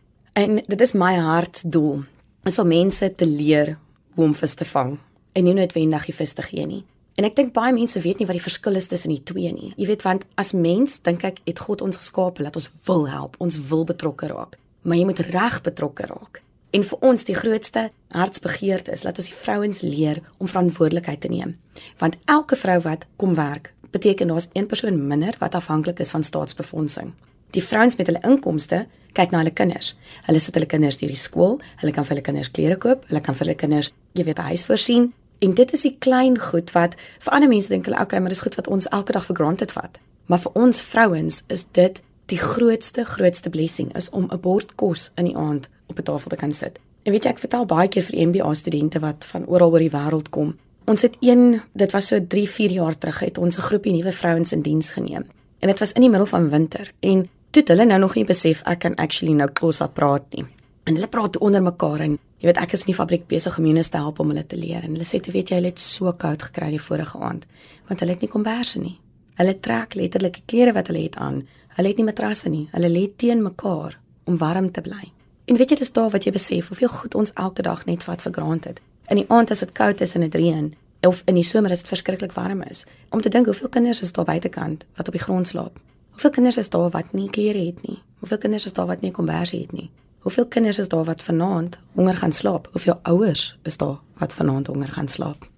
en 0.40 0.62
dit 0.64 0.86
is 0.88 0.96
my 0.96 1.12
hartdoel 1.20 2.06
is 2.48 2.58
om 2.62 2.72
mense 2.72 3.12
te 3.12 3.28
leer 3.28 3.76
hoe 4.16 4.30
om 4.30 4.32
vis 4.40 4.56
te 4.56 4.64
vang 4.72 4.96
en 5.36 5.44
nie 5.44 5.58
noodwendig 5.60 6.08
die 6.08 6.16
vis 6.16 6.32
te 6.32 6.48
gee 6.48 6.64
nie. 6.64 6.84
En 7.14 7.24
ek 7.24 7.36
dink 7.38 7.52
baie 7.54 7.72
mense 7.74 8.00
weet 8.02 8.18
nie 8.18 8.26
wat 8.26 8.34
die 8.34 8.42
verskil 8.42 8.74
is 8.74 8.88
tussen 8.90 9.12
die 9.14 9.22
twee 9.22 9.52
nie. 9.54 9.72
Jy 9.78 9.86
weet 9.92 10.02
want 10.02 10.24
as 10.40 10.50
mens 10.52 10.98
dink 11.06 11.22
ek 11.26 11.38
het 11.46 11.62
God 11.62 11.84
ons 11.84 12.00
geskaap 12.00 12.40
dat 12.42 12.56
ons 12.58 12.70
wil 12.88 13.06
help, 13.08 13.36
ons 13.38 13.58
wil 13.70 13.84
betrokke 13.86 14.32
raak, 14.32 14.58
maar 14.82 14.98
jy 14.98 15.04
moet 15.06 15.22
reg 15.30 15.60
betrokke 15.62 16.08
raak. 16.10 16.42
En 16.74 16.82
vir 16.82 17.04
ons 17.06 17.22
die 17.22 17.36
grootste 17.38 17.84
hartsbegeerte 18.10 18.90
is 18.90 19.04
dat 19.06 19.20
ons 19.22 19.30
die 19.30 19.36
vrouens 19.36 19.84
leer 19.86 20.18
om 20.42 20.50
verantwoordelikheid 20.50 21.22
te 21.22 21.30
neem. 21.30 21.54
Want 22.02 22.18
elke 22.26 22.58
vrou 22.58 22.80
wat 22.82 23.06
kom 23.16 23.38
werk, 23.38 23.70
beteken 23.94 24.32
daar's 24.32 24.50
een 24.52 24.66
persoon 24.66 24.98
minder 25.06 25.38
wat 25.38 25.54
afhanklik 25.54 26.02
is 26.02 26.10
van 26.10 26.26
staatsbefondsing. 26.26 27.12
Die 27.54 27.62
vrouens 27.62 27.94
met 27.94 28.10
hulle 28.10 28.24
inkomste 28.26 28.86
kyk 29.14 29.30
na 29.30 29.44
hulle 29.44 29.54
kinders. 29.54 29.92
Hulle 30.26 30.40
sit 30.42 30.56
hulle 30.58 30.66
kinders 30.66 30.98
deur 30.98 31.12
die 31.14 31.18
skool, 31.20 31.60
hulle 31.78 31.94
kan 31.94 32.02
vir 32.02 32.16
hulle 32.16 32.26
kinders 32.26 32.50
klere 32.50 32.78
koop, 32.82 33.04
hulle 33.06 33.22
kan 33.22 33.38
vir 33.38 33.46
hulle 33.46 33.60
kinders, 33.60 33.92
jy 34.18 34.24
weet, 34.26 34.38
'n 34.38 34.50
huis 34.50 34.66
voorsien. 34.66 35.12
En 35.44 35.54
dit 35.54 35.72
is 35.72 35.82
die 35.84 35.96
klein 35.98 36.38
goed 36.40 36.70
wat 36.72 36.96
vir 37.20 37.36
ander 37.36 37.50
mense 37.50 37.68
dink 37.68 37.84
hulle, 37.88 38.00
okay, 38.00 38.20
maar 38.20 38.32
dis 38.32 38.44
goed 38.44 38.56
wat 38.56 38.68
ons 38.72 38.88
elke 38.96 39.12
dag 39.12 39.26
vir 39.28 39.36
granted 39.36 39.72
vat. 39.76 40.00
Maar 40.32 40.40
vir 40.40 40.56
ons 40.56 40.82
vrouens 40.92 41.40
is 41.52 41.66
dit 41.76 42.00
die 42.32 42.40
grootste 42.40 43.04
grootste 43.04 43.50
blessing 43.52 43.90
is 43.98 44.08
om 44.10 44.28
'n 44.32 44.40
bord 44.40 44.74
kos 44.80 45.10
in 45.20 45.28
die 45.28 45.36
aand 45.36 45.68
op 45.86 45.98
'n 45.98 46.02
tafel 46.02 46.30
te 46.30 46.36
kan 46.36 46.52
sit. 46.52 46.80
En 47.02 47.12
weet 47.12 47.24
jy, 47.24 47.30
ek 47.30 47.38
vertel 47.38 47.66
baie 47.66 47.88
keer 47.88 48.02
vir 48.02 48.28
MBA 48.28 48.54
studente 48.54 48.98
wat 49.00 49.24
van 49.24 49.46
oral 49.46 49.70
oor 49.70 49.78
die 49.78 49.90
wêreld 49.90 50.30
kom. 50.30 50.56
Ons 50.84 51.02
het 51.02 51.16
een, 51.20 51.60
dit 51.72 51.92
was 51.92 52.06
so 52.06 52.26
3, 52.26 52.48
4 52.48 52.70
jaar 52.70 52.98
terug, 52.98 53.20
het 53.20 53.38
ons 53.38 53.56
'n 53.56 53.60
groepie 53.60 53.92
nuwe 53.92 54.12
vrouens 54.12 54.52
in 54.52 54.62
diens 54.62 54.92
geneem. 54.92 55.24
En 55.58 55.68
dit 55.68 55.78
was 55.78 55.92
in 55.92 56.00
die 56.00 56.10
middel 56.10 56.26
van 56.26 56.50
winter 56.50 56.92
en 57.00 57.28
toe 57.50 57.62
hulle 57.66 57.84
nou 57.84 57.98
nog 57.98 58.14
nie 58.14 58.24
besef 58.24 58.62
ek 58.62 58.78
kan 58.78 58.94
actually 58.94 59.34
nou 59.34 59.50
Xhosa 59.52 59.86
praat 59.86 60.22
nie. 60.30 60.46
En 60.84 60.94
hulle 60.94 61.08
praat 61.08 61.38
onder 61.38 61.62
mekaar 61.62 62.00
en 62.00 62.18
jy 62.44 62.50
weet 62.50 62.60
ek 62.60 62.74
is 62.76 62.82
in 62.84 62.90
die 62.90 62.98
fabriek 62.98 63.22
besig 63.24 63.54
om 63.56 63.64
hulle 63.64 63.82
te 63.88 63.96
help 63.96 64.18
om 64.20 64.28
hulle 64.28 64.42
te 64.44 64.56
leer. 64.60 64.82
En 64.84 64.92
hulle 64.92 65.06
sê 65.08 65.16
toe 65.24 65.32
weet 65.32 65.48
jy 65.48 65.56
hulle 65.62 65.70
het 65.72 65.80
so 65.80 66.12
koud 66.12 66.42
gekry 66.44 66.74
die 66.74 66.82
vorige 66.90 67.16
aand 67.16 67.46
want 67.88 68.00
hulle 68.00 68.12
het 68.12 68.20
nie 68.20 68.28
komberse 68.28 68.80
nie. 68.80 68.98
Hulle 69.38 69.54
trek 69.64 69.96
letterlik 69.96 70.42
die 70.42 70.44
klere 70.52 70.74
wat 70.76 70.90
hulle 70.92 71.06
het 71.06 71.16
aan. 71.16 71.40
Hulle 71.78 71.88
het 71.88 72.00
nie 72.00 72.04
matrasse 72.04 72.52
nie. 72.52 72.66
Hulle 72.76 72.90
lê 72.92 73.06
teen 73.16 73.40
mekaar 73.42 73.96
om 74.28 74.36
warm 74.40 74.68
te 74.72 74.84
bly. 74.84 75.08
En 75.48 75.56
weet 75.56 75.72
jy 75.72 75.80
dis 75.80 75.92
daar 75.96 76.12
wat 76.12 76.28
jy 76.28 76.34
besef 76.36 76.68
hoeveel 76.68 76.92
goed 76.92 77.16
ons 77.16 77.32
elke 77.40 77.64
dag 77.64 77.86
net 77.88 78.04
vat 78.04 78.20
vir 78.24 78.36
granted. 78.36 78.84
In 79.08 79.22
die 79.22 79.26
aand 79.32 79.52
as 79.52 79.64
dit 79.64 79.72
koud 79.72 80.04
is 80.04 80.14
en 80.14 80.28
dit 80.28 80.38
reën 80.40 80.70
of 81.04 81.24
in 81.28 81.36
die 81.36 81.44
somer 81.44 81.72
as 81.72 81.82
dit 81.84 81.92
verskriklik 81.92 82.36
warm 82.36 82.62
is, 82.68 82.84
om 83.12 83.20
te 83.20 83.28
dink 83.28 83.48
hoeveel 83.48 83.68
kinders 83.68 84.00
is 84.04 84.12
daar 84.12 84.24
buitekant 84.24 84.86
wat 84.96 85.08
op 85.08 85.16
die 85.16 85.24
grond 85.24 85.48
slaap. 85.48 85.80
Hoeveel 86.16 86.30
kinders 86.30 86.60
is 86.60 86.72
daar 86.72 86.88
wat 86.92 87.12
nie 87.12 87.28
klere 87.28 87.60
het 87.66 87.82
nie? 87.88 87.98
Hoeveel 88.20 88.38
kinders 88.38 88.64
is 88.68 88.72
daar 88.72 88.88
wat 88.88 89.04
nie 89.04 89.12
kombers 89.12 89.52
het 89.52 89.72
nie? 89.72 89.90
Hoeveel 90.24 90.46
kinders 90.46 90.78
is 90.78 90.88
daar 90.88 91.04
wat 91.04 91.22
vanaand 91.22 91.78
honger 91.92 92.16
gaan 92.16 92.32
slaap? 92.32 92.68
Hoeveel 92.72 92.98
ouers 93.02 93.58
is 93.62 93.76
daar 93.76 93.98
wat 94.18 94.34
vanaand 94.34 94.66
honger 94.66 94.88
gaan 94.88 95.08
slaap? 95.08 95.48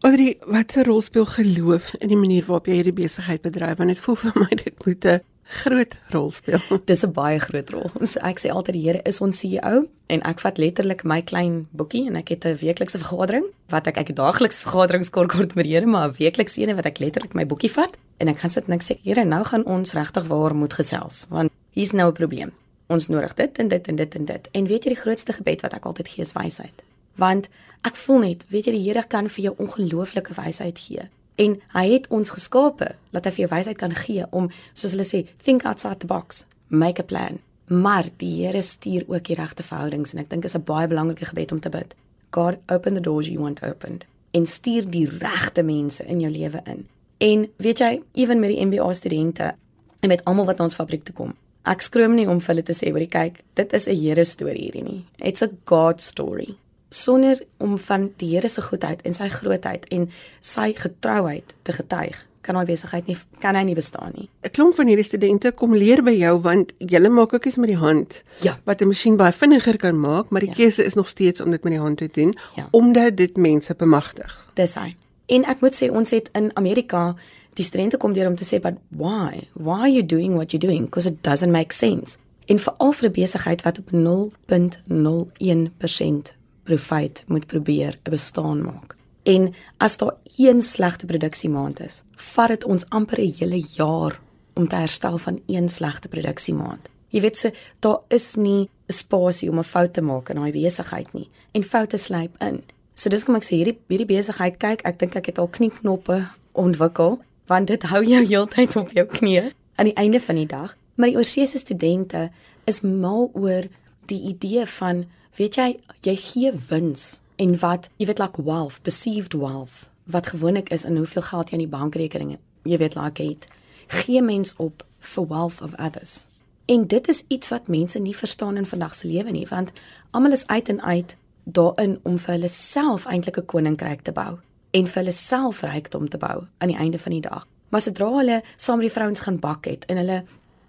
Audrey, 0.00 0.36
wat 0.46 0.76
'n 0.76 0.82
rol 0.82 1.00
speel 1.00 1.26
geloof 1.26 1.94
in 1.94 2.08
die 2.08 2.16
manier 2.16 2.44
waarop 2.46 2.66
jy 2.66 2.72
hierdie 2.72 2.92
besigheid 2.92 3.40
bedryf? 3.40 3.76
Want 3.76 3.88
dit 3.88 3.98
voel 3.98 4.14
vir 4.14 4.32
my 4.42 4.48
dit 4.48 4.84
moet 4.84 5.04
'n 5.04 5.20
groot 5.42 5.98
rol 6.08 6.30
speel. 6.30 6.60
Dis 6.84 7.04
'n 7.04 7.12
baie 7.12 7.38
groot 7.38 7.70
rol. 7.70 7.90
So 8.12 8.20
ek 8.20 8.38
sê 8.40 8.48
altyd 8.48 8.74
die 8.74 8.82
Here 8.82 9.00
is 9.04 9.20
ons 9.20 9.38
CEO 9.38 9.88
en 10.06 10.22
ek 10.22 10.40
vat 10.40 10.58
letterlik 10.58 11.04
my 11.04 11.22
klein 11.22 11.68
boekie 11.70 12.06
en 12.06 12.16
ek 12.16 12.28
het 12.28 12.44
'n 12.44 12.56
weeklikse 12.56 12.98
vergadering 12.98 13.44
wat 13.68 13.86
ek 13.86 13.96
ek 13.96 14.16
daagliks 14.16 14.60
vergaderings 14.60 15.10
kort 15.10 15.28
kort 15.28 15.54
met 15.54 15.66
Here, 15.66 15.86
maar 15.86 16.08
'n 16.08 16.16
weeklikse 16.16 16.62
een 16.62 16.76
wat 16.76 16.86
ek 16.86 16.98
letterlik 16.98 17.34
my 17.34 17.46
boekie 17.46 17.70
vat 17.70 17.98
en 18.16 18.28
ek 18.28 18.38
gaan 18.38 18.50
sit 18.50 18.64
en 18.68 18.72
ek 18.72 18.82
sê 18.82 18.96
Here, 19.04 19.24
nou 19.24 19.44
gaan 19.44 19.64
ons 19.64 19.92
regtig 19.92 20.24
waar 20.24 20.54
moet 20.54 20.72
gesels 20.72 21.26
want 21.28 21.50
hier's 21.72 21.92
nou 21.92 22.08
'n 22.08 22.14
probleem. 22.14 22.52
Ons 22.86 23.08
nodig 23.08 23.34
dit 23.34 23.58
en 23.58 23.68
dit 23.68 23.88
en 23.88 23.96
dit 23.96 24.14
en 24.14 24.24
dit. 24.24 24.48
En 24.52 24.66
weet 24.66 24.84
jy 24.84 24.92
die 24.92 25.00
grootste 25.00 25.32
gebed 25.32 25.64
wat 25.64 25.72
ek 25.72 25.86
altyd 25.88 26.08
gee 26.08 26.24
is 26.26 26.34
wysheid. 26.36 26.84
Want 27.16 27.48
ek 27.86 27.96
voel 27.96 28.18
net, 28.18 28.44
weet 28.52 28.68
jy 28.68 28.74
die 28.76 28.84
Here 28.84 29.04
kan 29.08 29.28
vir 29.28 29.44
jou 29.44 29.54
ongelooflike 29.58 30.34
wysheid 30.36 30.78
gee. 30.78 31.08
En 31.40 31.56
hy 31.74 31.86
het 31.90 32.08
ons 32.14 32.30
geskape 32.30 32.94
dat 33.14 33.24
hy 33.24 33.32
vir 33.34 33.44
jou 33.46 33.50
wysheid 33.54 33.78
kan 33.80 33.94
gee 33.94 34.26
om 34.30 34.50
soos 34.72 34.94
hulle 34.94 35.06
sê, 35.08 35.24
think 35.42 35.64
outside 35.64 35.98
the 36.02 36.10
box, 36.10 36.44
make 36.68 37.02
a 37.02 37.06
plan. 37.06 37.40
Maar 37.66 38.10
die 38.20 38.44
Here 38.44 38.62
stuur 38.62 39.06
ook 39.08 39.24
die 39.24 39.38
regte 39.38 39.62
verhoudings 39.62 40.12
en 40.12 40.20
ek 40.22 40.30
dink 40.30 40.44
is 40.44 40.54
'n 40.54 40.64
baie 40.64 40.88
belangrike 40.88 41.24
gebed 41.24 41.52
om 41.52 41.60
te 41.60 41.70
bid. 41.70 41.94
God 42.30 42.58
open 42.68 42.94
the 42.94 43.00
doors 43.00 43.28
you 43.28 43.40
want 43.40 43.62
opened 43.62 44.04
en 44.30 44.46
stuur 44.46 44.90
die 44.90 45.08
regte 45.08 45.62
mense 45.62 46.04
in 46.04 46.20
jou 46.20 46.30
lewe 46.30 46.60
in. 46.64 46.86
En 47.18 47.50
weet 47.56 47.78
jy, 47.78 48.02
ewen 48.12 48.40
met 48.40 48.50
die 48.50 48.64
MBA 48.66 48.92
studente 48.92 49.54
en 50.00 50.08
met 50.08 50.24
almal 50.24 50.44
wat 50.44 50.58
na 50.58 50.64
ons 50.64 50.74
fabriek 50.74 51.04
toe 51.04 51.14
kom. 51.14 51.34
Ek 51.64 51.80
skroom 51.82 52.14
nie 52.18 52.26
om 52.28 52.40
vir 52.40 52.54
hulle 52.54 52.62
te 52.62 52.72
sê, 52.76 52.90
"Hoerie 52.92 53.08
kyk, 53.08 53.40
dit 53.54 53.72
is 53.72 53.88
'n 53.88 53.94
Here 53.96 54.24
storie 54.24 54.62
hierdie 54.70 54.82
nie. 54.84 55.04
It's 55.18 55.42
a 55.42 55.48
God 55.64 56.00
story." 56.02 56.56
Sonder 56.90 57.40
om 57.58 57.78
van 57.78 58.10
die 58.18 58.28
Here 58.34 58.48
se 58.48 58.60
goedheid 58.62 59.02
en 59.02 59.14
sy 59.14 59.28
grootheid 59.28 59.84
en 59.90 60.10
sy 60.40 60.72
getrouheid 60.72 61.54
te 61.64 61.72
getuig, 61.72 62.26
kan 62.42 62.56
hy 62.56 62.64
besigheid 62.64 63.06
nie 63.06 63.16
kan 63.40 63.54
hy 63.56 63.62
nie 63.64 63.74
bestaan 63.74 64.12
nie. 64.14 64.28
'n 64.44 64.50
Klomp 64.50 64.74
van 64.76 64.86
hierdie 64.86 65.04
studente 65.04 65.52
kom 65.52 65.74
leer 65.74 66.02
by 66.02 66.10
jou 66.12 66.38
want 66.40 66.72
jy 66.78 67.08
maak 67.08 67.32
ookies 67.32 67.56
met 67.56 67.68
die 67.68 67.76
hand. 67.78 68.22
Ja. 68.42 68.58
Wat 68.64 68.80
'n 68.82 68.86
masjien 68.88 69.16
baie 69.16 69.32
vinniger 69.32 69.76
kan 69.78 69.98
maak, 70.00 70.30
maar 70.30 70.40
die 70.40 70.50
Ja. 70.50 70.54
keuse 70.54 70.84
is 70.84 70.94
nog 70.94 71.08
steeds 71.08 71.40
om 71.40 71.50
dit 71.50 71.64
met 71.64 71.72
die 71.72 71.80
hand 71.80 71.98
te 71.98 72.08
doen 72.12 72.34
Ja. 72.56 72.68
omdat 72.70 73.16
dit 73.16 73.36
mense 73.36 73.74
bemagtig. 73.74 74.46
Dis 74.54 74.74
hy. 74.74 74.94
En 75.26 75.44
ek 75.44 75.60
moet 75.60 75.72
sê 75.82 75.90
ons 75.90 76.10
het 76.10 76.28
in 76.34 76.50
Amerika 76.56 77.16
die 77.54 77.64
studente 77.64 77.96
kom 77.96 78.12
deur 78.12 78.28
om 78.28 78.36
te 78.36 78.44
sê 78.44 78.60
but 78.60 78.74
why? 78.88 79.48
Why 79.54 79.80
are 79.80 79.92
you 79.92 80.06
doing 80.06 80.34
what 80.34 80.52
you're 80.52 80.66
doing? 80.66 80.84
Because 80.84 81.10
it 81.10 81.22
doesn't 81.22 81.52
make 81.52 81.72
sense. 81.72 82.18
En 82.46 82.58
veral 82.58 82.92
vir 82.92 83.08
'n 83.08 83.12
besigheid 83.12 83.62
wat 83.62 83.78
op 83.78 83.90
0.01% 83.90 86.34
profit 86.64 87.24
moet 87.26 87.46
probeer 87.46 87.98
'n 88.02 88.10
bestaan 88.10 88.62
maak. 88.62 88.96
En 89.22 89.54
as 89.76 89.96
daar 89.96 90.16
een 90.36 90.60
slegte 90.60 91.06
produksiemaand 91.06 91.80
is, 91.80 92.02
vat 92.14 92.48
dit 92.48 92.64
ons 92.64 92.88
amper 92.88 93.20
'n 93.20 93.34
hele 93.38 93.64
jaar 93.76 94.20
om 94.54 94.68
te 94.68 94.76
herstel 94.76 95.18
van 95.18 95.40
een 95.46 95.68
slegte 95.68 96.08
produksiemaand. 96.08 96.88
Jy 97.08 97.20
weet 97.20 97.38
so, 97.38 97.50
daar 97.78 97.98
is 98.08 98.34
nie 98.34 98.68
spasie 98.86 99.50
om 99.50 99.58
'n 99.58 99.64
fout 99.64 99.92
te 99.92 100.00
maak 100.00 100.28
in 100.28 100.36
daai 100.36 100.52
besigheid 100.52 101.12
nie 101.12 101.28
en 101.52 101.64
foute 101.64 101.96
sluip 101.96 102.42
in. 102.42 102.62
So 102.94 103.08
dis 103.08 103.24
kom 103.24 103.34
ek 103.34 103.44
sê 103.44 103.56
hierdie 103.56 103.78
hierdie 103.88 104.06
besigheid 104.06 104.56
kyk, 104.56 104.80
ek 104.84 104.98
dink 104.98 105.16
ek 105.16 105.26
het 105.26 105.38
al 105.38 105.48
knieknoppe 105.48 106.28
ontwikkel 106.52 107.20
want 107.46 107.66
dit 107.66 107.82
hou 107.82 108.04
jou 108.04 108.22
heeltyd 108.26 108.76
op 108.76 108.92
jou 108.96 109.06
knieë 109.06 109.50
aan 109.74 109.90
die 109.90 109.96
einde 110.00 110.20
van 110.20 110.34
die 110.40 110.46
dag. 110.48 110.76
Maar 110.94 111.10
die 111.10 111.16
oorseese 111.16 111.58
studente 111.58 112.30
is 112.64 112.80
mal 112.80 113.30
oor 113.32 113.66
die 114.06 114.20
idee 114.30 114.66
van 114.66 115.04
weet 115.36 115.58
jy 115.58 115.68
jy 116.06 116.14
gee 116.16 116.52
wins 116.68 117.20
en 117.36 117.56
wat 117.58 117.90
jy 117.96 118.06
weet 118.06 118.22
like 118.22 118.42
wealth, 118.42 118.80
perceived 118.82 119.34
wealth 119.34 119.88
wat 120.04 120.26
gewoonlik 120.26 120.68
is 120.68 120.84
in 120.84 120.96
hoeveel 120.96 121.22
geld 121.22 121.50
jy 121.50 121.58
in 121.58 121.64
die 121.64 121.76
bankrekening 121.76 122.36
jy 122.64 122.78
weet 122.80 122.96
like 122.96 123.22
het. 123.22 123.48
Gee 123.88 124.22
mens 124.22 124.54
op 124.56 124.84
for 125.00 125.28
wealth 125.28 125.60
of 125.62 125.74
others. 125.74 126.28
En 126.64 126.86
dit 126.86 127.08
is 127.08 127.24
iets 127.28 127.48
wat 127.48 127.68
mense 127.68 127.98
nie 127.98 128.16
verstaan 128.16 128.56
in 128.56 128.66
vandag 128.66 128.94
se 128.94 129.06
lewe 129.06 129.30
nie, 129.30 129.46
want 129.48 129.72
almal 130.10 130.32
is 130.32 130.46
uit 130.46 130.68
en 130.68 130.80
uit 130.82 131.16
daarin 131.44 131.98
om 132.02 132.16
vir 132.18 132.34
hulle 132.34 132.48
self 132.48 133.04
eintlik 133.06 133.36
'n 133.38 133.46
koninkryk 133.46 134.00
te 134.00 134.12
bou 134.12 134.38
en 134.74 134.88
vir 134.90 135.00
hulle 135.02 135.14
self 135.14 135.62
rykdom 135.62 136.08
te 136.10 136.18
bou 136.18 136.46
aan 136.58 136.72
die 136.72 136.78
einde 136.80 136.98
van 136.98 137.14
die 137.14 137.22
dag. 137.24 137.46
Maar 137.70 137.84
sodra 137.84 138.10
hulle 138.18 138.42
saam 138.56 138.80
met 138.80 138.88
die 138.88 138.96
vrouens 138.96 139.22
gaan 139.26 139.38
bak 139.42 139.68
het 139.70 139.86
en 139.90 140.00
hulle 140.02 140.24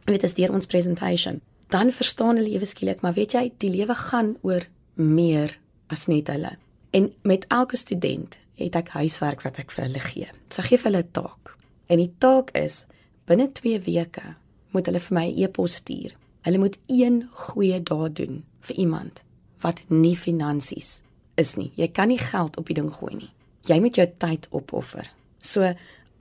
weet 0.05 0.23
as 0.23 0.35
deur 0.37 0.53
ons 0.53 0.69
presentation, 0.69 1.41
dan 1.73 1.91
verstaan 1.91 2.37
hulle 2.37 2.53
ewe 2.53 2.65
skielik, 2.69 3.01
maar 3.01 3.15
weet 3.17 3.33
jy, 3.33 3.49
die 3.57 3.71
lewe 3.73 3.95
gaan 3.97 4.35
oor 4.45 4.67
meer 4.93 5.57
as 5.93 6.05
net 6.11 6.29
hulle. 6.29 6.55
En 6.93 7.09
met 7.25 7.45
elke 7.49 7.77
student 7.77 8.37
het 8.61 8.77
ek 8.77 8.93
huiswerk 8.95 9.41
wat 9.43 9.57
ek 9.59 9.73
vir 9.73 9.87
hulle 9.87 10.03
gee. 10.05 10.29
So 10.49 10.61
ek 10.61 10.69
gee 10.71 10.81
vir 10.83 10.91
hulle 10.91 11.03
'n 11.03 11.11
taak. 11.11 11.55
En 11.89 11.97
die 11.97 12.13
taak 12.17 12.51
is 12.53 12.85
binne 13.25 13.51
2 13.51 13.79
weke 13.85 14.35
moet 14.71 14.85
hulle 14.85 14.99
vir 14.99 15.15
my 15.17 15.25
'n 15.27 15.43
e-pos 15.43 15.75
stuur. 15.81 16.15
Hulle 16.41 16.57
moet 16.57 16.77
een 16.87 17.27
goeie 17.31 17.83
daad 17.83 18.15
doen 18.15 18.43
vir 18.61 18.75
iemand 18.75 19.23
wat 19.61 19.81
nie 19.87 20.15
finansies 20.15 21.01
is 21.35 21.55
nie. 21.55 21.71
Jy 21.75 21.87
kan 21.87 22.07
nie 22.07 22.17
geld 22.17 22.57
op 22.57 22.67
die 22.67 22.75
ding 22.75 22.91
gooi 22.93 23.15
nie. 23.15 23.31
Jy 23.66 23.80
moet 23.80 23.95
jou 23.95 24.07
tyd 24.18 24.47
opoffer. 24.51 25.11
So 25.39 25.74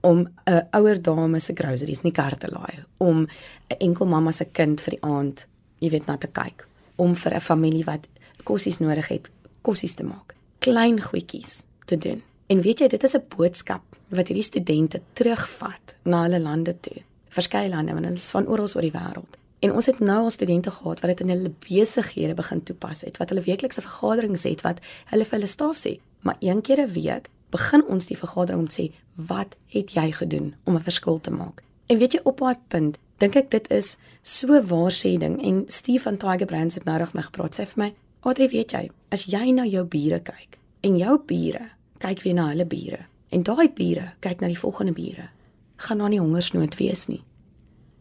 om 0.05 0.27
'n 0.45 0.67
ouer 0.71 1.01
dame 1.01 1.39
se 1.39 1.53
groceries 1.53 2.01
in 2.03 2.11
die 2.11 2.21
kar 2.21 2.37
te 2.37 2.47
laai, 2.47 2.83
om 2.97 3.21
'n 3.21 3.77
enkel 3.77 4.05
mamma 4.05 4.31
se 4.31 4.45
kind 4.45 4.81
vir 4.81 4.91
die 4.91 5.03
aand, 5.03 5.47
jy 5.79 5.89
weet, 5.89 6.05
na 6.05 6.17
te 6.17 6.27
kyk, 6.27 6.67
om 6.95 7.15
vir 7.15 7.33
'n 7.33 7.41
familie 7.41 7.83
wat 7.83 8.07
kossies 8.43 8.77
nodig 8.79 9.07
het, 9.07 9.29
kossies 9.61 9.93
te 9.93 10.03
maak. 10.03 10.35
Klein 10.59 11.01
goedjies 11.01 11.65
te 11.85 11.97
doen. 11.97 12.21
En 12.47 12.61
weet 12.61 12.79
jy, 12.79 12.87
dit 12.87 13.03
is 13.03 13.15
'n 13.15 13.23
boodskap 13.37 13.81
wat 14.09 14.27
hierdie 14.27 14.43
studente 14.43 15.01
terugvat 15.13 15.95
na 16.03 16.21
hulle 16.21 16.39
lande 16.39 16.79
toe. 16.79 17.01
Verskeie 17.29 17.69
lande, 17.69 17.91
want 17.91 18.05
hulle 18.05 18.17
is 18.17 18.31
van 18.31 18.47
oral 18.47 18.67
oor 18.75 18.81
die 18.81 18.91
wêreld. 18.91 19.37
En 19.59 19.73
ons 19.73 19.85
het 19.85 19.99
nou 19.99 20.23
al 20.23 20.29
studente 20.29 20.71
gehad 20.71 20.99
wat 20.99 21.09
dit 21.09 21.19
in 21.19 21.29
hulle 21.29 21.51
besighede 21.59 22.33
begin 22.33 22.63
toepas 22.63 23.01
het, 23.01 23.17
wat 23.17 23.29
hulle 23.29 23.41
weeklikse 23.41 23.81
vergaderings 23.81 24.43
het 24.43 24.61
wat 24.61 24.79
hulle 25.05 25.25
vir 25.25 25.39
hulle 25.39 25.47
staf 25.47 25.77
sê, 25.77 25.99
maar 26.21 26.35
een 26.39 26.61
keer 26.61 26.81
'n 26.81 26.91
week 26.91 27.29
begin 27.55 27.85
ons 27.87 28.09
die 28.09 28.17
vergadering 28.17 28.61
om 28.61 28.67
te 28.67 28.81
sê, 28.81 28.85
"Wat 29.15 29.55
het 29.67 29.93
jy 29.93 30.11
gedoen 30.11 30.53
om 30.65 30.75
'n 30.75 30.87
verskil 30.89 31.19
te 31.19 31.31
maak?" 31.31 31.63
En 31.87 31.97
weet 31.97 32.13
jy 32.13 32.19
op 32.23 32.37
daai 32.37 32.55
punt, 32.67 32.97
dink 33.17 33.35
ek 33.35 33.49
dit 33.51 33.71
is 33.71 33.97
so 34.21 34.61
waarsêding 34.61 35.43
en 35.43 35.63
Steve 35.67 36.03
van 36.03 36.17
Tiger 36.17 36.45
Brands 36.45 36.75
het 36.75 36.85
nou 36.85 36.97
reg 36.97 37.13
my 37.13 37.21
gepraat 37.21 37.59
sê 37.59 37.65
vir 37.65 37.83
my, 37.83 37.93
"Adri, 38.21 38.47
weet 38.47 38.71
jy, 38.71 38.89
as 39.09 39.25
jy 39.25 39.51
na 39.51 39.65
jou 39.65 39.85
bure 39.85 40.19
kyk 40.19 40.59
en 40.81 40.97
jou 40.97 41.19
bure 41.25 41.69
kyk 41.97 42.21
weer 42.21 42.33
na 42.33 42.47
hulle 42.47 42.65
bure 42.65 43.05
en 43.29 43.43
daai 43.43 43.69
bure 43.73 44.13
kyk 44.19 44.41
na 44.41 44.47
die 44.47 44.59
volgende 44.59 44.91
bure, 44.93 45.29
gaan 45.77 45.97
daar 45.97 46.09
nie 46.09 46.19
hongersnood 46.19 46.75
wees 46.75 47.07
nie." 47.07 47.23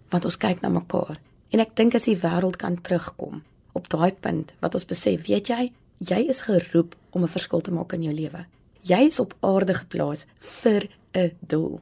Want 0.09 0.25
ons 0.25 0.37
kyk 0.37 0.61
na 0.61 0.69
mekaar 0.69 1.19
En 1.55 1.63
ek 1.63 1.77
dink 1.79 1.95
as 1.95 2.09
die 2.09 2.19
wêreld 2.19 2.57
kan 2.59 2.75
terugkom 2.83 3.45
op 3.79 3.87
daai 3.93 4.11
punt 4.11 4.51
wat 4.59 4.75
ons 4.75 4.87
besef, 4.91 5.29
weet 5.29 5.51
jy, 5.53 5.69
jy 6.03 6.19
is 6.27 6.43
geroep 6.49 6.97
om 7.15 7.23
'n 7.23 7.31
verskil 7.31 7.61
te 7.61 7.71
maak 7.71 7.93
in 7.93 8.03
jou 8.03 8.15
lewe. 8.15 8.47
Jy 8.85 9.07
is 9.09 9.21
op 9.23 9.35
aarde 9.41 9.75
geplaas 9.75 10.27
vir 10.39 10.89
'n 11.13 11.33
doel. 11.41 11.81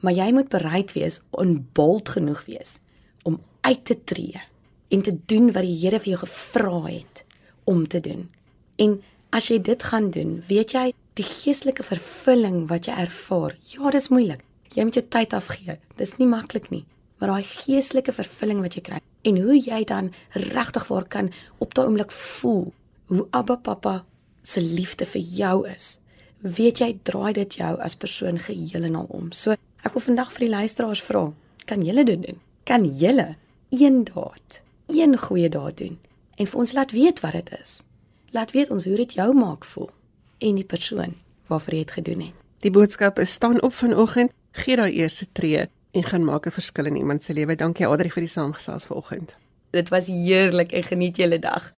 Maar 0.00 0.12
jy 0.12 0.32
moet 0.32 0.48
bereid 0.48 0.92
wees 0.92 1.20
en 1.30 1.68
bold 1.72 2.08
genoeg 2.08 2.44
wees 2.46 2.78
om 3.22 3.40
uit 3.60 3.84
te 3.84 4.04
tree 4.04 4.42
en 4.88 5.02
te 5.02 5.18
doen 5.26 5.52
wat 5.52 5.62
die 5.62 5.78
Here 5.80 6.00
vir 6.00 6.08
jou 6.08 6.18
gevra 6.18 6.82
het 6.86 7.24
om 7.64 7.88
te 7.88 8.00
doen. 8.00 8.30
En 8.76 9.02
as 9.30 9.48
jy 9.48 9.62
dit 9.62 9.82
gaan 9.82 10.10
doen, 10.10 10.42
weet 10.46 10.70
jy, 10.72 10.92
die 11.14 11.24
geestelike 11.24 11.82
vervulling 11.82 12.68
wat 12.68 12.86
jy 12.86 12.92
ervaar, 12.92 13.56
ja, 13.60 13.90
dis 13.90 14.08
moeilik. 14.08 14.44
Jy 14.74 14.84
moet 14.84 14.94
jou 14.94 15.06
tyd 15.08 15.32
afgee. 15.32 15.78
Dis 15.96 16.16
nie 16.16 16.26
maklik 16.26 16.70
nie 16.70 16.86
maar 17.18 17.32
daai 17.34 17.46
geestelike 17.46 18.14
vervulling 18.14 18.62
wat 18.62 18.76
jy 18.78 18.82
kry 18.86 19.00
en 19.28 19.40
hoe 19.42 19.56
jy 19.58 19.80
dan 19.90 20.12
regtig 20.38 20.86
waar 20.90 21.06
kan 21.10 21.32
op 21.58 21.74
daai 21.74 21.88
oomblik 21.88 22.14
voel 22.14 22.68
hoe 23.10 23.26
Abba 23.34 23.56
Papa 23.56 23.94
se 24.42 24.60
liefde 24.62 25.06
vir 25.08 25.22
jou 25.22 25.56
is. 25.68 25.98
Weet 26.38 26.78
jy 26.78 26.98
draai 27.02 27.32
dit 27.32 27.54
jou 27.58 27.72
as 27.82 27.96
persoon 27.96 28.38
geheel 28.38 28.84
en 28.86 28.94
al 28.94 29.08
om. 29.10 29.32
So 29.32 29.56
ek 29.82 29.94
wil 29.94 30.04
vandag 30.04 30.30
vir 30.32 30.46
die 30.46 30.52
luisteraars 30.54 31.02
vra, 31.02 31.32
kan 31.66 31.82
julle 31.82 32.04
dit 32.04 32.22
doen? 32.22 32.38
Kan 32.64 32.84
julle 32.94 33.34
een 33.74 34.04
daad, 34.04 34.62
een 34.86 35.18
goeie 35.18 35.48
daad 35.48 35.76
doen 35.76 35.98
en 36.38 36.46
vir 36.46 36.58
ons 36.58 36.72
laat 36.72 36.92
weet 36.94 37.20
wat 37.20 37.32
dit 37.32 37.50
is? 37.60 37.82
Laat 38.30 38.52
weet 38.52 38.70
ons 38.70 38.84
hoe 38.84 38.96
dit 38.96 39.16
jou 39.18 39.32
maak 39.34 39.64
voel 39.64 39.90
en 40.38 40.54
die 40.54 40.66
persoon 40.66 41.16
waarvoor 41.48 41.74
jy 41.74 41.82
dit 41.84 41.96
gedoen 41.98 42.20
het. 42.28 42.36
Die 42.62 42.70
boodskap 42.70 43.18
is 43.18 43.32
staan 43.32 43.62
op 43.62 43.74
vanoggend, 43.74 44.32
gee 44.52 44.76
daai 44.76 44.92
eerste 44.92 45.26
tree 45.32 45.66
en 45.92 46.04
gaan 46.04 46.24
maak 46.24 46.46
'n 46.46 46.54
verskil 46.54 46.86
in 46.86 46.96
iemand 46.96 47.24
se 47.24 47.32
lewe. 47.32 47.56
Dankie 47.56 47.86
Adri 47.86 48.10
vir 48.10 48.22
die 48.22 48.30
saamgesels 48.30 48.84
vanoggend. 48.84 49.36
Dit 49.70 49.88
was 49.88 50.06
heerlik 50.06 50.72
en 50.72 50.82
geniet 50.82 51.16
julle 51.16 51.38
dag. 51.38 51.72